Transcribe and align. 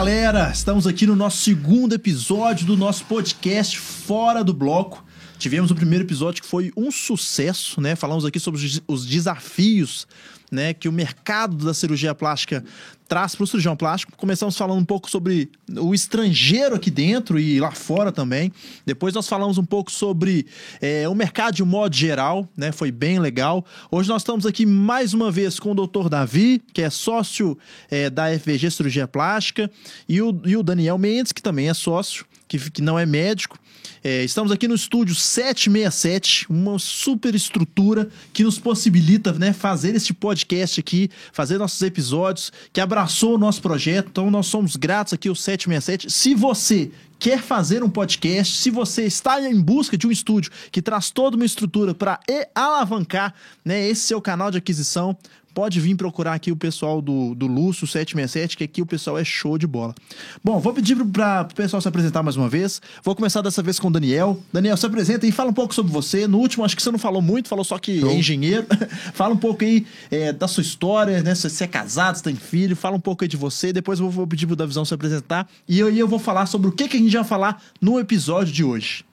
Galera, 0.00 0.50
estamos 0.50 0.86
aqui 0.86 1.06
no 1.06 1.14
nosso 1.14 1.36
segundo 1.42 1.94
episódio 1.94 2.64
do 2.64 2.74
nosso 2.74 3.04
podcast 3.04 3.78
Fora 3.78 4.42
do 4.42 4.54
Bloco. 4.54 5.04
Tivemos 5.38 5.70
o 5.70 5.74
primeiro 5.74 6.06
episódio 6.06 6.40
que 6.40 6.48
foi 6.48 6.72
um 6.74 6.90
sucesso, 6.90 7.82
né? 7.82 7.94
Falamos 7.94 8.24
aqui 8.24 8.40
sobre 8.40 8.58
os 8.88 9.04
desafios, 9.04 10.08
né, 10.50 10.72
que 10.72 10.88
o 10.88 10.92
mercado 10.92 11.66
da 11.66 11.74
cirurgia 11.74 12.14
plástica 12.14 12.64
traz 13.10 13.34
para 13.34 13.42
o 13.42 13.46
cirurgião 13.46 13.74
plástico. 13.74 14.12
Começamos 14.16 14.56
falando 14.56 14.78
um 14.78 14.84
pouco 14.84 15.10
sobre 15.10 15.50
o 15.80 15.92
estrangeiro 15.92 16.76
aqui 16.76 16.92
dentro 16.92 17.40
e 17.40 17.58
lá 17.58 17.72
fora 17.72 18.12
também. 18.12 18.52
Depois 18.86 19.12
nós 19.12 19.28
falamos 19.28 19.58
um 19.58 19.64
pouco 19.64 19.90
sobre 19.90 20.46
é, 20.80 21.08
o 21.08 21.14
mercado 21.14 21.56
de 21.56 21.62
um 21.64 21.66
modo 21.66 21.96
geral, 21.96 22.48
né? 22.56 22.70
Foi 22.70 22.92
bem 22.92 23.18
legal. 23.18 23.66
Hoje 23.90 24.08
nós 24.08 24.22
estamos 24.22 24.46
aqui 24.46 24.64
mais 24.64 25.12
uma 25.12 25.28
vez 25.28 25.58
com 25.58 25.72
o 25.72 25.74
Dr. 25.74 26.08
Davi, 26.08 26.62
que 26.72 26.82
é 26.82 26.88
sócio 26.88 27.58
é, 27.90 28.08
da 28.08 28.26
FVG 28.38 28.70
Cirurgia 28.70 29.08
Plástica, 29.08 29.68
e 30.08 30.22
o, 30.22 30.40
e 30.44 30.56
o 30.56 30.62
Daniel 30.62 30.96
Mendes, 30.96 31.32
que 31.32 31.42
também 31.42 31.68
é 31.68 31.74
sócio, 31.74 32.24
que, 32.46 32.70
que 32.70 32.80
não 32.80 32.96
é 32.96 33.04
médico. 33.04 33.58
É, 34.02 34.24
estamos 34.24 34.50
aqui 34.50 34.66
no 34.66 34.74
estúdio 34.74 35.14
767, 35.14 36.46
uma 36.48 36.78
super 36.78 37.34
estrutura 37.34 38.08
que 38.32 38.42
nos 38.42 38.58
possibilita 38.58 39.32
né, 39.32 39.52
fazer 39.52 39.94
este 39.94 40.14
podcast 40.14 40.80
aqui, 40.80 41.10
fazer 41.32 41.58
nossos 41.58 41.82
episódios, 41.82 42.52
que 42.72 42.80
abraçou 42.80 43.34
o 43.34 43.38
nosso 43.38 43.60
projeto. 43.60 44.08
Então, 44.10 44.30
nós 44.30 44.46
somos 44.46 44.76
gratos 44.76 45.12
aqui 45.12 45.28
ao 45.28 45.34
767. 45.34 46.10
Se 46.10 46.34
você 46.34 46.90
quer 47.18 47.42
fazer 47.42 47.84
um 47.84 47.90
podcast, 47.90 48.56
se 48.56 48.70
você 48.70 49.04
está 49.04 49.38
em 49.42 49.60
busca 49.60 49.96
de 49.96 50.06
um 50.06 50.10
estúdio 50.10 50.50
que 50.72 50.80
traz 50.80 51.10
toda 51.10 51.36
uma 51.36 51.44
estrutura 51.44 51.94
para 51.94 52.18
alavancar 52.54 53.34
né, 53.62 53.86
esse 53.86 54.02
seu 54.06 54.22
canal 54.22 54.50
de 54.50 54.56
aquisição, 54.56 55.14
pode 55.60 55.78
vir 55.78 55.94
procurar 55.94 56.32
aqui 56.32 56.50
o 56.50 56.56
pessoal 56.56 57.02
do, 57.02 57.34
do 57.34 57.46
Lúcio 57.46 57.86
767, 57.86 58.56
que 58.56 58.64
aqui 58.64 58.80
o 58.80 58.86
pessoal 58.86 59.18
é 59.18 59.24
show 59.24 59.58
de 59.58 59.66
bola. 59.66 59.94
Bom, 60.42 60.58
vou 60.58 60.72
pedir 60.72 60.96
para 60.96 61.42
o 61.42 61.54
pessoal 61.54 61.82
se 61.82 61.86
apresentar 61.86 62.22
mais 62.22 62.34
uma 62.34 62.48
vez. 62.48 62.80
Vou 63.04 63.14
começar 63.14 63.42
dessa 63.42 63.62
vez 63.62 63.78
com 63.78 63.88
o 63.88 63.90
Daniel. 63.90 64.40
Daniel, 64.50 64.74
se 64.78 64.86
apresenta 64.86 65.26
e 65.26 65.30
fala 65.30 65.50
um 65.50 65.52
pouco 65.52 65.74
sobre 65.74 65.92
você. 65.92 66.26
No 66.26 66.38
último, 66.38 66.64
acho 66.64 66.74
que 66.74 66.82
você 66.82 66.90
não 66.90 66.98
falou 66.98 67.20
muito, 67.20 67.46
falou 67.46 67.62
só 67.62 67.78
que 67.78 68.02
é 68.02 68.14
engenheiro. 68.14 68.66
fala 69.12 69.34
um 69.34 69.36
pouco 69.36 69.62
aí 69.62 69.86
é, 70.10 70.32
da 70.32 70.48
sua 70.48 70.62
história, 70.62 71.22
né? 71.22 71.34
Se 71.34 71.50
você 71.50 71.64
é 71.64 71.66
casado, 71.66 72.16
se 72.16 72.22
tem 72.22 72.34
filho, 72.34 72.74
fala 72.74 72.96
um 72.96 73.00
pouco 73.00 73.22
aí 73.22 73.28
de 73.28 73.36
você. 73.36 73.70
Depois 73.70 74.00
eu 74.00 74.08
vou 74.08 74.26
pedir 74.26 74.46
pro 74.46 74.56
Davizão 74.56 74.86
se 74.86 74.94
apresentar. 74.94 75.46
E 75.68 75.82
aí 75.82 75.98
eu 75.98 76.08
vou 76.08 76.18
falar 76.18 76.46
sobre 76.46 76.68
o 76.68 76.72
que, 76.72 76.88
que 76.88 76.96
a 76.96 77.00
gente 77.00 77.14
vai 77.14 77.24
falar 77.24 77.62
no 77.82 78.00
episódio 78.00 78.50
de 78.50 78.64
hoje. 78.64 79.04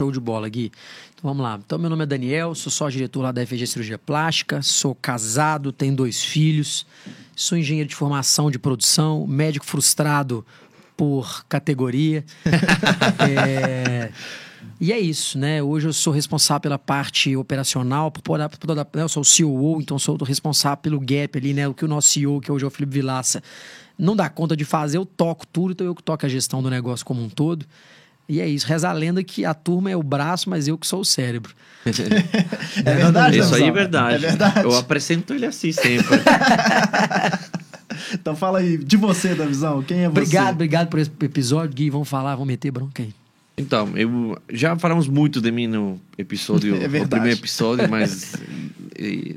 Show 0.00 0.10
de 0.10 0.18
bola, 0.18 0.48
Gui. 0.48 0.72
Vamos 1.22 1.42
lá. 1.42 1.60
Então, 1.64 1.78
meu 1.78 1.90
nome 1.90 2.02
é 2.04 2.06
Daniel, 2.06 2.54
sou 2.54 2.72
sócio-diretor 2.72 3.20
lá 3.22 3.32
da 3.32 3.44
FG 3.46 3.66
Cirurgia 3.66 3.98
Plástica, 3.98 4.62
sou 4.62 4.94
casado, 4.94 5.70
tenho 5.70 5.94
dois 5.94 6.22
filhos, 6.22 6.86
sou 7.36 7.58
engenheiro 7.58 7.88
de 7.88 7.94
formação 7.94 8.50
de 8.50 8.58
produção, 8.58 9.26
médico 9.26 9.66
frustrado 9.66 10.44
por 10.96 11.44
categoria. 11.46 12.24
É, 13.28 14.10
E 14.78 14.92
é 14.92 14.98
isso, 14.98 15.38
né? 15.38 15.62
Hoje 15.62 15.88
eu 15.88 15.92
sou 15.92 16.10
responsável 16.12 16.60
pela 16.60 16.78
parte 16.78 17.36
operacional, 17.36 18.10
por 18.10 18.22
por 18.22 18.38
toda- 18.58 18.74
né? 18.94 19.02
eu 19.02 19.08
sou 19.08 19.22
o 19.22 19.26
COO, 19.26 19.80
então 19.80 19.98
sou 19.98 20.16
responsável 20.22 20.78
pelo 20.78 20.98
gap 21.00 21.36
ali, 21.36 21.52
né? 21.52 21.68
O 21.68 21.74
que 21.74 21.84
o 21.84 21.88
nosso 21.88 22.08
CEO, 22.08 22.40
que 22.40 22.50
hoje 22.50 22.64
é 22.64 22.68
o 22.68 22.70
Felipe 22.70 22.94
Vilaça, 22.94 23.42
não 23.98 24.16
dá 24.16 24.28
conta 24.30 24.56
de 24.56 24.64
fazer, 24.64 24.96
eu 24.96 25.04
toco 25.04 25.46
tudo, 25.46 25.72
então 25.72 25.86
eu 25.86 25.94
que 25.94 26.02
toco 26.02 26.24
a 26.24 26.28
gestão 26.28 26.62
do 26.62 26.70
negócio 26.70 27.04
como 27.04 27.22
um 27.22 27.28
todo. 27.28 27.66
E 28.30 28.40
é 28.40 28.48
isso. 28.48 28.64
Reza 28.64 28.88
a 28.88 28.92
lenda 28.92 29.24
que 29.24 29.44
a 29.44 29.52
turma 29.52 29.90
é 29.90 29.96
o 29.96 30.02
braço, 30.04 30.48
mas 30.48 30.68
eu 30.68 30.78
que 30.78 30.86
sou 30.86 31.00
o 31.00 31.04
cérebro. 31.04 31.52
É 32.84 32.94
verdade, 32.94 33.38
Isso 33.38 33.54
aí 33.54 33.64
é 33.64 33.70
verdade. 33.72 34.14
É 34.14 34.18
verdade. 34.18 34.64
Eu 34.64 34.76
apresento 34.76 35.34
ele 35.34 35.46
assim 35.46 35.72
sempre. 35.72 36.06
Então 38.14 38.34
fala 38.34 38.58
aí 38.60 38.76
de 38.76 38.96
você, 38.96 39.34
Davizão. 39.34 39.82
Quem 39.82 39.98
é 39.98 40.08
você? 40.08 40.20
Obrigado, 40.20 40.54
obrigado 40.54 40.88
por 40.88 40.98
esse 40.98 41.10
episódio, 41.22 41.74
Gui. 41.74 41.90
Vamos 41.90 42.08
falar, 42.08 42.32
vamos 42.34 42.48
meter 42.48 42.70
bronca 42.70 43.02
aí. 43.02 43.12
Então, 43.56 43.90
eu 43.96 44.40
já 44.50 44.76
falamos 44.76 45.06
muito 45.06 45.40
de 45.40 45.50
mim 45.52 45.66
no 45.66 46.00
episódio, 46.16 46.74
É 46.82 46.88
no 46.88 47.08
primeiro 47.08 47.38
episódio, 47.38 47.88
mas 47.90 48.32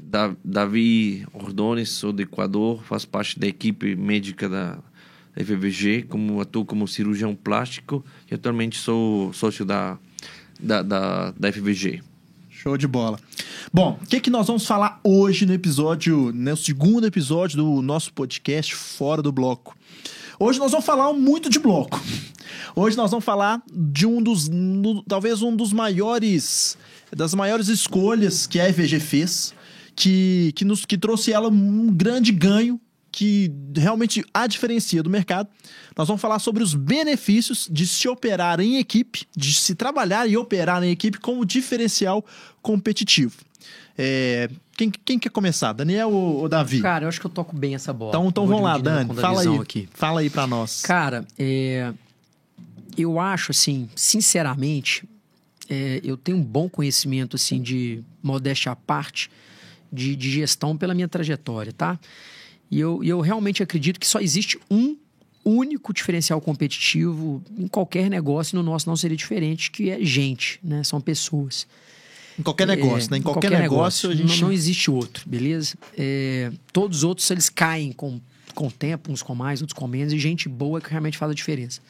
Da- 0.04 0.34
Davi 0.44 1.26
Ordones, 1.34 1.90
sou 1.90 2.14
do 2.14 2.22
Equador, 2.22 2.84
faço 2.84 3.08
parte 3.08 3.38
da 3.40 3.48
equipe 3.48 3.96
médica 3.96 4.48
da 4.48 4.78
FVG, 5.36 6.04
como 6.10 6.40
atuo 6.42 6.64
como 6.66 6.88
cirurgião 6.88 7.36
plástico 7.36 8.04
e 8.30 8.36
atualmente 8.36 8.78
sou 8.78 9.34
sócio 9.34 9.66
da 9.66 9.98
da, 10.60 10.82
da, 10.82 11.32
da 11.32 11.52
FVG. 11.52 12.02
Show 12.50 12.78
de 12.78 12.88
bola. 12.88 13.20
Bom, 13.74 14.00
o 14.02 14.06
que, 14.08 14.22
que 14.22 14.30
nós 14.30 14.48
vamos 14.48 14.66
falar 14.66 15.00
hoje 15.04 15.46
no 15.46 15.54
episódio, 15.54 16.32
no 16.34 16.56
segundo 16.56 17.06
episódio 17.06 17.58
do 17.58 17.82
nosso 17.82 18.14
podcast 18.14 18.74
Fora 18.74 19.22
do 19.22 19.32
Bloco? 19.32 19.76
Hoje 20.40 20.60
nós 20.60 20.72
vamos 20.72 20.86
falar 20.86 21.12
muito 21.12 21.50
de 21.50 21.60
bloco. 21.60 22.02
Hoje 22.76 22.96
nós 22.96 23.12
vamos 23.12 23.26
falar 23.26 23.62
de 23.74 24.06
um 24.06 24.22
dos, 24.22 24.48
no- 24.48 25.04
talvez 25.04 25.42
um 25.42 25.54
dos 25.56 25.74
maiores, 25.74 26.78
das 27.16 27.34
maiores 27.34 27.68
escolhas 27.68 28.48
que 28.48 28.60
a 28.60 28.72
FVG 28.72 29.00
fez, 29.00 29.54
que, 29.96 30.54
que, 30.56 30.64
nos, 30.64 30.86
que 30.86 30.98
trouxe 30.98 31.34
ela 31.34 31.50
um 31.50 31.92
grande 31.94 32.32
ganho 32.32 32.80
que 33.14 33.54
realmente 33.78 34.26
a 34.34 34.48
diferencia 34.48 35.04
do 35.04 35.10
mercado. 35.10 35.48
Nós 35.96 36.08
vamos 36.08 36.20
falar 36.20 36.40
sobre 36.40 36.64
os 36.64 36.74
benefícios 36.74 37.70
de 37.72 37.86
se 37.86 38.10
operar 38.10 38.60
em 38.60 38.78
equipe, 38.78 39.28
de 39.38 39.54
se 39.54 39.76
trabalhar 39.76 40.28
e 40.28 40.36
operar 40.36 40.84
em 40.84 40.90
equipe 40.90 41.20
como 41.20 41.46
diferencial 41.46 42.26
competitivo. 42.60 43.38
É, 43.96 44.50
quem, 44.76 44.90
quem 44.90 45.20
quer 45.20 45.30
começar? 45.30 45.74
Daniel 45.74 46.10
ou, 46.10 46.38
ou 46.38 46.50
Davi? 46.50 46.82
Cara, 46.82 47.06
eu 47.06 47.08
acho 47.08 47.20
que 47.20 47.28
eu 47.28 47.32
toco 47.32 47.56
bem 47.56 47.76
essa 47.76 47.94
bola. 47.94 48.10
então 48.10 48.28
então 48.28 48.48
vamos 48.48 48.64
lá, 48.64 48.80
Dani. 48.80 49.14
Fala 49.14 49.42
aí. 49.42 49.58
Aqui. 49.60 49.90
Fala 49.94 50.20
aí 50.22 50.30
pra 50.32 50.48
nós. 50.48 50.82
Cara, 50.82 51.24
é, 51.38 51.94
eu 52.98 53.20
acho 53.20 53.52
assim, 53.52 53.88
sinceramente, 53.96 55.08
é, 55.70 56.02
eu 56.04 56.18
tenho 56.18 56.40
um 56.40 56.44
bom 56.44 56.68
conhecimento 56.68 57.36
assim 57.36 57.62
de 57.62 58.04
modéstia 58.24 58.72
à 58.72 58.76
parte 58.76 59.30
de, 59.92 60.16
de 60.16 60.32
gestão 60.32 60.76
pela 60.76 60.96
minha 60.96 61.08
trajetória, 61.08 61.72
tá? 61.72 62.00
E 62.70 62.80
eu, 62.80 63.04
eu 63.04 63.22
realmente 63.22 63.62
acredito 63.62 64.00
que 64.00 64.08
só 64.08 64.20
existe 64.20 64.60
um 64.70 64.98
único 65.46 65.94
diferencial 65.94 66.40
competitivo 66.40 67.44
em 67.58 67.68
qualquer 67.68 68.10
negócio, 68.10 68.56
no 68.56 68.64
nosso 68.64 68.88
não 68.88 68.96
seria 68.96 69.18
diferente, 69.18 69.70
que 69.72 69.90
é 69.90 70.04
gente, 70.04 70.60
né? 70.64 70.84
São 70.84 71.02
pessoas. 71.02 71.68
Em 72.40 72.42
qualquer 72.42 72.66
negócio, 72.66 73.10
É, 73.10 73.12
né? 73.12 73.18
Em 73.18 73.22
qualquer, 73.22 73.52
negócio, 73.52 74.10
a 74.10 74.16
gente. 74.16 74.42
não, 74.42 74.48
não 74.48 74.54
existe 74.54 74.90
outro, 74.90 75.28
beleza? 75.28 75.76
É, 75.98 76.52
todos 76.72 77.00
os 77.00 77.04
outros 77.04 77.30
eles 77.30 77.50
caem 77.50 77.92
com, 77.92 78.20
com 78.56 78.68
o 78.68 78.72
tempo, 78.72 79.12
uns 79.12 79.22
com 79.22 79.36
mais, 79.36 79.62
outros 79.62 79.78
com 79.78 79.88
menos, 79.88 80.14
e 80.14 80.20
gente 80.20 80.50
boa 80.50 80.82
que 80.82 80.90
realmente 80.90 81.18
faz 81.18 81.32
a 81.32 81.36
diferença. 81.36 81.82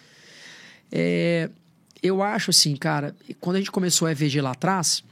É, 0.92 1.50
eu 2.02 2.22
acho 2.22 2.50
assim, 2.50 2.76
cara, 2.76 3.16
quando 3.40 3.56
a 3.56 3.60
gente 3.60 3.72
começou 3.72 4.08
a 4.08 4.12
EVG 4.12 4.42
lá 4.42 4.52
atrás, 4.52 5.04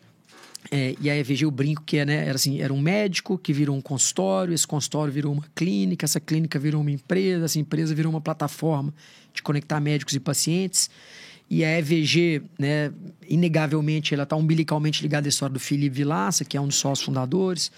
é, 0.70 0.96
e 1.02 1.10
a 1.10 1.18
EVG, 1.18 1.46
o 1.46 1.52
brinco 1.52 1.82
que 1.84 1.98
é, 1.98 2.06
né, 2.06 2.28
era 2.28 2.36
assim, 2.36 2.62
era 2.62 2.74
um 2.74 2.80
médico 2.80 3.38
que 3.38 3.52
virou 3.52 3.76
um 3.76 3.82
consultório, 3.82 4.54
esse 4.54 4.68
consultório 4.68 5.12
virou 5.12 5.34
uma 5.34 5.44
clínica, 5.56 6.06
essa 6.06 6.20
clínica 6.20 6.60
virou 6.60 6.82
uma 6.82 6.92
empresa, 6.92 7.46
essa 7.46 7.60
empresa 7.60 7.96
virou 7.96 8.12
uma 8.12 8.22
plataforma 8.22 8.94
de 9.34 9.42
conectar 9.42 9.80
médicos 9.80 10.14
e 10.14 10.20
pacientes. 10.20 10.90
E 11.50 11.66
a 11.66 11.80
EVG, 11.80 12.44
né, 12.58 12.94
inegavelmente, 13.28 14.14
ela 14.14 14.24
está 14.24 14.36
umbilicalmente 14.36 15.02
ligada 15.02 15.28
à 15.28 15.30
história 15.30 15.54
do 15.54 15.60
Felipe 15.60 15.98
Vilaça, 15.98 16.46
que 16.46 16.56
é 16.56 16.62
um 16.62 16.68
dos 16.68 16.78
sócios 16.78 17.06
fundadores. 17.06 17.72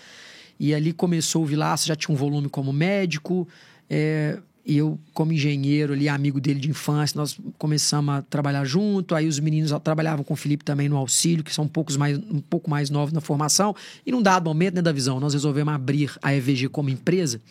E 0.60 0.76
ali 0.76 0.94
começou 0.94 1.42
o 1.42 1.46
Vilaça, 1.46 1.88
já 1.88 1.96
tinha 1.96 2.14
um 2.14 2.18
volume 2.18 2.50
como 2.50 2.72
médico. 2.72 3.48
é, 3.90 4.38
e 4.66 4.78
eu, 4.78 4.98
como 5.14 5.34
engenheiro 5.34 5.92
ali, 5.92 6.08
amigo 6.08 6.40
dele 6.40 6.60
de 6.60 6.70
infância, 6.70 7.18
nós 7.18 7.38
começamos 7.58 8.16
a 8.16 8.22
trabalhar 8.22 8.64
junto. 8.64 9.14
Aí 9.14 9.28
os 9.28 9.38
meninos 9.38 9.72
trabalhavam 9.84 10.24
com 10.24 10.34
o 10.34 10.38
Felipe 10.38 10.64
também 10.64 10.88
no 10.88 10.96
auxílio, 10.96 11.44
que 11.44 11.54
são 11.54 11.66
um, 11.66 11.68
poucos 11.68 11.98
mais, 11.98 12.18
um 12.18 12.40
pouco 12.40 12.70
mais 12.70 12.90
novos 12.90 13.12
na 13.12 13.20
formação. 13.20 13.76
E 14.06 14.12
num 14.12 14.22
dado 14.22 14.46
momento, 14.46 14.76
né, 14.76 14.82
da 14.82 14.94
visão, 14.94 15.20
nós 15.20 15.34
resolvemos 15.34 15.74
abrir 15.74 16.12
a 16.22 16.34
EVG 16.34 16.70
como 16.70 16.90
empresa. 16.90 17.42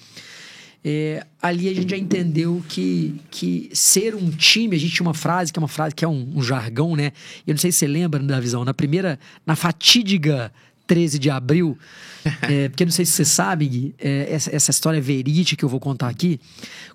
É, 0.82 1.24
ali 1.40 1.68
a 1.68 1.74
gente 1.74 1.90
já 1.90 1.98
entendeu 1.98 2.64
que, 2.66 3.20
que 3.30 3.70
ser 3.74 4.14
um 4.14 4.30
time, 4.30 4.74
a 4.74 4.78
gente 4.78 4.94
tinha 4.94 5.06
uma 5.06 5.14
frase 5.14 5.52
que 5.52 5.58
é 5.58 5.60
uma 5.62 5.68
frase 5.68 5.94
que 5.94 6.04
é 6.04 6.08
um, 6.08 6.32
um 6.34 6.42
jargão, 6.42 6.96
né? 6.96 7.12
Eu 7.46 7.52
não 7.52 7.58
sei 7.58 7.70
se 7.70 7.78
você 7.78 7.86
lembra 7.86 8.20
da 8.20 8.40
visão, 8.40 8.64
na 8.64 8.74
primeira, 8.74 9.18
na 9.46 9.54
fatídica 9.54 10.50
13 10.86 11.18
de 11.18 11.30
abril, 11.30 11.78
é, 12.42 12.68
porque 12.68 12.82
eu 12.82 12.86
não 12.86 12.92
sei 12.92 13.04
se 13.04 13.12
você 13.12 13.24
sabe, 13.24 13.66
Gui, 13.66 13.94
é, 13.98 14.32
essa, 14.32 14.54
essa 14.54 14.70
história 14.70 15.00
verídica 15.00 15.56
que 15.58 15.64
eu 15.64 15.68
vou 15.68 15.80
contar 15.80 16.08
aqui, 16.08 16.40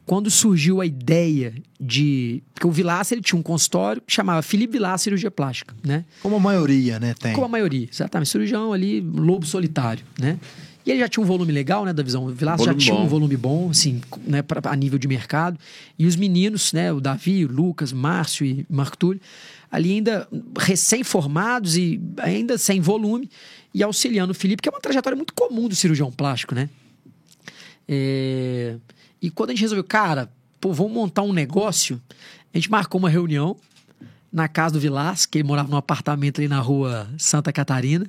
quando 0.06 0.30
surgiu 0.30 0.82
a 0.82 0.86
ideia 0.86 1.54
de. 1.80 2.42
Porque 2.54 2.68
o 2.68 2.72
Vilaça 2.72 3.14
ele 3.14 3.22
tinha 3.22 3.38
um 3.38 3.44
consultório 3.44 4.02
que 4.02 4.14
chamava 4.14 4.42
Felipe 4.42 4.74
Vilaça 4.74 5.06
Cirurgia 5.06 5.32
Plástica, 5.32 5.76
né? 5.84 6.06
Como 6.22 6.36
a 6.36 6.40
maioria, 6.40 7.00
né? 7.00 7.14
Tem. 7.20 7.34
Como 7.34 7.46
a 7.46 7.50
maioria, 7.50 7.88
exatamente. 7.92 8.30
Cirurgião 8.30 8.74
ali, 8.74 9.02
lobo 9.02 9.46
solitário, 9.46 10.04
né? 10.20 10.40
E 10.88 10.92
ele 10.92 11.00
já 11.02 11.10
tinha 11.10 11.22
um 11.22 11.28
volume 11.28 11.52
legal, 11.52 11.84
né, 11.84 11.92
da 11.92 12.02
visão. 12.02 12.24
O 12.24 12.30
Vilaça 12.30 12.64
já 12.64 12.74
tinha 12.74 12.96
um 12.96 13.00
bom. 13.00 13.08
volume 13.08 13.36
bom, 13.36 13.70
assim, 13.70 14.00
né, 14.26 14.42
pra, 14.42 14.72
a 14.72 14.76
nível 14.76 14.98
de 14.98 15.06
mercado. 15.06 15.60
E 16.00 16.06
os 16.06 16.16
meninos, 16.16 16.72
né, 16.72 16.94
o 16.94 17.02
Davi, 17.02 17.44
o 17.44 17.52
Lucas, 17.52 17.92
Márcio 17.92 18.46
e 18.46 18.66
Marco 18.70 18.98
Túlio, 18.98 19.20
ali 19.70 19.92
ainda 19.92 20.26
recém-formados 20.58 21.76
e 21.76 22.00
ainda 22.20 22.58
sem 22.58 22.80
volume, 22.80 23.30
e 23.78 23.84
auxiliando 23.84 24.32
o 24.32 24.36
Felipe, 24.36 24.64
que 24.64 24.68
é 24.68 24.72
uma 24.72 24.82
trajetória 24.82 25.16
muito 25.16 25.36
comum 25.36 25.68
do 25.68 25.76
cirurgião 25.76 26.12
plástico, 26.12 26.56
né? 26.56 26.68
É, 27.88 28.76
E 29.22 29.30
quando 29.30 29.52
a 29.52 29.54
gente 29.54 29.62
resolveu, 29.62 29.84
cara, 29.84 30.32
pô, 30.60 30.74
vamos 30.74 30.94
montar 30.94 31.22
um 31.22 31.32
negócio. 31.32 32.02
A 32.52 32.58
gente 32.58 32.72
marcou 32.72 32.98
uma 32.98 33.08
reunião 33.08 33.56
na 34.34 34.48
casa 34.48 34.74
do 34.74 34.80
Vilas, 34.80 35.28
que 35.28 35.38
ele 35.38 35.48
morava 35.48 35.70
num 35.70 35.78
apartamento 35.78 36.40
ali 36.40 36.48
na 36.48 36.60
rua 36.60 37.08
Santa 37.20 37.54
Catarina. 37.54 38.08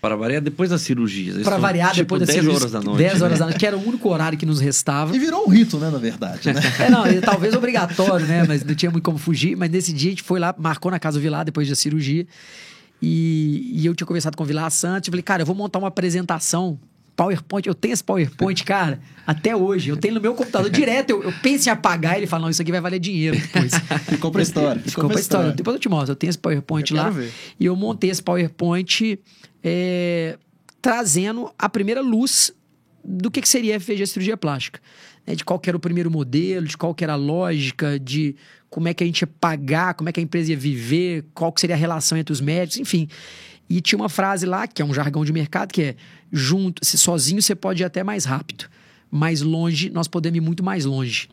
Para 0.00 0.16
variar, 0.16 0.42
depois 0.42 0.68
das 0.68 0.82
cirurgias. 0.82 1.44
Para 1.44 1.58
variar, 1.58 1.92
tipo, 1.92 2.02
depois 2.02 2.20
das 2.20 2.28
10 2.30 2.40
cirurgias. 2.40 2.62
horas 2.62 2.72
da 2.72 2.90
noite. 2.90 2.98
10 2.98 3.22
horas 3.22 3.32
né? 3.34 3.38
da 3.38 3.44
noite, 3.46 3.58
que 3.60 3.66
era 3.66 3.76
o 3.78 3.88
único 3.88 4.08
horário 4.08 4.36
que 4.36 4.44
nos 4.44 4.58
restava. 4.58 5.14
E 5.14 5.18
virou 5.20 5.46
um 5.46 5.48
rito, 5.48 5.78
né, 5.78 5.90
na 5.90 5.98
verdade, 5.98 6.52
né? 6.52 6.60
É, 6.80 6.90
não, 6.90 7.04
talvez 7.20 7.54
obrigatório, 7.54 8.26
né? 8.26 8.44
Mas 8.48 8.64
não 8.64 8.74
tinha 8.74 8.90
muito 8.90 9.04
como 9.04 9.16
fugir. 9.16 9.56
Mas 9.56 9.70
nesse 9.70 9.92
dia 9.92 10.08
a 10.08 10.10
gente 10.10 10.24
foi 10.24 10.40
lá, 10.40 10.52
marcou 10.58 10.90
na 10.90 10.98
casa 10.98 11.18
do 11.18 11.22
Vilar 11.22 11.44
depois 11.44 11.68
da 11.68 11.76
cirurgia. 11.76 12.26
E, 13.04 13.82
e 13.82 13.86
eu 13.86 13.94
tinha 13.94 14.06
conversado 14.06 14.34
com 14.34 14.42
o 14.42 14.46
Vilar 14.46 14.70
Santos. 14.70 15.08
Eu 15.08 15.12
falei, 15.12 15.22
cara, 15.22 15.42
eu 15.42 15.46
vou 15.46 15.54
montar 15.54 15.78
uma 15.78 15.88
apresentação. 15.88 16.78
PowerPoint, 17.14 17.68
eu 17.68 17.74
tenho 17.74 17.92
esse 17.92 18.02
PowerPoint, 18.02 18.64
cara, 18.64 18.98
até 19.26 19.54
hoje. 19.54 19.90
Eu 19.90 19.96
tenho 19.96 20.14
no 20.14 20.20
meu 20.20 20.34
computador 20.34 20.70
direto. 20.70 21.10
Eu, 21.10 21.22
eu 21.22 21.32
penso 21.42 21.68
em 21.68 21.72
apagar 21.72 22.16
ele 22.16 22.26
fala, 22.26 22.44
não, 22.44 22.50
isso 22.50 22.62
aqui 22.62 22.72
vai 22.72 22.80
valer 22.80 22.98
dinheiro 22.98 23.38
depois. 23.38 23.72
Ficou 24.08 24.30
pra 24.30 24.42
história. 24.42 24.82
Ficou 24.82 25.08
pra 25.08 25.20
história. 25.20 25.52
Depois 25.52 25.74
eu 25.74 25.80
te 25.80 25.88
mostro. 25.88 26.12
Eu 26.12 26.16
tenho 26.16 26.30
esse 26.30 26.38
PowerPoint 26.38 26.90
Eu 26.90 26.96
lá. 26.96 27.12
E 27.60 27.66
eu 27.66 27.76
montei 27.76 28.10
esse 28.10 28.22
PowerPoint 28.22 29.18
é, 29.62 30.38
trazendo 30.80 31.52
a 31.58 31.68
primeira 31.68 32.00
luz 32.00 32.52
do 33.04 33.30
que, 33.30 33.42
que 33.42 33.48
seria 33.48 33.76
a 33.76 33.80
FVG 33.80 34.06
cirurgia 34.06 34.36
plástica. 34.36 34.80
Né? 35.26 35.34
De 35.34 35.44
qual 35.44 35.60
era 35.66 35.76
o 35.76 35.80
primeiro 35.80 36.10
modelo, 36.10 36.66
de 36.66 36.76
qual 36.76 36.94
era 37.00 37.12
a 37.14 37.16
lógica, 37.16 37.98
de 37.98 38.36
como 38.70 38.88
é 38.88 38.94
que 38.94 39.04
a 39.04 39.06
gente 39.06 39.20
ia 39.20 39.26
pagar, 39.26 39.94
como 39.94 40.08
é 40.08 40.12
que 40.12 40.20
a 40.20 40.22
empresa 40.22 40.50
ia 40.50 40.56
viver, 40.56 41.24
qual 41.34 41.52
seria 41.56 41.76
a 41.76 41.78
relação 41.78 42.18
entre 42.18 42.32
os 42.32 42.40
médicos, 42.40 42.78
enfim. 42.78 43.08
E 43.70 43.80
tinha 43.80 43.98
uma 43.98 44.08
frase 44.08 44.44
lá, 44.46 44.66
que 44.66 44.82
é 44.82 44.84
um 44.84 44.92
jargão 44.92 45.24
de 45.24 45.32
mercado, 45.32 45.72
que 45.72 45.82
é 45.82 45.96
junto, 46.32 46.84
se 46.84 46.98
sozinho 46.98 47.40
você 47.40 47.54
pode 47.54 47.82
ir 47.82 47.84
até 47.84 48.02
mais 48.02 48.24
rápido, 48.24 48.66
mais 49.10 49.40
longe 49.40 49.90
nós 49.90 50.08
podemos 50.08 50.36
ir 50.36 50.40
muito 50.40 50.62
mais 50.64 50.84
longe. 50.84 51.28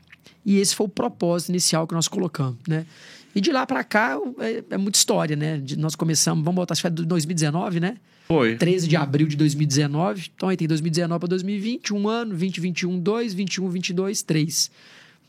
E 0.45 0.57
esse 0.59 0.75
foi 0.75 0.85
o 0.85 0.89
propósito 0.89 1.49
inicial 1.49 1.85
que 1.87 1.93
nós 1.93 2.07
colocamos, 2.07 2.57
né? 2.67 2.85
E 3.33 3.39
de 3.41 3.51
lá 3.51 3.65
para 3.65 3.83
cá 3.83 4.17
é, 4.39 4.63
é 4.71 4.77
muita 4.77 4.97
história, 4.97 5.35
né? 5.35 5.57
De- 5.57 5.77
nós 5.77 5.95
começamos, 5.95 6.43
vamos 6.43 6.55
botar, 6.55 6.73
acho 6.73 6.81
que 6.81 6.89
de 6.89 7.05
2019, 7.05 7.79
né? 7.79 7.97
Foi. 8.31 8.55
13 8.55 8.87
de 8.87 8.95
abril 8.95 9.27
de 9.27 9.35
2019. 9.35 10.31
Então 10.33 10.47
aí 10.47 10.55
tem 10.55 10.67
2019 10.67 11.19
para 11.19 11.27
2020, 11.27 11.93
um 11.93 12.07
ano, 12.07 12.29
2021, 12.29 12.97
2, 12.97 13.33
21, 13.33 13.69
22, 13.69 14.23
3. 14.23 14.71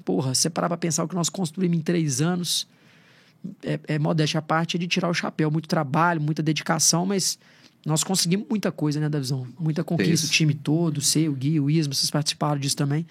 Porra, 0.04 0.34
você 0.34 0.48
parar 0.48 0.68
pra 0.68 0.76
pensar 0.76 1.02
o 1.02 1.08
que 1.08 1.14
nós 1.14 1.28
construímos 1.28 1.78
em 1.78 1.80
três 1.80 2.20
anos, 2.20 2.66
é, 3.64 3.80
é 3.88 3.98
modéstia 3.98 4.38
à 4.38 4.42
parte 4.42 4.76
é 4.76 4.78
de 4.78 4.86
tirar 4.86 5.08
o 5.08 5.14
chapéu. 5.14 5.50
Muito 5.50 5.68
trabalho, 5.68 6.20
muita 6.20 6.42
dedicação, 6.44 7.04
mas 7.04 7.38
nós 7.84 8.04
conseguimos 8.04 8.46
muita 8.48 8.70
coisa, 8.70 9.00
né, 9.00 9.08
Davizão? 9.08 9.48
Muita 9.58 9.82
conquista, 9.82 10.14
Isso. 10.14 10.26
o 10.26 10.30
time 10.30 10.54
todo, 10.54 10.98
o 10.98 11.02
seu, 11.02 11.32
o 11.32 11.34
Gui, 11.34 11.58
o 11.58 11.68
Isma, 11.68 11.94
vocês 11.94 12.10
participaram 12.10 12.60
disso 12.60 12.76
também. 12.76 13.04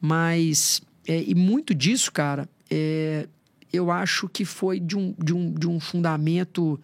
Mas, 0.00 0.80
é, 1.04 1.20
e 1.20 1.34
muito 1.34 1.74
disso, 1.74 2.12
cara, 2.12 2.48
é, 2.70 3.26
eu 3.72 3.90
acho 3.90 4.28
que 4.28 4.44
foi 4.44 4.78
de 4.78 4.96
um, 4.96 5.14
de 5.18 5.34
um, 5.34 5.52
de 5.52 5.66
um 5.66 5.80
fundamento 5.80 6.80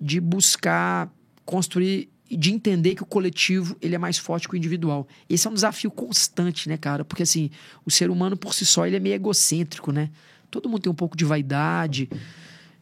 de 0.00 0.20
buscar 0.20 1.08
construir 1.48 2.10
e 2.30 2.36
de 2.36 2.52
entender 2.52 2.94
que 2.94 3.02
o 3.02 3.06
coletivo 3.06 3.74
ele 3.80 3.94
é 3.94 3.98
mais 3.98 4.18
forte 4.18 4.46
que 4.46 4.54
o 4.54 4.56
individual. 4.56 5.08
Esse 5.30 5.46
é 5.46 5.50
um 5.50 5.54
desafio 5.54 5.90
constante, 5.90 6.68
né, 6.68 6.76
cara? 6.76 7.06
Porque 7.06 7.22
assim, 7.22 7.50
o 7.86 7.90
ser 7.90 8.10
humano 8.10 8.36
por 8.36 8.52
si 8.52 8.66
só 8.66 8.86
ele 8.86 8.96
é 8.96 9.00
meio 9.00 9.14
egocêntrico, 9.14 9.90
né? 9.90 10.10
Todo 10.50 10.68
mundo 10.68 10.82
tem 10.82 10.92
um 10.92 10.94
pouco 10.94 11.16
de 11.16 11.24
vaidade. 11.24 12.10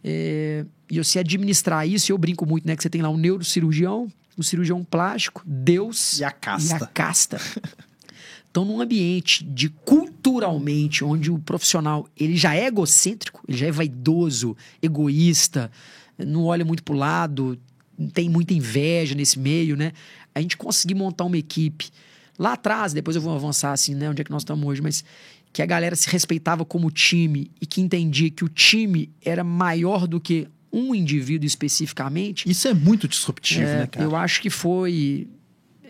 é, 0.03 0.67
e 0.91 0.99
você 0.99 1.21
administrar 1.21 1.87
isso, 1.87 2.11
eu 2.11 2.19
brinco 2.19 2.45
muito, 2.45 2.67
né? 2.67 2.75
Que 2.75 2.83
você 2.83 2.91
tem 2.91 3.03
lá 3.03 3.09
um 3.09 3.17
neurocirurgião, 3.17 4.09
um 4.37 4.43
cirurgião 4.43 4.83
plástico, 4.83 5.43
Deus 5.47 6.19
E 6.19 6.25
a 6.25 6.33
casta. 6.33 6.75
E 6.75 6.77
a 6.83 6.87
casta. 6.87 7.41
Então, 8.51 8.65
num 8.65 8.81
ambiente 8.81 9.45
de 9.45 9.69
culturalmente, 9.69 11.05
onde 11.05 11.31
o 11.31 11.39
profissional 11.39 12.09
ele 12.17 12.39
já 12.39 12.57
é 12.57 12.67
egocêntrico, 12.67 13.45
ele 13.47 13.59
já 13.59 13.67
é 13.67 13.71
vaidoso, 13.71 14.57
egoísta, 14.81 15.71
não 16.19 16.45
olha 16.45 16.65
muito 16.65 16.83
pro 16.83 16.95
lado, 16.95 17.59
tem 18.13 18.29
muita 18.29 18.53
inveja 18.55 19.15
nesse 19.15 19.39
meio, 19.39 19.77
né? 19.77 19.93
A 20.35 20.41
gente 20.41 20.57
conseguir 20.57 20.95
montar 20.95 21.25
uma 21.25 21.39
equipe 21.39 21.89
lá 22.39 22.53
atrás, 22.53 22.93
depois 22.93 23.17
eu 23.17 23.23
vou 23.23 23.35
avançar 23.35 23.73
assim, 23.73 23.95
né? 23.95 24.11
Onde 24.11 24.21
é 24.21 24.25
que 24.25 24.31
nós 24.31 24.43
estamos 24.43 24.67
hoje, 24.67 24.83
mas 24.83 25.05
que 25.53 25.63
a 25.63 25.67
galera 25.67 25.97
se 25.97 26.09
respeitava 26.11 26.65
como 26.65 26.91
time 26.91 27.51
e 27.61 27.67
que 27.67 27.81
entendia 27.81 28.31
que 28.31 28.45
o 28.45 28.49
time 28.49 29.11
era 29.25 29.43
maior 29.43 30.07
do 30.07 30.21
que 30.21 30.47
um 30.71 30.95
indivíduo 30.95 31.47
especificamente. 31.47 32.49
Isso 32.49 32.69
é 32.69 32.75
muito 32.75 33.09
disruptivo, 33.09 33.63
É, 33.63 33.79
né, 33.79 33.87
cara? 33.87 34.05
Eu 34.05 34.15
acho 34.15 34.43
que 34.43 34.51
foi. 34.51 35.27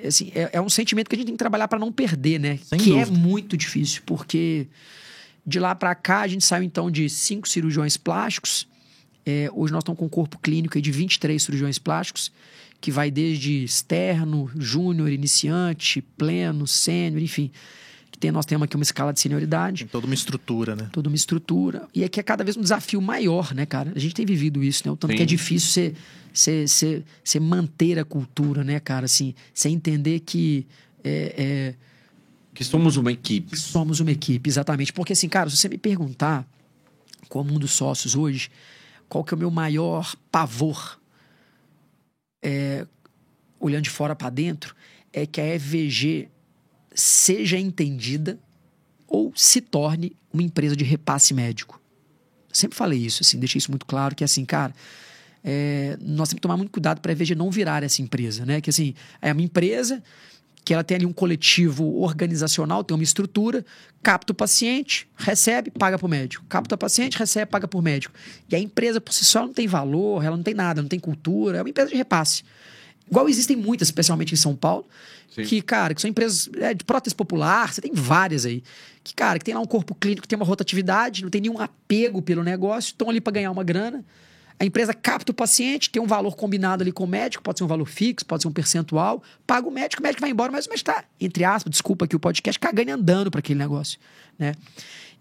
Assim, 0.06 0.31
é, 0.35 0.50
é 0.52 0.61
um 0.61 0.69
sentimento 0.69 1.09
que 1.09 1.17
a 1.17 1.19
gente 1.19 1.26
tem 1.26 1.35
que 1.35 1.38
trabalhar 1.38 1.67
para 1.67 1.79
não 1.79 1.91
perder, 1.91 2.38
né? 2.38 2.59
Sem 2.62 2.79
que 2.79 2.93
é 2.97 3.05
dúvida. 3.05 3.19
muito 3.19 3.56
difícil, 3.56 4.02
porque 4.06 4.69
de 5.44 5.59
lá 5.59 5.75
para 5.75 5.94
cá 5.94 6.20
a 6.20 6.29
gente 6.29 6.44
saiu 6.44 6.62
então 6.62 6.91
de 6.91 7.09
cinco 7.09 7.49
cirurgiões 7.49 7.97
plásticos. 7.97 8.69
É, 9.26 9.50
hoje 9.52 9.73
nós 9.73 9.82
estamos 9.82 9.99
com 9.99 10.06
um 10.06 10.08
corpo 10.08 10.38
clínico 10.38 10.81
de 10.81 10.93
23 10.93 11.43
cirurgiões 11.43 11.81
plásticos, 11.81 12.31
que 12.81 12.93
vai 12.93 13.11
desde 13.11 13.64
externo, 13.64 14.49
júnior, 14.56 15.11
iniciante, 15.11 16.00
pleno, 16.00 16.64
sênior, 16.64 17.20
enfim. 17.20 17.50
Que 18.12 18.19
tem, 18.19 18.31
nós 18.31 18.46
temos 18.46 18.64
aqui 18.64 18.76
uma 18.76 18.84
escala 18.84 19.12
de 19.12 19.19
senioridade 19.19 19.81
Tem 19.81 19.88
toda 19.88 20.06
uma 20.06 20.14
estrutura, 20.14 20.76
né? 20.76 20.88
toda 20.93 21.08
uma 21.08 21.17
estrutura. 21.17 21.88
E 21.93 22.05
é 22.05 22.08
que 22.08 22.20
é 22.20 22.23
cada 22.23 22.44
vez 22.44 22.56
um 22.56 22.62
desafio 22.62 23.02
maior, 23.02 23.52
né, 23.52 23.67
cara? 23.67 23.93
A 23.96 23.99
gente 23.99 24.14
tem 24.14 24.25
vivido 24.25 24.62
isso, 24.62 24.82
né? 24.87 24.93
O 24.93 24.96
tanto 24.96 25.11
Sim. 25.11 25.17
que 25.17 25.23
é 25.25 25.26
difícil 25.26 25.93
você, 26.32 27.40
manter 27.40 27.99
a 27.99 28.05
cultura, 28.05 28.62
né, 28.62 28.78
cara? 28.78 29.06
Assim, 29.06 29.34
você 29.52 29.69
entender 29.69 30.20
que 30.20 30.64
é, 31.02 31.75
Que 32.55 32.62
somos 32.62 32.96
uma 32.96 33.11
equipe. 33.11 33.55
é, 33.55 33.58
somos 33.58 33.99
uma 33.99 34.12
equipe, 34.12 34.49
exatamente. 34.49 34.93
Porque, 34.93 35.12
assim, 35.12 35.28
cara, 35.28 35.50
se 35.50 35.56
você 35.56 35.69
me 35.69 35.78
perguntar, 35.78 36.46
como 37.28 37.52
um 37.52 37.58
dos 37.58 37.73
sócios 37.73 38.14
hoje, 38.14 38.50
qual 39.08 39.25
que 39.25 39.35
é 39.35 39.37
o 39.37 39.38
meu 39.38 39.50
maior 39.50 40.14
pavor, 40.31 41.00
é, 42.43 42.87
olhando 43.58 43.85
de 43.85 43.91
fora 43.91 44.14
para 44.14 44.31
dentro, 44.31 44.75
é 45.12 45.26
que 45.26 45.41
a 45.41 45.58
FVG 45.58 46.29
seja 46.94 47.59
entendida 47.59 48.38
ou 49.07 49.33
se 49.35 49.61
torne 49.61 50.16
uma 50.33 50.42
empresa 50.42 50.76
de 50.76 50.85
repasse 50.85 51.33
médico. 51.33 51.80
Sempre 52.52 52.76
falei 52.76 52.99
isso, 52.99 53.23
assim, 53.23 53.38
deixei 53.38 53.59
isso 53.59 53.71
muito 53.71 53.87
claro, 53.87 54.14
que 54.14 54.25
assim, 54.25 54.45
cara, 54.45 54.75
é, 55.45 55.97
nós 56.00 56.28
temos 56.28 56.35
que 56.35 56.40
tomar 56.40 56.57
muito 56.57 56.73
cuidado 56.73 57.00
para 57.00 57.12
a 57.12 57.14
EVG 57.14 57.35
não 57.35 57.50
virar 57.50 57.83
essa 57.83 58.02
empresa, 58.02 58.45
né? 58.45 58.61
Que 58.61 58.71
assim, 58.71 58.95
é 59.23 59.33
uma 59.33 59.42
empresa 59.42 60.02
que 60.66 60.75
ela 60.75 60.82
tem 60.82 60.96
ali 60.96 61.06
um 61.06 61.12
coletivo 61.12 62.00
organizacional, 62.00 62.82
tem 62.82 62.92
uma 62.92 63.04
estrutura, 63.04 63.64
capta 64.02 64.32
o 64.32 64.35
paciente, 64.35 65.08
recebe, 65.16 65.70
paga 65.70 65.96
para 65.96 66.06
o 66.06 66.08
médico. 66.08 66.44
Capta 66.49 66.75
o 66.75 66.78
paciente, 66.78 67.16
recebe, 67.16 67.49
paga 67.49 67.68
por 67.68 67.80
médico. 67.80 68.12
E 68.50 68.56
a 68.56 68.58
empresa 68.58 69.00
por 69.00 69.12
si 69.12 69.25
só 69.25 69.42
não 69.42 69.52
tem 69.52 69.68
valor, 69.68 70.25
ela 70.25 70.37
não 70.37 70.42
tem 70.42 70.54
nada, 70.54 70.82
não 70.82 70.88
tem 70.88 70.99
cultura, 70.99 71.58
é 71.58 71.62
uma 71.62 71.70
empresa 71.70 71.90
de 71.90 71.96
repasse. 71.96 72.42
Igual 73.08 73.28
existem 73.28 73.56
muitas, 73.56 73.87
especialmente 73.87 74.35
em 74.35 74.37
São 74.37 74.56
Paulo, 74.56 74.85
Sim. 75.32 75.44
que, 75.44 75.62
cara, 75.62 75.94
que 75.94 76.00
são 76.00 76.11
empresas 76.11 76.50
é, 76.56 76.75
de 76.75 76.85
prótese 76.85 77.14
popular, 77.14 77.73
você 77.73 77.80
tem 77.80 77.92
várias 77.94 78.44
aí. 78.44 78.61
Que, 79.04 79.14
cara, 79.14 79.38
que 79.38 79.44
tem 79.44 79.54
lá 79.54 79.61
um 79.61 79.66
corpo 79.66 79.94
clínico, 79.94 80.23
que 80.23 80.28
tem 80.28 80.37
uma 80.37 80.44
rotatividade, 80.44 81.23
não 81.23 81.30
tem 81.30 81.42
nenhum 81.42 81.61
apego 81.61 82.20
pelo 82.20 82.42
negócio, 82.42 82.88
estão 82.88 83.08
ali 83.08 83.20
para 83.20 83.35
ganhar 83.35 83.52
uma 83.52 83.62
grana. 83.62 84.04
A 84.58 84.64
empresa 84.64 84.94
capta 84.94 85.32
o 85.32 85.34
paciente, 85.34 85.90
tem 85.90 86.00
um 86.00 86.06
valor 86.06 86.34
combinado 86.34 86.82
ali 86.82 86.90
com 86.90 87.04
o 87.04 87.06
médico, 87.06 87.42
pode 87.42 87.58
ser 87.58 87.64
um 87.64 87.68
valor 87.68 87.84
fixo, 87.86 88.25
pode 88.25 88.42
ser 88.42 88.48
um 88.48 88.52
percentual, 88.52 89.22
paga 89.46 89.68
o 89.68 89.70
médico, 89.70 90.00
o 90.00 90.02
médico 90.02 90.20
vai 90.20 90.30
embora, 90.30 90.50
mas 90.50 90.66
o 90.66 90.70
médico 90.70 90.90
está, 90.90 91.04
entre 91.20 91.44
aspas, 91.44 91.70
desculpa 91.70 92.06
aqui 92.06 92.16
o 92.16 92.20
podcast, 92.20 92.58
cagando 92.58 92.88
e 92.88 92.92
andando 92.92 93.30
para 93.30 93.40
aquele 93.40 93.58
negócio, 93.58 93.98
né? 94.38 94.54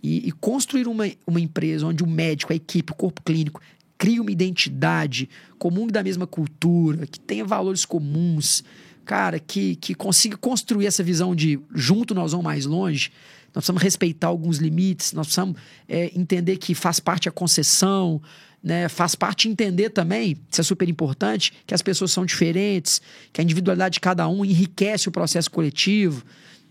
E, 0.01 0.29
e 0.29 0.31
construir 0.31 0.87
uma, 0.87 1.05
uma 1.27 1.41
empresa 1.41 1.85
onde 1.85 2.03
o 2.03 2.07
médico, 2.07 2.53
a 2.53 2.55
equipe, 2.55 2.93
o 2.93 2.95
corpo 2.95 3.21
clínico 3.23 3.59
cria 3.97 4.21
uma 4.21 4.31
identidade 4.31 5.29
comum 5.57 5.87
da 5.87 6.03
mesma 6.03 6.27
cultura, 6.27 7.05
que 7.07 7.19
tenha 7.19 7.43
valores 7.43 7.85
comuns, 7.85 8.63
cara, 9.03 9.39
que, 9.39 9.75
que 9.75 9.93
consiga 9.93 10.37
construir 10.37 10.85
essa 10.85 11.03
visão 11.03 11.35
de 11.35 11.59
junto 11.73 12.13
nós 12.13 12.31
vamos 12.31 12.43
mais 12.43 12.65
longe, 12.65 13.11
nós 13.53 13.63
precisamos 13.63 13.81
respeitar 13.81 14.27
alguns 14.27 14.57
limites, 14.57 15.13
nós 15.13 15.27
precisamos 15.27 15.57
é, 15.87 16.11
entender 16.13 16.57
que 16.57 16.75
faz 16.75 16.99
parte 16.99 17.29
a 17.29 17.31
concessão, 17.31 18.21
né? 18.65 18.89
faz 18.89 19.13
parte 19.13 19.47
entender 19.47 19.91
também, 19.91 20.35
isso 20.51 20.59
é 20.59 20.63
super 20.63 20.89
importante, 20.89 21.53
que 21.67 21.73
as 21.75 21.83
pessoas 21.83 22.11
são 22.11 22.25
diferentes, 22.25 22.99
que 23.31 23.39
a 23.39 23.43
individualidade 23.43 23.93
de 23.93 23.99
cada 23.99 24.27
um 24.27 24.43
enriquece 24.43 25.07
o 25.07 25.11
processo 25.11 25.51
coletivo. 25.51 26.25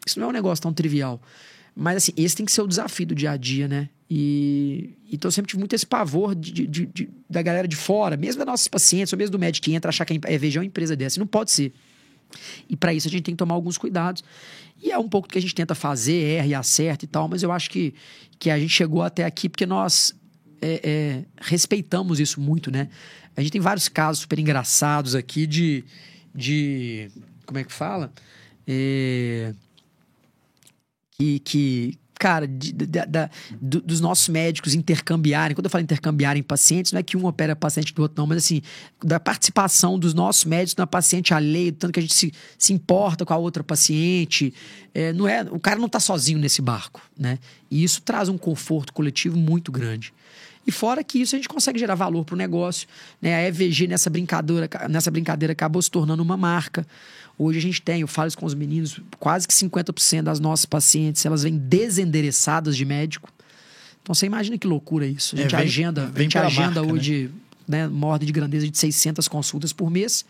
Isso 0.04 0.18
não 0.18 0.26
é 0.26 0.30
um 0.30 0.32
negócio 0.32 0.60
tão 0.60 0.72
trivial. 0.72 1.22
Mas, 1.74 1.96
assim, 1.98 2.12
esse 2.16 2.36
tem 2.36 2.44
que 2.44 2.52
ser 2.52 2.62
o 2.62 2.66
desafio 2.66 3.06
do 3.06 3.14
dia 3.14 3.30
a 3.30 3.36
dia, 3.36 3.66
né? 3.68 3.88
E 4.10 4.90
então 5.10 5.28
eu 5.28 5.32
sempre 5.32 5.48
tive 5.50 5.60
muito 5.60 5.72
esse 5.74 5.86
pavor 5.86 6.34
de, 6.34 6.66
de- 6.66 6.86
de- 6.86 7.08
da 7.30 7.40
galera 7.40 7.66
de 7.66 7.76
fora, 7.76 8.16
mesmo 8.16 8.38
das 8.38 8.46
nossas 8.46 8.68
pacientes, 8.68 9.12
ou 9.12 9.18
mesmo 9.18 9.32
do 9.32 9.38
médico 9.38 9.64
que 9.64 9.72
entra 9.74 9.88
achar 9.88 10.04
que 10.04 10.12
é 10.12 10.58
uma 10.58 10.64
empresa 10.64 10.94
dessa. 10.94 11.18
Não 11.18 11.26
pode 11.26 11.50
ser. 11.52 11.72
E 12.68 12.76
para 12.76 12.92
isso 12.92 13.08
a 13.08 13.10
gente 13.10 13.22
tem 13.22 13.34
que 13.34 13.38
tomar 13.38 13.54
alguns 13.54 13.78
cuidados. 13.78 14.22
E 14.82 14.90
é 14.90 14.98
um 14.98 15.08
pouco 15.08 15.28
do 15.28 15.32
que 15.32 15.38
a 15.38 15.40
gente 15.40 15.54
tenta 15.54 15.74
fazer, 15.74 16.22
erra 16.22 16.46
e 16.46 16.54
acerta 16.54 17.04
e 17.04 17.08
tal, 17.08 17.28
mas 17.28 17.42
eu 17.42 17.50
acho 17.50 17.70
que, 17.70 17.94
que 18.38 18.50
a 18.50 18.58
gente 18.58 18.72
chegou 18.72 19.02
até 19.02 19.24
aqui 19.24 19.48
porque 19.48 19.64
nós 19.64 20.14
é, 20.64 20.80
é, 20.82 21.24
respeitamos 21.40 22.18
isso 22.20 22.40
muito, 22.40 22.70
né? 22.70 22.88
A 23.36 23.40
gente 23.42 23.52
tem 23.52 23.60
vários 23.60 23.88
casos 23.88 24.22
super 24.22 24.38
engraçados 24.38 25.14
aqui 25.14 25.46
de. 25.46 25.84
de 26.34 27.10
como 27.44 27.58
é 27.58 27.64
que 27.64 27.72
fala? 27.72 28.12
É, 28.66 29.52
que, 31.18 31.38
que 31.40 31.98
cara, 32.18 32.46
de, 32.48 32.72
da- 32.72 33.28
do- 33.60 33.82
dos 33.82 34.00
nossos 34.00 34.28
médicos 34.28 34.72
intercambiarem. 34.72 35.54
Quando 35.54 35.66
eu 35.66 35.70
falo 35.70 35.84
intercambiarem 35.84 36.42
pacientes, 36.42 36.90
não 36.92 36.98
é 37.00 37.02
que 37.02 37.16
um 37.18 37.26
opera 37.26 37.54
paciente 37.54 37.92
do 37.92 38.00
outro, 38.00 38.16
não, 38.16 38.26
mas 38.26 38.38
assim, 38.38 38.62
da 39.04 39.20
participação 39.20 39.98
dos 39.98 40.14
nossos 40.14 40.44
médicos 40.44 40.76
na 40.76 40.86
paciente 40.86 41.34
alheio, 41.34 41.72
tanto 41.72 41.92
que 41.92 41.98
a 42.00 42.02
gente 42.02 42.14
se, 42.14 42.32
se 42.56 42.72
importa 42.72 43.26
com 43.26 43.34
a 43.34 43.36
outra 43.36 43.62
paciente. 43.62 44.54
É, 44.94 45.12
não 45.12 45.28
é, 45.28 45.42
o 45.42 45.60
cara 45.60 45.78
não 45.78 45.88
tá 45.88 46.00
sozinho 46.00 46.38
nesse 46.38 46.62
barco, 46.62 47.02
né? 47.18 47.38
E 47.70 47.84
isso 47.84 48.00
traz 48.00 48.28
um 48.30 48.38
conforto 48.38 48.92
coletivo 48.94 49.36
muito 49.36 49.70
grande. 49.70 50.14
E 50.66 50.72
fora 50.72 51.04
que 51.04 51.18
isso 51.20 51.34
a 51.34 51.38
gente 51.38 51.48
consegue 51.48 51.78
gerar 51.78 51.94
valor 51.94 52.24
para 52.24 52.34
o 52.34 52.38
negócio. 52.38 52.88
Né? 53.20 53.34
A 53.34 53.42
EVG 53.48 53.86
nessa 53.86 54.08
brincadeira, 54.08 54.68
nessa 54.88 55.10
brincadeira 55.10 55.52
acabou 55.52 55.80
se 55.82 55.90
tornando 55.90 56.22
uma 56.22 56.36
marca. 56.36 56.86
Hoje 57.38 57.58
a 57.58 57.62
gente 57.62 57.82
tem, 57.82 58.00
eu 58.00 58.08
falo 58.08 58.28
isso 58.28 58.38
com 58.38 58.46
os 58.46 58.54
meninos, 58.54 59.00
quase 59.18 59.46
que 59.46 59.52
50% 59.52 60.22
das 60.22 60.40
nossas 60.40 60.64
pacientes 60.66 61.24
elas 61.26 61.42
vêm 61.42 61.56
desendereçadas 61.58 62.76
de 62.76 62.84
médico. 62.84 63.28
Então 64.02 64.14
você 64.14 64.26
imagina 64.26 64.56
que 64.58 64.66
loucura 64.66 65.06
isso. 65.06 65.34
A 65.36 65.38
É, 65.38 65.42
gente 65.42 65.50
vem- 65.56 65.64
agenda, 65.64 66.02
a 66.04 66.06
vem 66.06 66.22
gente 66.24 66.32
pela 66.34 66.46
agenda 66.46 66.80
marca, 66.80 66.92
hoje 66.94 67.30
né? 67.66 67.86
uma 67.86 68.06
ordem 68.06 68.26
de 68.26 68.32
grandeza 68.32 68.68
de 68.68 68.76
600 68.78 69.26
consultas 69.28 69.72
por 69.72 69.90
mês. 69.90 70.24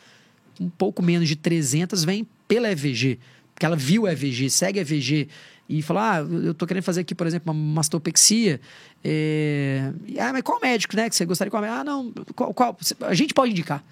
Um 0.60 0.68
pouco 0.68 1.02
menos 1.02 1.28
de 1.28 1.36
300 1.36 2.04
vem 2.04 2.26
pela 2.48 2.70
EVG. 2.70 3.18
Porque 3.54 3.66
ela 3.66 3.76
viu 3.76 4.06
a 4.06 4.12
EVG, 4.12 4.48
segue 4.50 4.78
a 4.78 4.82
EVG 4.82 5.28
e 5.68 5.80
fala: 5.83 6.16
Ah, 6.16 6.21
eu 6.21 6.52
tô 6.54 6.66
querendo 6.66 6.83
fazer 6.83 7.00
aqui, 7.02 7.14
por 7.14 7.26
exemplo, 7.26 7.52
uma 7.52 7.75
mastopexia. 7.75 8.61
É... 9.02 9.92
e, 10.06 10.18
Ah, 10.18 10.33
mas 10.33 10.42
qual 10.42 10.61
médico, 10.61 10.97
né? 10.97 11.09
Que 11.09 11.16
você 11.16 11.25
gostaria 11.25 11.50
de 11.50 11.56
comer? 11.56 11.68
Ah, 11.68 11.85
não, 11.85 12.12
qual, 12.35 12.52
qual? 12.54 12.76
A 13.02 13.14
gente 13.14 13.33
pode 13.35 13.50
indicar. 13.52 13.83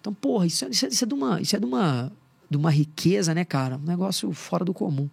Então, 0.00 0.12
porra, 0.14 0.46
isso, 0.46 0.64
é- 0.64 0.68
isso, 0.68 0.86
é, 0.86 0.88
isso 0.88 1.04
é 1.04 1.06
de 1.06 1.14
uma. 1.14 1.40
Isso 1.40 1.56
é 1.56 1.58
de 1.58 1.66
uma. 1.66 2.12
De 2.50 2.56
uma 2.56 2.70
riqueza, 2.70 3.34
né, 3.34 3.44
cara? 3.44 3.76
Um 3.76 3.86
negócio 3.86 4.32
fora 4.32 4.64
do 4.64 4.72
comum. 4.72 5.08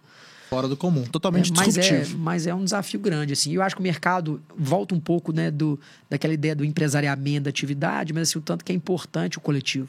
Fora 0.48 0.68
do 0.68 0.76
comum, 0.76 1.02
totalmente 1.04 1.50
É, 1.52 1.54
mas, 1.56 1.76
é, 1.76 1.80
disruptivo. 1.80 2.18
mas 2.18 2.46
é 2.46 2.54
um 2.54 2.64
desafio 2.64 2.98
grande, 3.00 3.32
assim. 3.34 3.52
Eu 3.52 3.60
acho 3.62 3.74
que 3.74 3.80
o 3.80 3.82
mercado 3.82 4.40
volta 4.56 4.94
um 4.94 5.00
pouco, 5.00 5.32
né, 5.32 5.50
do, 5.50 5.78
daquela 6.08 6.32
ideia 6.32 6.54
do 6.54 6.64
empresariamento 6.64 7.42
da 7.44 7.50
atividade, 7.50 8.12
mas 8.14 8.28
assim, 8.30 8.38
o 8.38 8.40
tanto 8.40 8.64
que 8.64 8.70
é 8.72 8.74
importante 8.74 9.36
o 9.38 9.40
coletivo. 9.40 9.88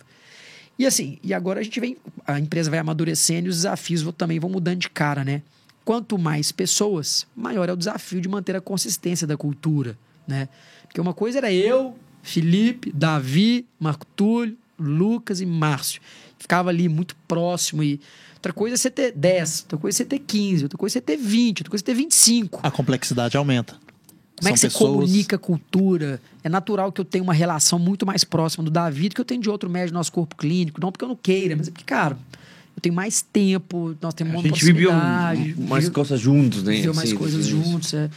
E 0.78 0.86
assim, 0.86 1.20
e 1.24 1.32
agora 1.34 1.60
a 1.60 1.64
gente 1.64 1.80
vem, 1.80 1.96
a 2.26 2.40
empresa 2.40 2.70
vai 2.72 2.80
amadurecendo 2.80 3.48
e 3.48 3.50
os 3.50 3.58
desafios 3.58 4.04
também 4.18 4.40
vão 4.40 4.50
mudando 4.50 4.80
de 4.80 4.90
cara, 4.90 5.24
né? 5.24 5.42
Quanto 5.88 6.18
mais 6.18 6.52
pessoas, 6.52 7.26
maior 7.34 7.70
é 7.70 7.72
o 7.72 7.78
desafio 7.78 8.20
de 8.20 8.28
manter 8.28 8.54
a 8.58 8.60
consistência 8.60 9.26
da 9.26 9.38
cultura, 9.38 9.98
né? 10.28 10.50
Porque 10.84 11.00
uma 11.00 11.14
coisa 11.14 11.38
era 11.38 11.50
eu, 11.50 11.96
Felipe, 12.22 12.92
Davi, 12.94 13.66
Marco 13.80 14.06
Túlio, 14.14 14.58
Lucas 14.78 15.40
e 15.40 15.46
Márcio. 15.46 16.02
Ficava 16.38 16.72
ali 16.72 16.90
muito 16.90 17.16
próximo 17.26 17.82
e 17.82 18.02
outra 18.34 18.52
coisa 18.52 18.74
é 18.76 18.78
você 18.78 18.92
ter 18.92 19.14
10, 19.14 19.62
outra 19.62 19.78
coisa 19.78 19.96
é 19.96 19.98
você 20.00 20.06
ter 20.06 20.20
15, 20.20 20.64
outra 20.66 20.78
coisa 20.78 20.92
é 20.92 21.00
você 21.00 21.02
ter 21.02 21.16
20, 21.16 21.60
outra 21.62 21.70
coisa 21.70 21.82
é 21.82 21.86
você 21.86 21.92
ter 21.94 21.98
25. 21.98 22.60
A 22.64 22.70
complexidade 22.70 23.38
aumenta. 23.38 23.76
Como 24.36 24.50
é 24.50 24.52
que 24.52 24.60
São 24.60 24.70
você 24.70 24.76
pessoas- 24.76 24.92
comunica 24.92 25.36
a 25.38 25.40
cultura? 25.40 26.22
É 26.44 26.50
natural 26.50 26.92
que 26.92 27.00
eu 27.00 27.06
tenha 27.06 27.24
uma 27.24 27.34
relação 27.34 27.80
muito 27.80 28.06
mais 28.06 28.26
próxima 28.26 28.62
do 28.62 28.70
Davi 28.70 29.08
do 29.08 29.16
que 29.16 29.22
eu 29.22 29.26
tenho 29.26 29.40
de 29.42 29.50
outro 29.50 29.70
médico 29.70 29.94
do 29.94 29.98
nosso 30.00 30.12
corpo 30.12 30.36
clínico. 30.36 30.82
Não 30.82 30.92
porque 30.92 31.06
eu 31.06 31.10
não 31.10 31.16
queira, 31.16 31.56
mas 31.56 31.70
é 31.70 31.72
porque, 31.72 31.86
cara, 31.86 32.18
eu 32.78 32.82
tenho 32.82 32.94
mais 32.96 33.24
tempo, 33.24 33.98
nós 34.00 34.14
temos 34.14 34.36
A 34.36 34.38
uma 34.38 34.44
gente 34.48 34.64
viveu 34.64 34.92
mais 35.58 35.90
coisas 35.90 36.20
juntos, 36.20 36.62
né? 36.64 36.76
viveu 36.76 36.94
mais 36.94 37.10
Assim, 37.10 37.18
coisas 37.18 37.42
isso. 37.48 37.50
juntos. 37.50 37.94
é. 37.96 38.08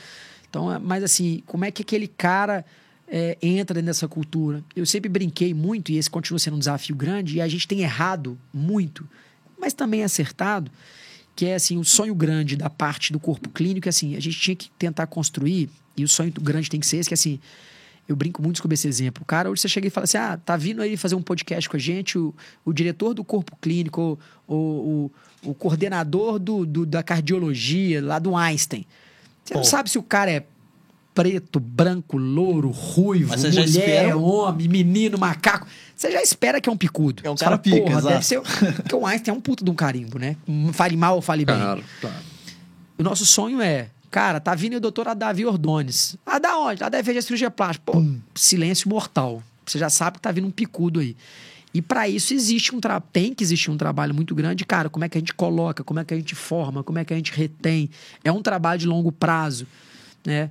Então, 0.49 0.71
é- 0.71 0.79
mas 0.79 1.03
assim, 1.03 1.43
como 1.47 1.65
é 1.65 1.71
que 1.71 1.81
aquele 1.83 2.07
cara 2.07 2.65
é, 3.09 3.39
entra 3.41 3.81
nessa 3.81 4.07
cultura? 4.07 4.63
Eu 4.77 4.85
sempre 4.85 5.09
brinquei 5.09 5.55
muito, 5.55 5.91
e 5.91 5.97
esse 5.97 6.11
continua 6.11 6.39
sendo 6.39 6.57
um 6.57 6.59
desafio 6.59 6.95
grande, 6.95 7.37
e 7.37 7.41
a 7.41 7.49
gente 7.49 7.67
tem 7.67 7.81
errado 7.81 8.39
muito, 8.53 9.09
mas 9.59 9.73
também 9.73 10.05
acertado, 10.05 10.71
que 11.35 11.47
é 11.47 11.55
assim, 11.55 11.79
o 11.79 11.85
sonho 11.85 12.15
grande 12.15 12.55
da 12.55 12.69
parte 12.69 13.13
do 13.15 13.19
corpo 13.19 13.49
clínico, 13.49 13.89
é 13.89 13.91
assim, 13.91 14.15
a 14.15 14.21
gente 14.21 14.39
tinha 14.39 14.55
que 14.55 14.71
tentar 14.79 15.07
construir, 15.07 15.71
e 15.97 16.05
o 16.05 16.09
sonho 16.09 16.31
grande 16.41 16.69
tem 16.69 16.79
que 16.79 16.87
ser 16.87 16.99
esse, 16.99 17.09
que 17.09 17.15
é 17.15 17.17
assim, 17.17 17.41
eu 18.13 18.17
brinco 18.17 18.43
muito 18.43 18.59
sobre 18.61 18.75
esse 18.75 18.87
exemplo. 18.89 19.25
Cara, 19.25 19.51
hoje 19.51 19.63
você 19.63 19.69
chega 19.69 19.87
e 19.87 19.91
fala 19.91 20.05
assim: 20.05 20.19
ah, 20.19 20.37
tá 20.37 20.57
vindo 20.57 20.83
aí 20.83 20.97
fazer 20.97 21.15
um 21.15 21.23
podcast 21.23 21.69
com 21.69 21.77
a 21.77 21.81
gente, 21.81 22.19
o, 22.19 22.35
o 22.65 22.73
diretor 22.73 23.15
do 23.15 23.23
corpo 23.25 23.57
clínico, 23.61 24.19
o, 24.47 24.55
o, 25.45 25.51
o 25.51 25.55
coordenador 25.55 26.39
do, 26.39 26.65
do- 26.67 26.87
da 26.87 27.03
cardiologia 27.03 28.03
lá 28.05 28.19
do 28.19 28.37
Einstein. 28.37 28.85
Você 29.45 29.55
não 29.55 29.63
Pô. 29.63 29.67
sabe 29.69 29.91
se 29.91 29.99
o 29.99 30.03
cara 30.03 30.31
é 30.31 30.45
preto, 31.13 31.59
branco, 31.59 32.17
louro, 32.17 32.71
ruivo, 32.71 33.31
Mas 33.31 33.41
você 33.41 33.51
já 33.53 33.63
mulher, 33.63 33.79
espera- 34.05 34.17
homem, 34.17 34.69
menino, 34.69 35.19
macaco. 35.19 35.67
Você 35.97 36.11
já 36.13 36.23
espera 36.23 36.61
que 36.61 36.69
é 36.69 36.73
um 36.73 36.77
picudo. 36.77 37.23
É 37.25 37.31
um 37.31 37.35
cara 37.35 37.51
fala, 37.53 37.59
pica, 37.59 37.81
porra, 37.81 37.93
exato. 37.99 38.09
deve 38.09 38.25
ser. 38.27 38.41
Porque 38.75 38.95
o 38.95 39.05
Einstein 39.07 39.35
é 39.35 39.37
um 39.37 39.41
puto 39.41 39.65
de 39.65 39.71
um 39.71 39.75
carimbo, 39.75 40.19
né? 40.19 40.37
Fale 40.73 40.97
mal 40.97 41.17
ou 41.17 41.21
fale 41.23 41.45
bem. 41.45 41.57
Claro, 41.57 41.85
claro. 42.01 42.17
O 42.99 43.03
nosso 43.03 43.27
sonho 43.27 43.61
é, 43.61 43.89
cara, 44.11 44.41
tá 44.41 44.55
vindo 44.55 44.77
o 44.77 44.81
doutor 44.81 45.15
Davi 45.15 45.45
Ordones. 45.47 46.17
Ah, 46.27 46.39
da 46.39 46.59
onde? 46.59 46.83
Lá 46.83 46.89
da 46.89 47.03
FG 47.03 47.23
Cirurgia 47.23 47.51
Plástica. 47.51 47.93
Pô, 47.93 48.05
silêncio 48.35 48.89
mortal. 48.89 49.43
Você 49.65 49.79
já 49.79 49.89
sabe 49.89 50.17
que 50.17 50.23
tá 50.23 50.33
vindo 50.33 50.47
um 50.47 50.51
picudo 50.51 51.01
aí. 51.01 51.17
E 51.73 51.81
para 51.81 52.09
isso 52.09 52.35
existe 52.35 52.75
um 52.75 52.81
tra... 52.81 53.01
tem 53.01 53.33
que 53.33 53.45
existir 53.45 53.71
um 53.71 53.77
trabalho 53.77 54.13
muito 54.13 54.35
grande, 54.35 54.65
cara. 54.65 54.91
Como 54.91 55.05
é 55.05 55.09
que 55.09 55.17
a 55.17 55.21
gente 55.21 55.33
coloca, 55.35 55.85
como 55.85 56.01
é 56.01 56.05
que 56.05 56.13
a 56.13 56.17
gente 56.17 56.35
forma, 56.35 56.83
como 56.83 56.99
é 56.99 57.05
que 57.05 57.13
a 57.13 57.17
gente 57.17 57.33
retém. 57.33 57.89
É 58.25 58.33
um 58.33 58.43
trabalho 58.43 58.81
de 58.81 58.87
longo 58.87 59.13
prazo, 59.13 59.67
né? 60.25 60.51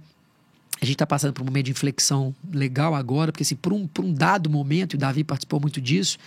A 0.81 0.85
gente 0.85 0.95
está 0.95 1.05
passando 1.05 1.33
por 1.33 1.41
um 1.41 1.45
momento 1.45 1.65
de 1.65 1.71
inflexão 1.71 2.33
legal 2.53 2.95
agora, 2.95 3.33
porque 3.33 3.43
assim, 3.43 3.55
por 3.55 3.73
um, 3.73 3.85
por 3.85 4.05
um 4.05 4.13
dado 4.13 4.49
momento, 4.49 4.93
e 4.93 4.95
o 4.95 4.99
Davi 4.99 5.25
participou 5.25 5.59
muito 5.59 5.81
disso, 5.81 6.17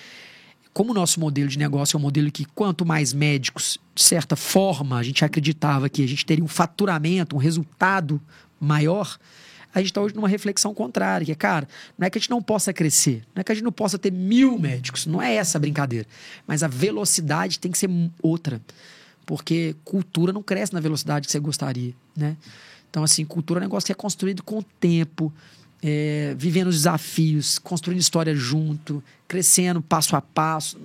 como 0.72 0.92
o 0.92 0.94
nosso 0.94 1.20
modelo 1.20 1.48
de 1.48 1.58
negócio 1.58 1.96
é 1.96 1.98
um 1.98 2.02
modelo 2.02 2.30
que 2.30 2.44
quanto 2.44 2.86
mais 2.86 3.12
médicos, 3.12 3.78
de 3.94 4.02
certa 4.02 4.36
forma, 4.36 4.96
a 4.96 5.02
gente 5.02 5.24
acreditava 5.24 5.88
que 5.88 6.02
a 6.02 6.08
gente 6.08 6.24
teria 6.24 6.44
um 6.44 6.48
faturamento, 6.48 7.36
um 7.36 7.38
resultado 7.38 8.20
maior, 8.58 9.18
a 9.74 9.78
gente 9.78 9.88
está 9.88 10.00
hoje 10.00 10.14
numa 10.14 10.28
reflexão 10.28 10.74
contrária, 10.74 11.24
que 11.24 11.32
é, 11.32 11.34
cara, 11.34 11.68
não 11.98 12.06
é 12.06 12.10
que 12.10 12.18
a 12.18 12.20
gente 12.20 12.30
não 12.30 12.42
possa 12.42 12.72
crescer, 12.72 13.22
não 13.34 13.40
é 13.40 13.44
que 13.44 13.52
a 13.52 13.54
gente 13.54 13.64
não 13.64 13.72
possa 13.72 13.98
ter 13.98 14.12
mil 14.12 14.58
médicos, 14.58 15.06
não 15.06 15.20
é 15.20 15.34
essa 15.34 15.58
a 15.58 15.60
brincadeira, 15.60 16.06
mas 16.46 16.62
a 16.62 16.68
velocidade 16.68 17.58
tem 17.58 17.70
que 17.70 17.78
ser 17.78 17.90
outra, 18.22 18.60
porque 19.26 19.74
cultura 19.84 20.32
não 20.32 20.42
cresce 20.42 20.72
na 20.72 20.80
velocidade 20.80 21.26
que 21.26 21.32
você 21.32 21.40
gostaria, 21.40 21.94
né? 22.16 22.36
Então, 22.90 23.02
assim, 23.02 23.24
cultura 23.24 23.58
é 23.58 23.62
um 23.62 23.64
negócio 23.64 23.86
que 23.86 23.92
é 23.92 23.94
construído 23.94 24.42
com 24.42 24.58
o 24.58 24.62
tempo, 24.62 25.32
é, 25.82 26.34
vivendo 26.38 26.68
os 26.68 26.76
desafios, 26.76 27.58
construindo 27.58 28.00
história 28.00 28.34
junto, 28.34 29.02
crescendo 29.26 29.82
passo 29.82 30.14
a 30.14 30.20
passo. 30.20 30.78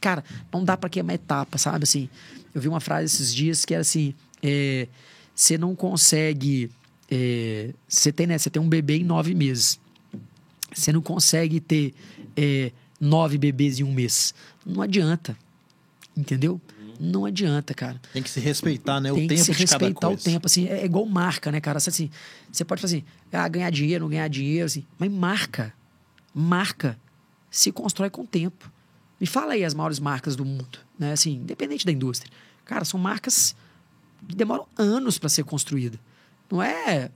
Cara, 0.00 0.22
não 0.52 0.62
dá 0.62 0.76
para 0.76 0.90
queimar 0.90 1.14
etapa, 1.14 1.56
sabe? 1.56 1.84
Assim, 1.84 2.08
eu 2.54 2.60
vi 2.60 2.68
uma 2.68 2.80
frase 2.80 3.06
esses 3.06 3.34
dias 3.34 3.64
que 3.64 3.72
era 3.72 3.80
assim: 3.80 4.14
é, 4.42 4.86
você 5.34 5.56
não 5.56 5.74
consegue. 5.74 6.70
é, 7.10 7.70
Você 7.88 8.12
tem, 8.12 8.26
né? 8.26 8.36
Tem 8.38 8.60
um 8.60 8.68
bebê 8.68 8.98
em 8.98 9.04
nove 9.04 9.34
meses. 9.34 9.80
Você 10.74 10.92
não 10.92 11.00
consegue 11.02 11.60
ter 11.60 11.94
é, 12.36 12.72
nove 13.00 13.38
bebês 13.38 13.80
em 13.80 13.84
um 13.84 13.92
mês. 13.92 14.34
Não 14.66 14.82
adianta. 14.82 15.36
Entendeu? 16.14 16.60
Não 17.00 17.24
adianta, 17.24 17.74
cara 17.74 18.00
Tem 18.12 18.22
que 18.22 18.30
se 18.30 18.40
respeitar, 18.40 19.00
né? 19.00 19.10
O 19.12 19.14
tem 19.16 19.28
tempo 19.28 19.40
que 19.40 19.44
se 19.44 19.52
respeitar 19.52 20.08
o 20.08 20.16
tempo, 20.16 20.46
assim, 20.46 20.66
é, 20.68 20.80
é 20.80 20.84
igual 20.84 21.04
marca, 21.06 21.50
né, 21.52 21.60
cara? 21.60 21.78
Assim, 21.78 22.10
você 22.50 22.64
pode 22.64 22.80
fazer 22.80 22.96
assim, 22.98 23.04
ah, 23.32 23.48
ganhar 23.48 23.70
dinheiro, 23.70 24.04
não 24.04 24.10
ganhar 24.10 24.28
dinheiro, 24.28 24.66
assim, 24.66 24.84
mas 24.98 25.10
marca, 25.10 25.72
marca 26.34 26.98
se 27.50 27.70
constrói 27.72 28.10
com 28.10 28.22
o 28.22 28.26
tempo. 28.26 28.70
Me 29.20 29.26
fala 29.26 29.52
aí 29.52 29.64
as 29.64 29.74
maiores 29.74 29.98
marcas 30.00 30.34
do 30.34 30.44
mundo, 30.44 30.78
né? 30.98 31.12
Assim, 31.12 31.34
independente 31.34 31.84
da 31.86 31.92
indústria. 31.92 32.30
Cara, 32.64 32.84
são 32.84 32.98
marcas 32.98 33.54
que 34.28 34.34
demoram 34.34 34.66
anos 34.76 35.18
para 35.18 35.28
ser 35.28 35.44
construída. 35.44 35.98
Não 36.50 36.62
é 36.62 37.10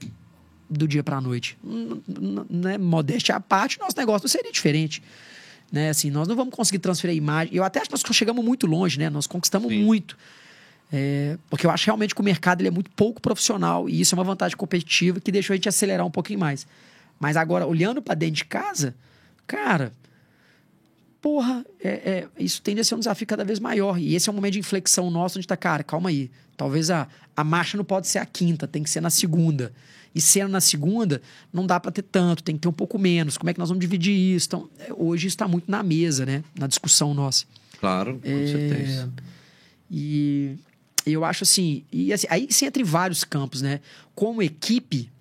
do 0.69 0.87
dia 0.87 1.03
para 1.03 1.17
a 1.17 1.21
noite. 1.21 1.57
N- 1.63 2.01
n- 2.07 2.45
Né? 2.49 2.77
Modéstia 2.77 3.35
à 3.35 3.39
parte, 3.39 3.79
nosso 3.79 3.95
negócio 3.97 4.25
não 4.25 4.29
seria 4.29 4.51
diferente. 4.51 5.01
Né? 5.71 5.89
Assim, 5.89 6.09
nós 6.09 6.27
não 6.27 6.35
vamos 6.35 6.53
conseguir 6.53 6.79
transferir 6.79 7.13
a 7.13 7.17
imagem. 7.17 7.55
Eu 7.55 7.63
até 7.63 7.79
acho 7.79 7.89
que 7.89 7.95
nós 7.95 8.15
chegamos 8.15 8.43
muito 8.43 8.65
longe, 8.65 8.97
né? 8.97 9.09
Nós 9.09 9.27
conquistamos 9.27 9.69
Sim. 9.69 9.83
muito. 9.83 10.17
É, 10.91 11.37
porque 11.49 11.65
eu 11.65 11.69
acho 11.69 11.85
realmente 11.85 12.15
que 12.15 12.21
o 12.21 12.23
mercado 12.23 12.61
ele 12.61 12.69
é 12.69 12.71
muito 12.71 12.89
pouco 12.91 13.21
profissional 13.21 13.89
e 13.89 13.99
isso 13.99 14.15
é 14.15 14.17
uma 14.17 14.23
vantagem 14.23 14.55
competitiva 14.55 15.19
que 15.19 15.31
deixou 15.31 15.53
a 15.53 15.57
gente 15.57 15.67
acelerar 15.67 16.05
um 16.05 16.11
pouquinho 16.11 16.39
mais. 16.39 16.65
Mas 17.19 17.35
agora, 17.35 17.65
olhando 17.65 18.01
para 18.01 18.15
dentro 18.15 18.35
de 18.35 18.45
casa, 18.45 18.95
cara, 19.45 19.91
porra, 21.27 21.65
é, 21.83 21.89
é, 21.89 22.27
isso 22.39 22.61
tende 22.61 22.79
a 22.79 22.85
ser 22.85 22.95
um 22.95 22.99
desafio 22.99 23.27
cada 23.27 23.43
vez 23.43 23.59
maior. 23.59 23.99
E 23.99 24.15
esse 24.15 24.29
é 24.29 24.31
um 24.31 24.35
momento 24.35 24.53
de 24.53 24.59
inflexão 24.59 25.11
nosso, 25.11 25.37
onde 25.37 25.45
tá, 25.45 25.57
cara, 25.57 25.83
calma 25.83 26.07
aí. 26.07 26.31
Talvez 26.55 26.89
a, 26.89 27.05
a 27.35 27.43
marcha 27.43 27.75
não 27.75 27.83
pode 27.83 28.07
ser 28.07 28.19
a 28.19 28.25
quinta, 28.25 28.65
tem 28.65 28.81
que 28.81 28.89
ser 28.89 29.01
na 29.01 29.09
segunda. 29.09 29.73
E 30.15 30.21
sendo 30.21 30.49
na 30.49 30.61
segunda, 30.61 31.21
não 31.51 31.67
dá 31.67 31.81
para 31.81 31.91
ter 31.91 32.03
tanto, 32.03 32.41
tem 32.41 32.55
que 32.55 32.61
ter 32.61 32.69
um 32.69 32.73
pouco 32.73 32.97
menos. 32.97 33.37
Como 33.37 33.49
é 33.49 33.53
que 33.53 33.59
nós 33.59 33.67
vamos 33.67 33.81
dividir 33.81 34.13
isso? 34.13 34.47
Então, 34.47 34.69
é, 34.79 34.87
hoje 34.95 35.27
está 35.27 35.49
muito 35.49 35.69
na 35.69 35.83
mesa, 35.83 36.25
né? 36.25 36.45
Na 36.57 36.65
discussão 36.65 37.13
nossa. 37.13 37.43
Claro, 37.77 38.21
com 38.23 38.29
É, 38.29 38.47
certeza. 38.47 39.13
E 39.91 40.55
eu 41.05 41.25
acho 41.25 41.43
assim, 41.43 41.83
e 41.91 42.13
assim, 42.13 42.27
aí 42.29 42.47
se 42.49 42.63
entra 42.63 42.81
em 42.81 42.85
vários 42.85 43.25
campos, 43.25 43.61
né? 43.61 43.81
Como 44.15 44.41
equipe, 44.41 45.11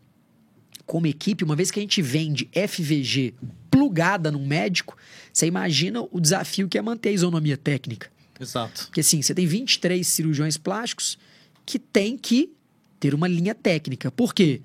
como 0.86 1.08
equipe, 1.08 1.42
uma 1.42 1.56
vez 1.56 1.72
que 1.72 1.80
a 1.80 1.82
gente 1.82 2.00
vende 2.00 2.48
FVG 2.52 3.34
plugada 3.76 4.32
num 4.32 4.46
médico, 4.46 4.96
você 5.30 5.46
imagina 5.46 6.00
o 6.10 6.18
desafio 6.18 6.66
que 6.66 6.78
é 6.78 6.82
manter 6.82 7.10
a 7.10 7.12
isonomia 7.12 7.58
técnica. 7.58 8.10
Exato. 8.40 8.86
Porque 8.86 9.00
assim, 9.00 9.20
você 9.20 9.34
tem 9.34 9.46
23 9.46 10.06
cirurgiões 10.06 10.56
plásticos 10.56 11.18
que 11.66 11.78
tem 11.78 12.16
que 12.16 12.50
ter 12.98 13.14
uma 13.14 13.28
linha 13.28 13.54
técnica. 13.54 14.10
Por 14.10 14.32
quê? 14.32 14.62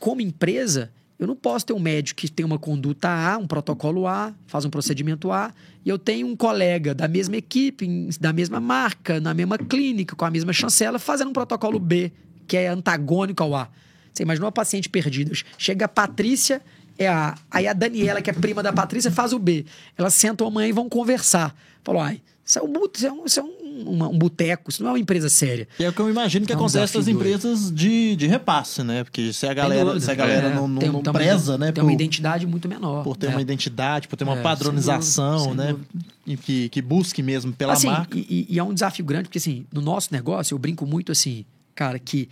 Como 0.00 0.20
empresa, 0.20 0.90
eu 1.16 1.28
não 1.28 1.36
posso 1.36 1.64
ter 1.66 1.72
um 1.74 1.78
médico 1.78 2.22
que 2.22 2.28
tem 2.28 2.44
uma 2.44 2.58
conduta 2.58 3.08
A, 3.08 3.38
um 3.38 3.46
protocolo 3.46 4.08
A, 4.08 4.34
faz 4.48 4.64
um 4.64 4.70
procedimento 4.70 5.30
A, 5.30 5.54
e 5.84 5.88
eu 5.88 5.96
tenho 5.96 6.26
um 6.26 6.34
colega 6.34 6.92
da 6.92 7.06
mesma 7.06 7.36
equipe, 7.36 8.08
da 8.20 8.32
mesma 8.32 8.58
marca, 8.58 9.20
na 9.20 9.32
mesma 9.32 9.56
clínica, 9.56 10.16
com 10.16 10.24
a 10.24 10.30
mesma 10.30 10.52
chancela, 10.52 10.98
fazendo 10.98 11.28
um 11.28 11.32
protocolo 11.32 11.78
B, 11.78 12.10
que 12.48 12.56
é 12.56 12.66
antagônico 12.66 13.44
ao 13.44 13.54
A. 13.54 13.68
Você 14.12 14.24
imaginou 14.24 14.46
uma 14.46 14.52
paciente 14.52 14.88
perdida. 14.88 15.32
Chega 15.56 15.84
a 15.84 15.88
Patrícia, 15.88 16.60
é 16.98 17.08
a. 17.08 17.34
Aí 17.50 17.66
a 17.66 17.72
Daniela, 17.72 18.20
que 18.22 18.30
é 18.30 18.32
prima 18.32 18.62
da 18.62 18.72
Patrícia, 18.72 19.10
faz 19.10 19.32
o 19.32 19.38
B. 19.38 19.64
Elas 19.96 20.14
sentam 20.14 20.46
amanhã 20.46 20.68
e 20.68 20.72
vão 20.72 20.88
conversar. 20.88 21.54
Falou, 21.82 22.00
ai, 22.00 22.20
isso 22.44 22.58
é 22.58 22.62
um, 22.62 22.72
isso 22.94 23.06
é 23.06 23.12
um, 23.12 23.24
isso 23.24 23.40
é 23.40 23.42
um, 23.42 23.54
uma- 23.90 24.08
um 24.08 24.16
boteco, 24.18 24.70
isso 24.70 24.82
não 24.82 24.90
é 24.90 24.92
uma 24.92 24.98
empresa 24.98 25.28
séria. 25.28 25.66
E 25.78 25.84
é 25.84 25.88
o 25.88 25.92
que 25.92 26.00
eu 26.00 26.08
imagino 26.08 26.46
que 26.46 26.52
É 26.52 26.54
um 26.56 26.58
acontece 26.58 26.96
nas 26.96 27.08
empresas 27.08 27.70
de, 27.72 28.14
de 28.16 28.26
repasse, 28.26 28.82
né? 28.82 29.02
Porque 29.04 29.32
se 29.32 29.46
a 29.46 29.52
galera, 29.52 29.84
dúvida. 29.86 30.04
se 30.04 30.10
a 30.10 30.14
galera 30.14 30.48
É, 30.48 30.54
não, 30.54 30.68
não, 30.68 30.78
tem- 30.80 30.90
não 30.90 31.02
tem 31.02 31.10
uma- 31.10 31.18
preza, 31.18 31.58
né? 31.58 31.66
Tem 31.72 31.74
por, 31.82 31.88
uma 31.88 31.92
identidade 31.92 32.46
muito 32.46 32.68
menor. 32.68 33.02
por 33.02 33.16
ter 33.16 33.26
É. 33.26 33.30
uma 33.30 33.42
identidade, 33.42 34.06
por 34.08 34.16
ter 34.16 34.24
uma 34.24 34.32
É, 34.34 34.36
sem 34.36 34.42
padronização, 34.42 35.38
dúvida, 35.48 35.62
sem 35.64 35.72
né? 35.74 35.78
dúvida. 36.24 36.42
Que, 36.42 36.68
que 36.70 36.80
busque 36.80 37.22
mesmo 37.22 37.52
pela 37.52 37.72
assim, 37.74 37.88
marca. 37.88 38.16
E, 38.16 38.20
e- 38.30 38.46
e 38.54 38.58
é 38.58 38.62
um 38.62 38.72
desafio 38.72 39.04
grande, 39.04 39.24
porque 39.24 39.38
assim, 39.38 39.66
no 39.72 39.80
nosso 39.80 40.08
negócio, 40.12 40.54
eu 40.54 40.58
brinco 40.58 40.86
muito 40.86 41.10
assim, 41.12 41.44
cara, 41.74 41.98
que 41.98 42.28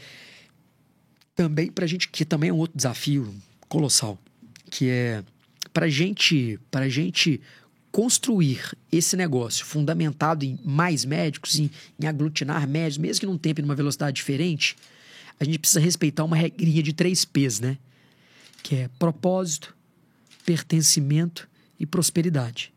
também 1.35 1.71
pra 1.71 1.87
gente, 1.87 2.09
que 2.09 2.25
também 2.25 2.51
é 2.51 2.53
um 2.53 2.59
outro 2.59 2.77
desafio 2.77 3.35
colossal, 3.69 4.19
que 4.73 4.89
é 4.89 5.23
pra 5.71 5.87
gente, 5.87 6.59
pra 6.71 6.89
gente 6.89 7.39
construir 7.91 8.75
esse 8.91 9.15
negócio 9.19 9.67
fundamentado 9.67 10.47
em 10.47 10.59
mais 10.65 11.05
médicos, 11.05 11.59
em, 11.59 11.71
em 12.01 12.07
aglutinar 12.07 12.67
médicos, 12.67 12.97
mesmo 12.97 13.21
que 13.21 13.27
num 13.27 13.37
tempo 13.37 13.61
e 13.61 13.63
numa 13.63 13.75
velocidade 13.75 14.17
diferente, 14.17 14.75
a 15.39 15.45
gente 15.45 15.59
precisa 15.59 15.79
respeitar 15.79 16.25
uma 16.25 16.37
regrinha 16.37 16.83
de 16.83 16.95
três 16.95 17.23
P's, 17.23 17.61
né? 17.61 17.77
Que 18.63 18.77
é 18.77 18.91
propósito, 18.99 19.77
pertencimento 20.47 21.47
e 21.79 21.85
prosperidade. 21.85 22.73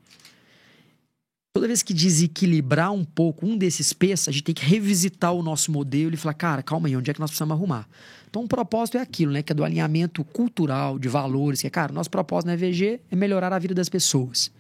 Toda 1.56 1.68
vez 1.68 1.82
que 1.82 1.94
desequilibrar 1.94 2.92
um 2.92 3.06
pouco 3.06 3.46
um 3.46 3.58
desses 3.58 3.94
P's, 3.94 4.28
a 4.28 4.32
gente 4.34 4.44
tem 4.44 4.54
que 4.54 4.66
revisitar 4.66 5.32
o 5.32 5.42
nosso 5.42 5.72
modelo 5.72 6.14
e 6.14 6.18
falar, 6.18 6.34
cara, 6.34 6.62
calma 6.62 6.90
aí, 6.90 6.98
onde 6.98 7.10
é 7.10 7.14
que 7.14 7.20
nós 7.22 7.30
precisamos 7.30 7.56
arrumar? 7.56 7.88
Então, 8.30 8.42
um 8.42 8.48
propósito 8.48 8.98
é 8.98 9.00
aquilo, 9.00 9.32
né? 9.32 9.42
Que 9.42 9.54
é 9.54 9.56
do 9.56 9.64
alinhamento 9.64 10.22
cultural, 10.26 11.00
de 11.00 11.08
valores, 11.08 11.62
que 11.62 11.68
é, 11.68 11.70
cara, 11.70 11.94
nosso 11.94 12.12
propósito 12.12 12.48
na 12.48 12.56
EVG 12.56 13.00
é 13.10 13.16
melhorar 13.16 13.54
a 13.54 13.58
vida 13.58 13.74
das 13.74 13.88
pessoas. 13.88 14.52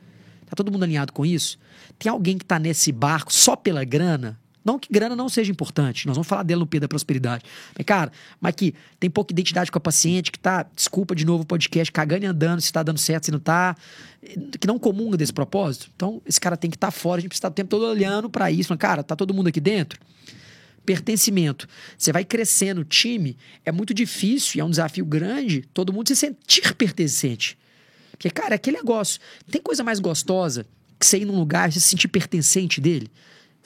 Tá 0.45 0.55
todo 0.55 0.71
mundo 0.71 0.83
alinhado 0.83 1.11
com 1.11 1.25
isso? 1.25 1.59
Tem 1.99 2.09
alguém 2.09 2.37
que 2.37 2.45
tá 2.45 2.57
nesse 2.57 2.93
barco 2.93 3.33
só 3.33 3.57
pela 3.57 3.83
grana? 3.83 4.39
Não 4.65 4.79
que 4.79 4.91
grana 4.91 5.15
não 5.15 5.29
seja 5.29 5.51
importante, 5.51 6.07
nós 6.07 6.17
vamos 6.17 6.27
falar 6.27 6.41
dela 6.41 6.61
no 6.61 6.65
P 6.65 6.79
da 6.79 6.87
prosperidade. 6.87 7.43
Mas, 7.77 7.85
cara, 7.85 8.11
mas 8.41 8.55
que 8.55 8.73
tem 8.99 9.11
pouca 9.11 9.31
identidade 9.31 9.71
com 9.71 9.77
a 9.77 9.81
paciente, 9.81 10.31
que 10.31 10.39
tá, 10.39 10.65
desculpa 10.75 11.13
de 11.13 11.23
novo 11.23 11.43
o 11.43 11.45
podcast, 11.45 11.91
cagando 11.91 12.25
e 12.25 12.27
andando, 12.27 12.59
se 12.59 12.73
tá 12.73 12.81
dando 12.81 12.97
certo, 12.97 13.25
se 13.25 13.31
não 13.31 13.39
tá, 13.39 13.75
que 14.59 14.65
não 14.65 14.79
comunga 14.79 15.15
desse 15.15 15.31
propósito. 15.31 15.91
Então, 15.95 16.19
esse 16.25 16.41
cara 16.41 16.57
tem 16.57 16.71
que 16.71 16.77
estar 16.77 16.89
fora, 16.89 17.19
a 17.19 17.21
gente 17.21 17.29
precisa 17.29 17.41
estar 17.41 17.49
o 17.49 17.53
tempo 17.53 17.69
todo 17.69 17.85
olhando 17.85 18.27
para 18.27 18.49
isso, 18.49 18.69
falando, 18.69 18.79
cara, 18.79 19.03
tá 19.03 19.15
todo 19.15 19.35
mundo 19.35 19.49
aqui 19.49 19.61
dentro? 19.61 19.99
Pertencimento. 20.83 21.67
Você 21.95 22.11
vai 22.11 22.25
crescendo 22.25 22.81
o 22.81 22.83
time, 22.83 23.37
é 23.63 23.71
muito 23.71 23.93
difícil 23.93 24.57
e 24.57 24.61
é 24.61 24.65
um 24.65 24.69
desafio 24.71 25.05
grande 25.05 25.61
todo 25.75 25.93
mundo 25.93 26.07
se 26.07 26.15
sentir 26.15 26.73
pertencente. 26.73 27.55
Porque, 28.11 28.31
cara, 28.31 28.53
é 28.53 28.57
aquele 28.57 28.77
negócio. 28.77 29.19
Tem 29.51 29.61
coisa 29.61 29.83
mais 29.83 29.99
gostosa 29.99 30.65
que 30.99 31.05
você 31.05 31.19
ir 31.19 31.25
num 31.25 31.37
lugar 31.37 31.69
e 31.69 31.73
se 31.73 31.81
sentir 31.81 32.07
pertencente 32.07 32.81
dele? 32.81 33.11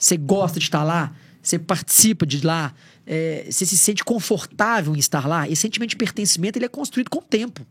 Você 0.00 0.16
gosta 0.16 0.58
de 0.58 0.64
estar 0.64 0.82
lá? 0.82 1.12
Você 1.40 1.60
participa 1.60 2.26
de 2.26 2.44
lá? 2.44 2.74
é, 3.12 3.46
você 3.50 3.66
se 3.66 3.76
sente 3.76 4.04
confortável 4.04 4.94
em 4.94 4.98
estar 5.00 5.26
lá? 5.26 5.48
Esse 5.48 5.62
sentimento 5.62 5.90
de 5.90 5.96
pertencimento 5.96 6.56
ele 6.56 6.64
é 6.64 6.68
construído 6.68 7.10
com 7.10 7.18
o 7.18 7.22
tempo. 7.22 7.66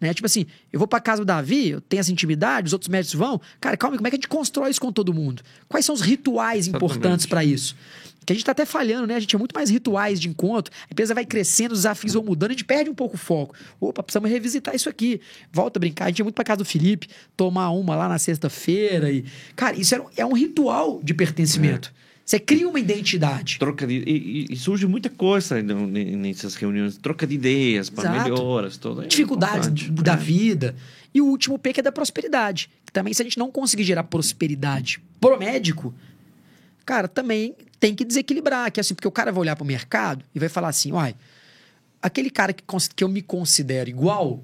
Né? 0.00 0.12
Tipo 0.12 0.26
assim, 0.26 0.44
eu 0.72 0.80
vou 0.80 0.88
pra 0.88 0.98
casa 0.98 1.22
do 1.22 1.24
Davi, 1.24 1.68
eu 1.70 1.80
tenho 1.80 2.00
essa 2.00 2.10
intimidade, 2.10 2.66
os 2.66 2.72
outros 2.72 2.88
médicos 2.88 3.14
vão. 3.14 3.40
Cara, 3.60 3.76
calma, 3.76 3.96
como 3.96 4.08
é 4.08 4.10
que 4.10 4.16
a 4.16 4.18
gente 4.18 4.26
constrói 4.26 4.72
isso 4.72 4.80
com 4.80 4.90
todo 4.90 5.14
mundo? 5.14 5.40
Quais 5.68 5.86
são 5.86 5.94
os 5.94 6.00
rituais 6.00 6.66
importantes 6.66 7.26
Exatamente. 7.26 7.28
para 7.28 7.44
isso? 7.44 7.76
Que 8.24 8.32
a 8.32 8.36
gente 8.36 8.44
tá 8.44 8.52
até 8.52 8.64
falhando, 8.64 9.06
né? 9.06 9.16
A 9.16 9.20
gente 9.20 9.30
tinha 9.30 9.38
muito 9.38 9.52
mais 9.54 9.68
rituais 9.68 10.20
de 10.20 10.28
encontro, 10.28 10.72
a 10.88 10.92
empresa 10.92 11.12
vai 11.14 11.24
crescendo, 11.26 11.72
os 11.72 11.78
desafios 11.80 12.14
vão 12.14 12.22
mudando, 12.22 12.50
a 12.50 12.54
gente 12.54 12.64
perde 12.64 12.88
um 12.88 12.94
pouco 12.94 13.16
o 13.16 13.18
foco. 13.18 13.54
Opa, 13.80 14.02
precisamos 14.02 14.30
revisitar 14.30 14.74
isso 14.74 14.88
aqui. 14.88 15.20
Volta 15.52 15.78
a 15.78 15.80
brincar, 15.80 16.04
a 16.04 16.08
gente 16.08 16.20
ia 16.20 16.24
muito 16.24 16.34
pra 16.36 16.44
casa 16.44 16.58
do 16.58 16.64
Felipe, 16.64 17.08
tomar 17.36 17.70
uma 17.70 17.96
lá 17.96 18.08
na 18.08 18.18
sexta-feira. 18.18 19.10
e 19.10 19.24
Cara, 19.56 19.76
isso 19.76 19.94
era- 19.94 20.04
é 20.16 20.24
um 20.24 20.32
ritual 20.34 21.00
de 21.02 21.12
pertencimento. 21.14 21.92
Você 22.24 22.38
cria 22.38 22.68
uma 22.68 22.78
identidade. 22.78 23.58
Troca 23.58 23.84
de, 23.84 23.94
e, 24.06 24.46
e- 24.50 24.56
surge 24.56 24.86
muita 24.86 25.10
coisa 25.10 25.60
nessas 25.60 26.54
reuniões. 26.54 26.96
Troca 26.96 27.26
de 27.26 27.34
ideias 27.34 27.90
para 27.90 28.10
melhoras. 28.22 28.76
Tudo. 28.76 29.02
É 29.02 29.06
dificuldades 29.06 29.66
importante, 29.68 29.90
da 30.02 30.12
é. 30.12 30.16
vida. 30.16 30.76
E 31.12 31.20
o 31.20 31.26
último 31.26 31.58
P 31.58 31.72
que 31.72 31.80
é 31.80 31.82
da 31.82 31.90
prosperidade. 31.92 32.70
Que 32.86 32.92
também, 32.92 33.12
se 33.12 33.20
a 33.20 33.24
gente 33.24 33.38
não 33.38 33.50
conseguir 33.50 33.82
gerar 33.84 34.04
prosperidade 34.04 35.00
pro 35.20 35.36
médico, 35.38 35.92
cara, 36.84 37.08
também 37.08 37.54
tem 37.78 37.94
que 37.94 38.04
desequilibrar. 38.04 38.70
Que 38.70 38.80
é 38.80 38.82
assim, 38.82 38.94
porque 38.94 39.08
o 39.08 39.12
cara 39.12 39.32
vai 39.32 39.40
olhar 39.40 39.56
pro 39.56 39.64
mercado 39.64 40.24
e 40.34 40.38
vai 40.38 40.48
falar 40.48 40.68
assim: 40.68 40.92
uai, 40.92 41.14
aquele 42.00 42.30
cara 42.30 42.52
que, 42.52 42.64
que 42.94 43.04
eu 43.04 43.08
me 43.08 43.22
considero 43.22 43.88
igual, 43.88 44.42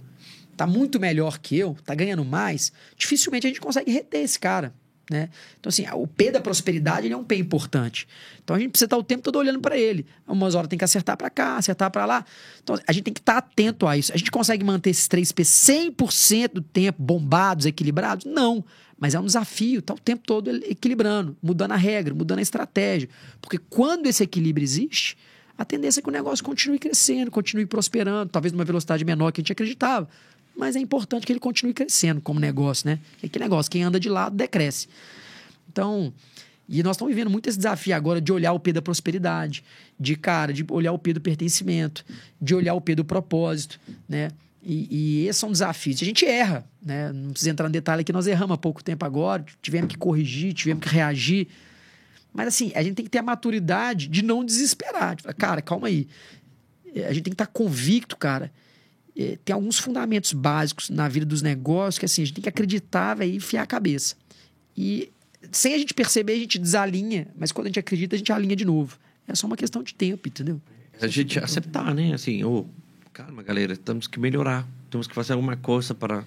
tá 0.57 0.67
muito 0.67 0.99
melhor 0.99 1.39
que 1.39 1.57
eu, 1.57 1.77
tá 1.85 1.95
ganhando 1.95 2.25
mais, 2.25 2.73
dificilmente 2.97 3.47
a 3.47 3.51
gente 3.51 3.61
consegue 3.61 3.91
reter 3.91 4.23
esse 4.23 4.39
cara. 4.39 4.73
Né? 5.11 5.31
Então, 5.59 5.71
assim, 5.71 5.87
o 5.95 6.07
P 6.07 6.31
da 6.31 6.41
prosperidade 6.41 7.07
ele 7.07 7.15
é 7.15 7.17
um 7.17 7.25
P 7.25 7.37
importante. 7.37 8.07
Então, 8.45 8.55
a 8.55 8.59
gente 8.59 8.71
precisa 8.71 8.87
estar 8.87 8.97
o 8.99 9.03
tempo 9.03 9.23
todo 9.23 9.37
olhando 9.37 9.61
para 9.61 9.77
ele. 9.77 10.05
Umas 10.27 10.55
horas 10.55 10.69
tem 10.69 10.79
que 10.79 10.85
acertar 10.85 11.17
para 11.17 11.31
cá, 11.31 11.57
acertar 11.57 11.91
para 11.91 12.05
lá. 12.05 12.25
Então, 12.63 12.79
a 12.87 12.93
gente 12.93 13.05
tem 13.05 13.15
que 13.15 13.21
estar 13.21 13.39
atento 13.39 13.87
a 13.87 13.97
isso. 13.97 14.13
A 14.13 14.19
gente 14.19 14.31
consegue 14.31 14.63
manter 14.63 14.91
esses 14.91 15.09
três 15.09 15.33
P 15.33 15.43
100% 15.43 16.53
do 16.53 16.61
tempo 16.61 17.03
bombados, 17.03 17.65
equilibrados? 17.65 18.27
Não. 18.27 18.63
Mas 18.99 19.15
é 19.15 19.21
um 19.21 19.27
desafio, 19.27 19.81
tá 19.81 19.95
o 19.95 19.99
tempo 19.99 20.25
todo 20.27 20.51
equilibrando, 20.65 21.37
mudando 21.43 21.73
a 21.73 21.77
regra, 21.77 22.15
mudando 22.15 22.41
a 22.41 22.43
estratégia. 22.43 23.09
Porque 23.41 23.59
quando 23.59 24.07
esse 24.07 24.23
equilíbrio 24.23 24.65
existe, 24.65 25.17
a 25.57 25.65
tendência 25.65 26.01
é 26.01 26.03
que 26.03 26.09
o 26.09 26.13
negócio 26.13 26.45
continue 26.45 26.79
crescendo, 26.79 27.31
continue 27.31 27.67
prosperando, 27.67 28.31
talvez 28.31 28.53
numa 28.53 28.65
velocidade 28.65 29.05
menor 29.05 29.33
que 29.33 29.41
a 29.41 29.43
gente 29.43 29.53
acreditava. 29.53 30.09
Mas 30.57 30.75
é 30.75 30.81
importante 30.81 31.25
que 31.25 31.33
ele 31.33 31.39
continue 31.41 31.73
crescendo 31.73 32.21
como 32.21 32.41
negócio, 32.41 32.89
né? 32.89 32.99
É 33.23 33.29
que 33.29 33.39
negócio, 33.39 33.71
quem 33.71 33.85
anda 33.85 34.01
de 34.01 34.09
lado 34.09 34.37
decresce. 34.37 34.89
Então, 35.71 36.13
e 36.69 36.83
nós 36.83 36.97
estamos 36.97 37.15
vivendo 37.15 37.31
muito 37.31 37.49
esse 37.49 37.57
desafio 37.57 37.95
agora 37.95 38.21
de 38.21 38.33
olhar 38.33 38.53
o 38.53 38.61
P 38.61 38.73
da 38.73 38.83
prosperidade, 38.83 39.65
de 39.99 40.17
cara, 40.17 40.53
de 40.53 40.65
olhar 40.71 40.93
o 40.93 40.99
P 40.99 41.13
do 41.13 41.21
pertencimento, 41.21 42.05
de 42.41 42.55
olhar 42.55 42.75
o 42.75 42.81
P 42.81 42.95
do 42.95 43.05
propósito, 43.05 43.81
né? 44.09 44.31
E, 44.63 45.23
e 45.23 45.29
esse 45.29 45.45
é 45.45 45.49
um 45.49 45.53
desafio. 45.53 45.95
A 45.95 46.05
gente 46.05 46.25
erra, 46.27 46.69
né? 46.83 47.13
Não 47.13 47.31
precisa 47.31 47.51
entrar 47.51 47.69
no 47.69 47.73
detalhe 47.73 48.01
aqui, 48.03 48.13
nós 48.13 48.27
erramos 48.27 48.55
há 48.55 48.59
pouco 48.59 48.83
tempo 48.83 49.05
agora, 49.05 49.45
tivemos 49.63 49.89
que 49.89 49.97
corrigir, 49.97 50.53
tivemos 50.53 50.83
que 50.85 50.89
reagir. 50.93 51.49
Mas 52.33 52.49
assim, 52.49 52.73
a 52.75 52.83
gente 52.83 52.95
tem 52.95 53.05
que 53.05 53.11
ter 53.11 53.19
a 53.19 53.23
maturidade 53.23 54.09
de 54.09 54.23
não 54.23 54.45
desesperar. 54.45 55.17
De 55.17 55.23
falar, 55.23 55.35
cara, 55.35 55.63
calma 55.63 55.89
aí. 55.89 56.07
É, 56.95 57.07
A 57.07 57.13
gente 57.13 57.25
tem 57.25 57.31
que 57.33 57.35
estar 57.35 57.47
convicto, 57.47 58.17
cara. 58.17 58.53
É, 59.17 59.39
Tem 59.45 59.55
alguns 59.55 59.79
fundamentos 59.79 60.33
básicos 60.33 60.91
na 60.91 61.09
vida 61.09 61.27
dos 61.27 61.43
negócios 61.43 61.99
que 61.99 62.05
assim, 62.05 62.23
a 62.23 62.25
gente 62.25 62.35
tem 62.35 62.43
que 62.43 62.49
acreditar 62.49 63.15
véio, 63.15 63.33
e 63.33 63.37
enfiar 63.37 63.63
a 63.63 63.67
cabeça. 63.67 64.17
E 64.77 65.11
sem 65.51 65.75
a 65.75 65.79
gente 65.79 65.95
perceber, 65.95 66.35
a 66.35 66.39
gente 66.39 66.59
desalinha, 66.59 67.29
mas 67.37 67.53
quando 67.53 67.67
a 67.67 67.69
gente 67.71 67.79
acredita, 67.79 68.17
a 68.17 68.19
gente 68.19 68.33
alinha 68.33 68.57
de 68.57 68.65
novo. 68.65 68.99
É 69.27 69.35
só 69.35 69.47
uma 69.47 69.57
questão 69.57 69.83
de 69.83 69.95
tempo, 69.95 70.29
entendeu? 70.29 70.61
A 71.01 71.07
gente 71.07 71.39
aceitar, 71.39 71.95
né? 71.95 72.13
Assim, 72.13 72.43
ô, 72.45 72.67
calma, 73.13 73.43
galera, 73.43 73.77
temos 73.77 74.07
que 74.07 74.19
melhorar. 74.19 74.67
Temos 74.91 75.07
que 75.07 75.15
fazer 75.15 75.33
alguma 75.35 75.57
coisa 75.57 75.95
para 75.95 76.25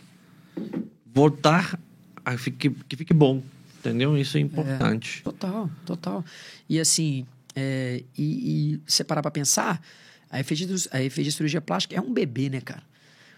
voltar 1.14 1.80
a 2.24 2.38
fique, 2.38 2.70
que 2.70 2.96
fique 2.96 3.14
bom. 3.14 3.42
Entendeu? 3.80 4.16
Isso 4.18 4.38
é 4.38 4.42
importante. 4.42 5.24
Total, 5.24 5.70
total. 5.86 6.24
E 6.70 6.80
assim, 6.80 7.26
é, 7.56 8.04
e, 8.18 8.74
e 8.76 8.82
você 8.86 9.04
parar 9.04 9.24
pra 9.24 9.32
pensar, 9.32 9.82
a 10.30 10.40
EFG, 10.40 10.68
a 10.92 11.02
EFG 11.02 11.32
Cirurgia 11.32 11.62
Plástica 11.62 11.96
é 11.96 12.02
um 12.02 12.14
bebê, 12.14 12.50
né, 12.50 12.62
cara? 12.62 12.84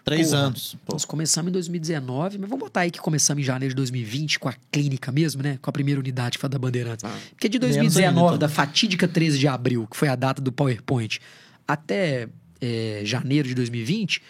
Três 0.04 0.32
Porra, 0.32 0.42
anos. 0.42 0.76
Pô. 0.86 0.94
Nós 0.94 1.06
começamos 1.06 1.50
em 1.50 1.54
2019, 1.54 2.38
mas 2.40 2.50
vamos 2.50 2.62
botar 2.62 2.82
aí 2.82 2.92
que 2.92 3.00
começamos 3.00 3.42
em 3.42 3.46
janeiro 3.46 3.74
de 3.74 3.78
2020 3.78 4.38
com 4.38 4.50
a 4.50 4.54
clínica 4.70 5.14
mesmo, 5.14 5.42
né? 5.42 5.58
Com 5.62 5.70
a 5.70 5.74
primeira 5.74 6.00
unidade 6.00 6.38
que 6.38 6.42
foi 6.42 6.48
a 6.48 6.52
da 6.52 6.60
Bandeirantes. 6.60 7.06
Ah. 7.06 7.18
Porque 7.30 7.48
de 7.48 7.58
Menos 7.58 7.78
2019, 7.78 8.20
ainda, 8.20 8.36
então. 8.36 8.38
da 8.38 8.50
fatídica 8.50 9.08
13 9.08 9.40
de 9.40 9.48
abril, 9.48 9.88
que 9.90 9.96
foi 9.96 10.10
a 10.10 10.16
data 10.16 10.42
do 10.42 10.52
PowerPoint, 10.52 11.22
até 11.66 12.28
é, 12.64 13.02
janeiro 13.04 13.48
de 13.48 13.54
2020, 13.56 14.22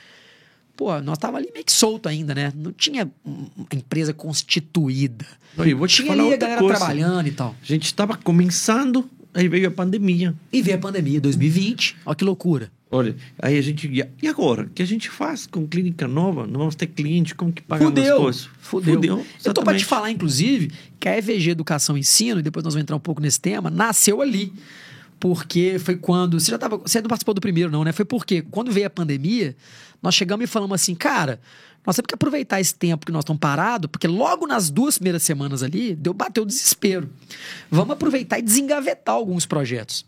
pô, 0.75 0.99
nós 1.01 1.17
tava 1.17 1.37
ali 1.37 1.49
meio 1.53 1.63
que 1.63 1.71
solto 1.71 2.09
ainda, 2.09 2.33
né? 2.33 2.51
Não 2.55 2.71
tinha 2.71 3.09
uma 3.23 3.67
empresa 3.71 4.13
constituída. 4.13 5.25
Não, 5.55 5.65
e 5.67 5.73
vou 5.73 5.87
te 5.87 5.97
tinha 5.97 6.07
falar 6.07 6.23
ali 6.23 6.33
a 6.33 6.37
galera 6.37 6.59
coisa. 6.59 6.75
trabalhando 6.77 7.27
e 7.27 7.31
tal. 7.31 7.55
A 7.61 7.65
gente 7.65 7.85
estava 7.85 8.17
começando, 8.17 9.07
aí 9.33 9.47
veio 9.47 9.67
a 9.67 9.71
pandemia. 9.71 10.33
E 10.51 10.61
veio 10.61 10.77
a 10.77 10.79
pandemia 10.79 11.21
2020, 11.21 11.95
olha 12.05 12.15
que 12.15 12.23
loucura. 12.23 12.71
Olha, 12.89 13.15
aí 13.39 13.57
a 13.57 13.61
gente. 13.61 13.89
E 14.21 14.27
agora? 14.27 14.63
O 14.63 14.69
que 14.69 14.83
a 14.83 14.85
gente 14.85 15.09
faz 15.09 15.47
com 15.47 15.65
clínica 15.67 16.07
nova? 16.07 16.45
Não 16.45 16.59
vamos 16.59 16.75
ter 16.75 16.85
cliente, 16.85 17.33
como 17.33 17.51
que 17.51 17.61
paga 17.63 17.85
as 17.85 17.89
Fudeu, 17.89 18.17
coisas? 18.17 18.49
fudeu. 18.59 18.93
Fudeu. 18.93 19.25
Eu 19.43 19.51
tô 19.53 19.63
pra 19.63 19.75
te 19.75 19.83
falar, 19.83 20.11
inclusive, 20.11 20.71
que 20.99 21.09
a 21.09 21.17
EVG 21.17 21.49
Educação 21.49 21.97
e 21.97 22.01
Ensino, 22.01 22.39
e 22.39 22.43
depois 22.43 22.63
nós 22.63 22.75
vamos 22.75 22.83
entrar 22.83 22.95
um 22.95 22.99
pouco 22.99 23.19
nesse 23.19 23.39
tema, 23.39 23.71
nasceu 23.71 24.21
ali. 24.21 24.53
Porque 25.19 25.77
foi 25.79 25.95
quando. 25.95 26.39
Você 26.39 26.51
já 26.51 26.57
tava. 26.57 26.77
Você 26.77 27.01
não 27.01 27.07
participou 27.07 27.33
do 27.33 27.41
primeiro, 27.41 27.71
não, 27.71 27.83
né? 27.83 27.91
Foi 27.91 28.05
porque 28.05 28.41
quando 28.41 28.71
veio 28.71 28.87
a 28.87 28.89
pandemia, 28.89 29.55
nós 30.01 30.15
chegamos 30.15 30.43
e 30.43 30.47
falamos 30.47 30.75
assim, 30.75 30.95
cara. 30.95 31.39
Nós 31.85 31.95
temos 31.95 32.07
que 32.07 32.15
aproveitar 32.15 32.61
esse 32.61 32.73
tempo 32.73 33.05
que 33.05 33.11
nós 33.11 33.23
estamos 33.23 33.39
parados, 33.39 33.89
porque 33.91 34.07
logo 34.07 34.47
nas 34.47 34.69
duas 34.69 34.97
primeiras 34.97 35.23
semanas 35.23 35.63
ali, 35.63 35.95
deu 35.95 36.13
bateu 36.13 36.43
o 36.43 36.45
desespero. 36.45 37.09
Vamos 37.69 37.93
aproveitar 37.93 38.39
e 38.39 38.41
desengavetar 38.41 39.15
alguns 39.15 39.45
projetos. 39.45 40.05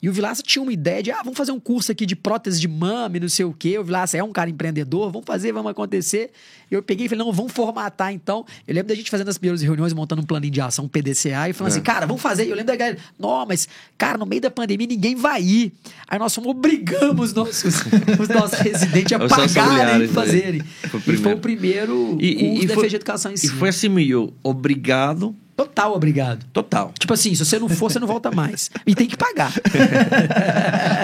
E 0.00 0.08
o 0.08 0.12
Vilaça 0.12 0.42
tinha 0.42 0.62
uma 0.62 0.72
ideia 0.72 1.02
de, 1.02 1.10
ah, 1.10 1.20
vamos 1.24 1.36
fazer 1.36 1.50
um 1.50 1.58
curso 1.58 1.90
aqui 1.90 2.06
de 2.06 2.14
prótese 2.14 2.60
de 2.60 2.68
mama 2.68 3.16
e 3.16 3.20
não 3.20 3.28
sei 3.28 3.44
o 3.44 3.52
quê. 3.52 3.76
O 3.78 3.84
Vilaça 3.84 4.16
é 4.16 4.22
um 4.22 4.32
cara 4.32 4.48
empreendedor, 4.48 5.10
vamos 5.10 5.26
fazer, 5.26 5.50
vamos 5.50 5.72
acontecer. 5.72 6.30
Eu 6.70 6.82
peguei 6.82 7.06
e 7.06 7.08
falei, 7.08 7.24
não, 7.24 7.32
vamos 7.32 7.52
formatar 7.52 8.12
então. 8.12 8.46
Eu 8.66 8.74
lembro 8.74 8.88
da 8.88 8.94
gente 8.94 9.10
fazendo 9.10 9.28
as 9.28 9.36
primeiras 9.36 9.60
reuniões, 9.60 9.92
montando 9.92 10.22
um 10.22 10.24
plano 10.24 10.48
de 10.48 10.60
ação, 10.60 10.84
um 10.84 10.88
PDCA, 10.88 11.48
e 11.48 11.52
falando 11.52 11.72
é. 11.72 11.74
assim, 11.74 11.80
cara, 11.80 12.06
vamos 12.06 12.22
fazer. 12.22 12.44
E 12.44 12.50
eu 12.50 12.54
lembro 12.54 12.68
da 12.68 12.76
galera, 12.76 12.98
não, 13.18 13.44
mas, 13.44 13.66
cara, 13.96 14.16
no 14.16 14.24
meio 14.24 14.40
da 14.40 14.50
pandemia 14.50 14.86
ninguém 14.86 15.16
vai 15.16 15.42
ir. 15.42 15.72
Aí 16.06 16.18
nós 16.18 16.32
fomos, 16.32 16.50
obrigamos 16.50 17.32
nossos, 17.32 17.64
os 18.20 18.28
nossos 18.28 18.58
residentes 18.60 19.12
a 19.12 19.18
pagarem 19.18 20.04
e 20.04 20.08
fazerem. 20.08 20.60
Foi 20.60 21.14
e 21.14 21.17
foi 21.18 21.34
o 21.34 21.38
primeiro 21.38 22.16
e, 22.20 22.34
curso 22.34 22.62
e, 22.62 22.64
e 22.64 22.68
foi, 22.68 22.88
de 22.88 22.96
educação 22.96 23.32
em 23.32 23.36
si. 23.36 23.46
E 23.46 23.50
foi 23.50 23.68
assim 23.68 23.88
meio, 23.88 24.32
obrigado 24.42 25.34
Total 25.58 25.92
obrigado. 25.92 26.46
Total. 26.52 26.92
Tipo 26.96 27.14
assim, 27.14 27.34
se 27.34 27.44
você 27.44 27.58
não 27.58 27.68
for, 27.68 27.90
você 27.90 27.98
não 27.98 28.06
volta 28.06 28.30
mais. 28.30 28.70
E 28.86 28.94
tem 28.94 29.08
que 29.08 29.16
pagar. 29.16 29.52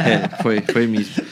é, 0.07 0.41
foi, 0.41 0.61
foi 0.61 0.87
mesmo. 0.87 1.25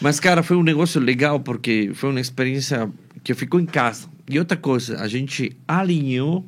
Mas, 0.00 0.18
cara, 0.18 0.42
foi 0.42 0.56
um 0.56 0.62
negócio 0.62 0.98
legal 0.98 1.38
porque 1.38 1.90
foi 1.92 2.08
uma 2.08 2.20
experiência 2.20 2.90
que 3.22 3.34
ficou 3.34 3.60
em 3.60 3.66
casa. 3.66 4.08
E 4.30 4.38
outra 4.38 4.56
coisa, 4.56 4.98
a 4.98 5.06
gente 5.06 5.54
alinhou 5.68 6.42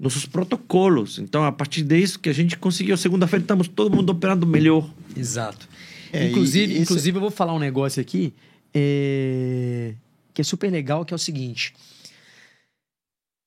nossos 0.00 0.24
protocolos. 0.24 1.18
Então, 1.18 1.44
a 1.44 1.52
partir 1.52 1.82
disso 1.82 2.18
que 2.18 2.30
a 2.30 2.32
gente 2.32 2.56
conseguiu, 2.56 2.96
segunda-feira 2.96 3.42
estamos 3.44 3.68
todo 3.68 3.94
mundo 3.94 4.08
operando 4.08 4.46
melhor. 4.46 4.88
Exato. 5.14 5.68
É, 6.10 6.30
inclusive, 6.30 6.78
inclusive, 6.78 7.18
eu 7.18 7.20
vou 7.20 7.30
falar 7.30 7.52
um 7.52 7.58
negócio 7.58 8.00
aqui 8.00 8.32
é... 8.74 9.92
que 10.34 10.40
é 10.40 10.44
super 10.44 10.70
legal, 10.70 11.04
que 11.04 11.12
é 11.12 11.16
o 11.16 11.18
seguinte. 11.18 11.74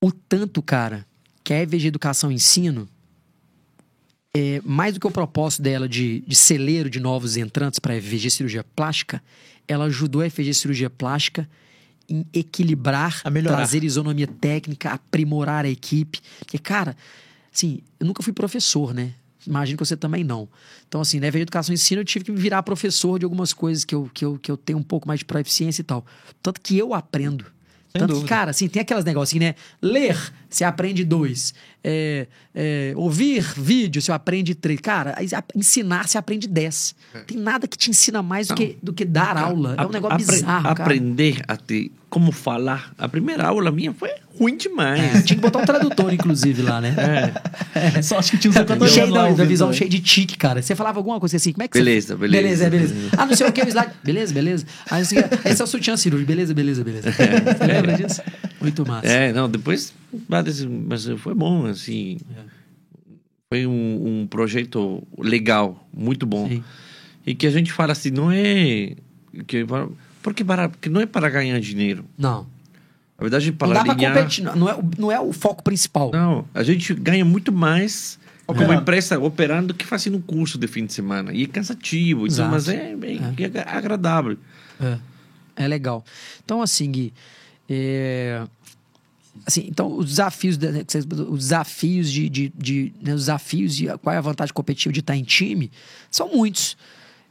O 0.03 0.11
tanto, 0.11 0.61
cara, 0.61 1.05
que 1.43 1.53
a 1.53 1.61
EVG 1.61 1.87
Educação 1.87 2.31
e 2.31 2.35
Ensino, 2.35 2.87
é, 4.35 4.61
mais 4.63 4.93
do 4.93 4.99
que 4.99 5.07
o 5.07 5.11
propósito 5.11 5.61
dela 5.61 5.87
de, 5.87 6.21
de 6.21 6.35
celeiro 6.35 6.89
de 6.89 6.99
novos 6.99 7.37
entrantes 7.37 7.79
para 7.79 7.93
a 7.93 7.97
EVG 7.97 8.29
Cirurgia 8.29 8.63
Plástica, 8.63 9.23
ela 9.67 9.85
ajudou 9.85 10.21
a 10.21 10.27
EVG 10.27 10.53
Cirurgia 10.53 10.89
Plástica 10.89 11.49
em 12.07 12.25
equilibrar, 12.33 13.23
trazer 13.43 13.83
isonomia 13.83 14.27
técnica, 14.27 14.91
aprimorar 14.91 15.65
a 15.65 15.69
equipe. 15.69 16.19
Porque, 16.39 16.59
cara, 16.59 16.95
assim, 17.53 17.79
eu 17.99 18.05
nunca 18.05 18.21
fui 18.21 18.33
professor, 18.33 18.93
né? 18.93 19.13
Imagino 19.47 19.77
que 19.77 19.85
você 19.85 19.95
também 19.95 20.23
não. 20.23 20.47
Então, 20.87 21.01
assim, 21.01 21.19
na 21.19 21.27
EVG 21.27 21.43
Educação 21.43 21.73
e 21.73 21.75
Ensino, 21.75 22.01
eu 22.01 22.05
tive 22.05 22.25
que 22.25 22.31
me 22.31 22.39
virar 22.39 22.63
professor 22.63 23.19
de 23.19 23.25
algumas 23.25 23.53
coisas 23.53 23.85
que 23.85 23.93
eu, 23.93 24.09
que 24.13 24.25
eu, 24.25 24.39
que 24.39 24.51
eu 24.51 24.57
tenho 24.57 24.79
um 24.79 24.83
pouco 24.83 25.07
mais 25.07 25.19
de 25.19 25.25
proficiência 25.25 25.81
e 25.81 25.85
tal. 25.85 26.05
Tanto 26.41 26.61
que 26.61 26.77
eu 26.77 26.93
aprendo. 26.93 27.45
Sem 27.89 27.99
Tanto 27.99 28.07
dúvida. 28.07 28.23
que, 28.23 28.29
cara, 28.29 28.51
assim, 28.51 28.67
tem 28.67 28.81
aquelas 28.81 29.05
negocinhos, 29.05 29.45
né? 29.45 29.55
Ler, 29.81 30.17
você 30.49 30.63
aprende 30.63 31.05
dois. 31.05 31.53
É, 31.87 32.25
é, 32.55 32.93
ouvir 32.95 33.43
vídeo, 33.55 34.01
você 34.01 34.11
aprende 34.11 34.55
três. 34.55 34.79
Cara, 34.79 35.15
ensinar, 35.53 36.07
você 36.07 36.17
aprende 36.17 36.47
dez. 36.47 36.95
É. 37.13 37.19
Tem 37.19 37.37
nada 37.37 37.67
que 37.67 37.77
te 37.77 37.91
ensina 37.91 38.23
mais 38.23 38.47
do 38.47 38.55
que, 38.55 38.75
do 38.81 38.91
que 38.91 39.05
dar 39.05 39.37
aula. 39.37 39.75
É 39.77 39.85
um 39.85 39.91
negócio 39.91 40.15
apre 40.15 40.25
bizarro, 40.25 40.63
cara. 40.63 40.81
Aprender 40.81 41.43
a 41.47 41.55
ter 41.55 41.91
como 42.09 42.31
falar. 42.31 42.91
A 42.97 43.07
primeira 43.07 43.45
aula 43.45 43.71
minha 43.71 43.93
foi 43.93 44.09
ruim 44.39 44.57
demais. 44.57 44.99
É, 44.99 45.21
tinha 45.21 45.35
que 45.35 45.41
botar 45.41 45.59
um 45.59 45.65
tradutor, 45.65 46.11
inclusive, 46.11 46.63
lá, 46.63 46.81
né? 46.81 46.95
É. 47.75 48.01
Só 48.01 48.17
acho 48.17 48.31
que 48.31 48.37
tinha 48.37 48.51
um 48.51 48.87
cheio 48.87 49.13
da, 49.13 49.29
da 49.31 49.45
visão 49.45 49.71
cheio 49.71 49.89
de 49.89 49.99
tique, 49.99 50.37
cara. 50.37 50.63
Você 50.63 50.75
falava 50.75 50.97
alguma 50.97 51.19
coisa 51.19 51.37
assim, 51.37 51.51
como 51.51 51.63
é 51.63 51.67
que 51.67 51.77
beleza, 51.77 52.15
você... 52.15 52.27
Beleza, 52.27 52.69
beleza. 52.69 52.69
Beleza, 52.69 52.93
beleza. 52.95 53.15
Ah, 53.17 53.25
não 53.27 53.35
sei 53.35 53.47
o 53.47 53.51
que, 53.51 53.61
o 53.61 53.67
slide. 53.67 53.91
Beleza, 54.03 54.33
beleza. 54.33 54.65
Aí, 54.89 55.01
assim, 55.01 55.17
esse 55.45 55.61
é 55.61 55.63
o 55.63 55.67
sutiã 55.67 55.95
cirúrgico. 55.95 56.27
Beleza, 56.27 56.53
beleza, 56.53 56.83
beleza. 56.83 57.09
É. 57.09 57.53
Você 57.53 57.65
lembra 57.65 57.93
disso? 57.93 58.21
Muito 58.65 58.85
massa. 58.85 59.07
É, 59.07 59.33
não, 59.33 59.49
depois... 59.49 59.93
Mas 60.27 61.05
foi 61.17 61.33
bom, 61.33 61.65
assim... 61.65 62.17
É. 62.35 62.55
Foi 63.47 63.67
um, 63.67 64.21
um, 64.21 64.27
projeto 64.27 65.03
legal, 65.17 65.87
muito 65.93 66.25
bom. 66.25 66.49
Sim. 66.49 66.63
E 67.25 67.35
que 67.35 67.45
a 67.45 67.51
gente 67.51 67.71
fala 67.71 67.91
assim, 67.91 68.09
não 68.09 68.31
é... 68.31 68.95
Que, 69.47 69.65
porque, 70.21 70.43
para, 70.43 70.69
porque 70.69 70.89
não 70.89 71.01
é 71.01 71.05
para 71.05 71.29
ganhar 71.29 71.59
dinheiro. 71.59 72.05
Não. 72.17 72.47
Na 73.17 73.21
verdade, 73.21 73.51
para 73.51 73.67
não 73.67 73.73
dá 73.75 73.91
alinhar... 73.91 74.13
competir, 74.13 74.43
não 74.43 74.69
é, 74.69 74.77
não 74.97 75.11
é 75.11 75.19
o 75.19 75.31
foco 75.31 75.63
principal. 75.63 76.11
Não, 76.11 76.45
a 76.53 76.63
gente 76.63 76.93
ganha 76.93 77.23
muito 77.23 77.51
mais 77.51 78.19
como 78.45 78.73
empresa 78.73 79.19
operando 79.19 79.73
que 79.73 79.85
fazendo 79.85 80.17
um 80.17 80.21
curso 80.21 80.57
de 80.57 80.67
fim 80.67 80.85
de 80.85 80.93
semana. 80.93 81.33
E 81.33 81.43
é 81.43 81.47
cansativo, 81.47 82.27
então, 82.27 82.49
mas 82.49 82.67
é, 82.67 82.93
é, 82.93 83.57
é 83.57 83.69
agradável. 83.69 84.37
É. 84.79 84.97
é 85.55 85.67
legal. 85.67 86.03
Então, 86.43 86.61
assim, 86.61 86.91
Gui, 86.91 87.13
é... 87.69 88.43
assim, 89.45 89.65
então 89.67 89.97
os 89.97 90.07
desafios, 90.07 90.57
os 91.29 91.39
desafios 91.39 92.11
de, 92.11 92.29
de, 92.29 92.53
de 92.55 92.93
né, 93.01 93.13
os 93.13 93.21
desafios 93.21 93.75
de 93.75 93.87
qual 93.97 94.13
é 94.13 94.17
a 94.17 94.21
vantagem 94.21 94.53
competitiva 94.53 94.93
de 94.93 94.99
estar 94.99 95.15
em 95.15 95.23
time 95.23 95.71
são 96.09 96.29
muitos. 96.33 96.77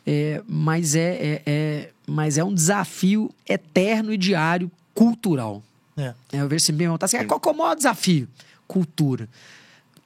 É, 0.06 0.42
mas 0.46 0.94
é, 0.94 1.00
é, 1.00 1.42
é, 1.46 1.90
mas 2.06 2.36
é 2.36 2.44
um 2.44 2.52
desafio 2.52 3.34
eterno 3.48 4.12
e 4.12 4.18
diário 4.18 4.70
cultural. 4.92 5.62
É. 5.96 6.14
é 6.32 6.40
eu 6.40 6.48
vejo 6.48 6.64
se 6.64 6.72
me 6.72 6.78
perguntar 6.78 7.06
assim, 7.06 7.16
ah, 7.16 7.24
qual 7.24 7.40
é 7.44 7.48
o 7.48 7.56
maior 7.56 7.74
desafio? 7.74 8.28
Cultura. 8.66 9.28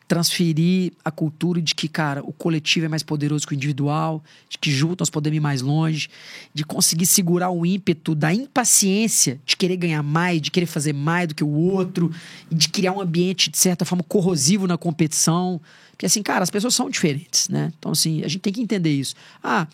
Transferir 0.09 0.93
a 1.05 1.11
cultura 1.11 1.61
de 1.61 1.75
que, 1.75 1.87
cara, 1.87 2.23
o 2.25 2.33
coletivo 2.33 2.87
é 2.87 2.89
mais 2.89 3.03
poderoso 3.03 3.47
que 3.47 3.53
o 3.53 3.55
individual, 3.55 4.25
de 4.49 4.57
que 4.57 4.71
juntos 4.71 4.97
nós 5.01 5.11
podemos 5.11 5.37
ir 5.37 5.41
mais 5.41 5.61
longe, 5.61 6.09
de 6.55 6.65
conseguir 6.65 7.05
segurar 7.05 7.51
o 7.51 7.67
ímpeto 7.67 8.15
da 8.15 8.33
impaciência 8.33 9.39
de 9.45 9.55
querer 9.55 9.77
ganhar 9.77 10.03
mais, 10.03 10.41
de 10.41 10.51
querer 10.51 10.65
fazer 10.65 10.95
mais 10.95 11.29
do 11.29 11.35
que 11.35 11.45
o 11.45 11.51
outro, 11.51 12.11
e 12.51 12.55
de 12.55 12.71
criar 12.71 12.93
um 12.93 13.03
ambiente, 13.03 13.51
de 13.51 13.59
certa 13.59 13.85
forma, 13.85 14.03
corrosivo 14.03 14.67
na 14.67 14.79
competição. 14.79 15.61
Porque, 15.91 16.07
assim, 16.07 16.23
cara, 16.23 16.43
as 16.43 16.51
pessoas 16.51 16.75
são 16.75 16.89
diferentes, 16.89 17.49
né? 17.51 17.71
Então, 17.79 17.93
assim, 17.93 18.25
a 18.25 18.29
gente 18.29 18.41
tem 18.41 18.53
que 18.53 18.63
entender 18.63 18.93
isso. 18.93 19.15
Ah, 19.45 19.67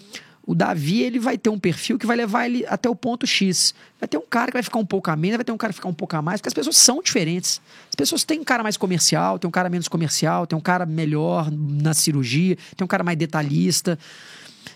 o 0.46 0.54
Davi 0.54 1.02
ele 1.02 1.18
vai 1.18 1.38
ter 1.38 1.48
um 1.48 1.58
perfil 1.58 1.98
que 1.98 2.06
vai 2.06 2.16
levar 2.16 2.46
ele 2.46 2.64
até 2.66 2.88
o 2.88 2.94
ponto 2.94 3.26
X. 3.26 3.74
Vai 3.98 4.06
ter 4.06 4.18
um 4.18 4.26
cara 4.28 4.46
que 4.48 4.52
vai 4.52 4.62
ficar 4.62 4.78
um 4.78 4.84
pouco 4.84 5.10
a 5.10 5.16
menos, 5.16 5.36
vai 5.36 5.44
ter 5.44 5.52
um 5.52 5.56
cara 5.56 5.72
que 5.72 5.76
vai 5.76 5.80
ficar 5.80 5.88
um 5.88 5.94
pouco 5.94 6.14
a 6.16 6.22
mais, 6.22 6.40
porque 6.40 6.48
as 6.48 6.54
pessoas 6.54 6.76
são 6.76 7.02
diferentes. 7.02 7.60
As 7.88 7.94
pessoas 7.94 8.24
têm 8.24 8.40
um 8.40 8.44
cara 8.44 8.62
mais 8.62 8.76
comercial, 8.76 9.38
tem 9.38 9.48
um 9.48 9.52
cara 9.52 9.70
menos 9.70 9.88
comercial, 9.88 10.46
tem 10.46 10.56
um 10.56 10.62
cara 10.62 10.84
melhor 10.84 11.50
na 11.50 11.94
cirurgia, 11.94 12.56
tem 12.76 12.84
um 12.84 12.88
cara 12.88 13.02
mais 13.02 13.16
detalhista. 13.16 13.98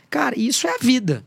Cara, 0.08 0.38
isso 0.38 0.66
é 0.66 0.70
a 0.70 0.78
vida. 0.80 1.22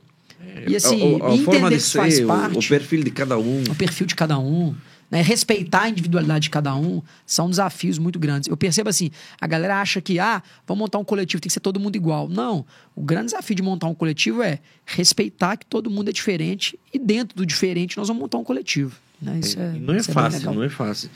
E 0.67 0.75
assim, 0.75 1.19
a, 1.21 1.25
a, 1.25 1.33
a 1.33 1.37
forma 1.37 1.69
de 1.69 1.79
ser, 1.79 1.99
faz 1.99 2.19
parte, 2.21 2.65
o 2.65 2.69
perfil 2.69 3.03
de 3.03 3.11
cada 3.11 3.37
um. 3.37 3.63
O 3.69 3.75
perfil 3.75 4.07
de 4.07 4.15
cada 4.15 4.39
um 4.39 4.75
né, 5.11 5.21
respeitar 5.21 5.81
a 5.81 5.89
individualidade 5.89 6.43
de 6.43 6.49
cada 6.49 6.73
um, 6.73 7.01
são 7.25 7.49
desafios 7.49 7.99
muito 7.99 8.17
grandes. 8.17 8.47
Eu 8.47 8.55
percebo 8.55 8.89
assim, 8.89 9.11
a 9.39 9.45
galera 9.45 9.81
acha 9.81 9.99
que, 9.99 10.17
ah, 10.17 10.41
vamos 10.65 10.79
montar 10.79 10.97
um 10.97 11.03
coletivo, 11.03 11.41
tem 11.41 11.49
que 11.49 11.53
ser 11.53 11.59
todo 11.59 11.79
mundo 11.79 11.97
igual. 11.97 12.29
Não, 12.29 12.65
o 12.95 13.01
grande 13.01 13.25
desafio 13.25 13.55
de 13.55 13.61
montar 13.61 13.87
um 13.87 13.93
coletivo 13.93 14.41
é 14.41 14.59
respeitar 14.85 15.57
que 15.57 15.65
todo 15.65 15.89
mundo 15.89 16.09
é 16.09 16.13
diferente 16.13 16.79
e 16.93 16.97
dentro 16.97 17.35
do 17.35 17.45
diferente 17.45 17.97
nós 17.97 18.07
vamos 18.07 18.21
montar 18.21 18.37
um 18.37 18.43
coletivo. 18.43 18.95
Né? 19.21 19.39
Isso 19.39 19.59
é, 19.59 19.73
não 19.73 19.93
é 19.93 19.97
isso 19.97 20.11
fácil, 20.11 20.49
é 20.49 20.53
não 20.55 20.63
é 20.63 20.69
fácil. 20.69 21.09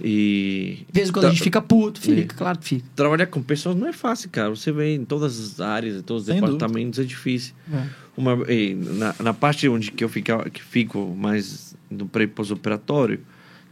E. 0.00 0.84
De 0.86 0.92
vez 0.92 1.08
em 1.08 1.12
quando 1.12 1.24
a 1.24 1.30
gente 1.30 1.42
fica 1.42 1.60
puto, 1.60 2.00
fica, 2.00 2.20
é. 2.20 2.24
claro 2.24 2.58
que 2.58 2.64
fica. 2.66 2.86
Trabalhar 2.94 3.26
com 3.26 3.42
pessoas 3.42 3.74
não 3.74 3.88
é 3.88 3.92
fácil, 3.92 4.30
cara. 4.30 4.50
Você 4.50 4.70
vê 4.70 4.94
em 4.94 5.04
todas 5.04 5.38
as 5.40 5.60
áreas, 5.60 5.96
em 5.96 6.02
todos 6.02 6.22
os 6.22 6.26
Sem 6.26 6.40
departamentos, 6.40 6.98
dúvida. 6.98 7.02
é 7.02 7.06
difícil. 7.06 7.54
É. 7.72 7.84
Uma, 8.16 8.36
na, 8.36 9.14
na 9.20 9.34
parte 9.34 9.68
onde 9.68 9.90
que 9.90 10.04
eu 10.04 10.08
fico, 10.08 10.50
que 10.50 10.62
fico 10.62 11.16
mais 11.16 11.76
no 11.90 12.06
pré 12.06 12.26
pós-operatório, 12.28 13.20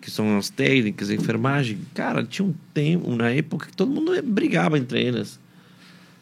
que 0.06 0.10
são 0.12 0.38
as 0.38 0.48
técnicas, 0.48 1.10
a 1.10 1.14
enfermagem, 1.14 1.80
cara, 1.92 2.22
tinha 2.22 2.46
um 2.46 2.54
tempo, 2.72 3.12
na 3.16 3.28
época, 3.28 3.66
que 3.66 3.76
todo 3.76 3.90
mundo 3.90 4.12
brigava 4.22 4.78
entre 4.78 5.04
elas. 5.04 5.40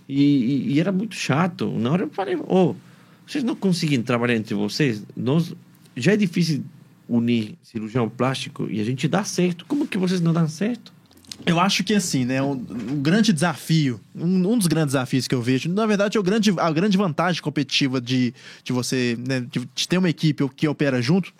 E, 0.08 0.22
e, 0.22 0.72
e 0.72 0.80
era 0.80 0.90
muito 0.90 1.14
chato. 1.14 1.70
Na 1.70 1.92
hora 1.92 2.04
eu 2.04 2.08
falei, 2.08 2.34
oh, 2.48 2.74
vocês 3.26 3.44
não 3.44 3.54
conseguem 3.54 4.00
trabalhar 4.00 4.36
entre 4.36 4.54
vocês? 4.54 5.04
Nós, 5.14 5.54
já 5.94 6.14
é 6.14 6.16
difícil 6.16 6.64
unir 7.06 7.56
cirurgião 7.62 8.08
plástico 8.08 8.66
e 8.70 8.80
a 8.80 8.84
gente 8.84 9.06
dá 9.06 9.22
certo. 9.22 9.66
Como 9.66 9.86
que 9.86 9.98
vocês 9.98 10.22
não 10.22 10.32
dão 10.32 10.48
certo? 10.48 10.90
Eu 11.44 11.60
acho 11.60 11.84
que 11.84 11.92
assim, 11.92 12.24
né? 12.24 12.40
Um, 12.42 12.52
um 12.52 13.02
grande 13.02 13.34
desafio, 13.34 14.00
um, 14.14 14.50
um, 14.50 14.56
dos 14.56 14.66
grandes 14.66 14.94
desafios 14.94 15.28
que 15.28 15.34
eu 15.34 15.42
vejo, 15.42 15.68
na 15.68 15.84
verdade, 15.84 16.16
é 16.16 16.20
o 16.20 16.22
grande, 16.22 16.54
a 16.56 16.70
grande 16.70 16.96
vantagem 16.96 17.42
competitiva 17.42 18.00
de, 18.00 18.32
de 18.62 18.72
você, 18.72 19.14
né, 19.28 19.40
de, 19.40 19.68
de 19.74 19.86
ter 19.86 19.98
uma 19.98 20.08
equipe 20.08 20.48
que 20.56 20.66
opera 20.66 21.02
junto, 21.02 21.34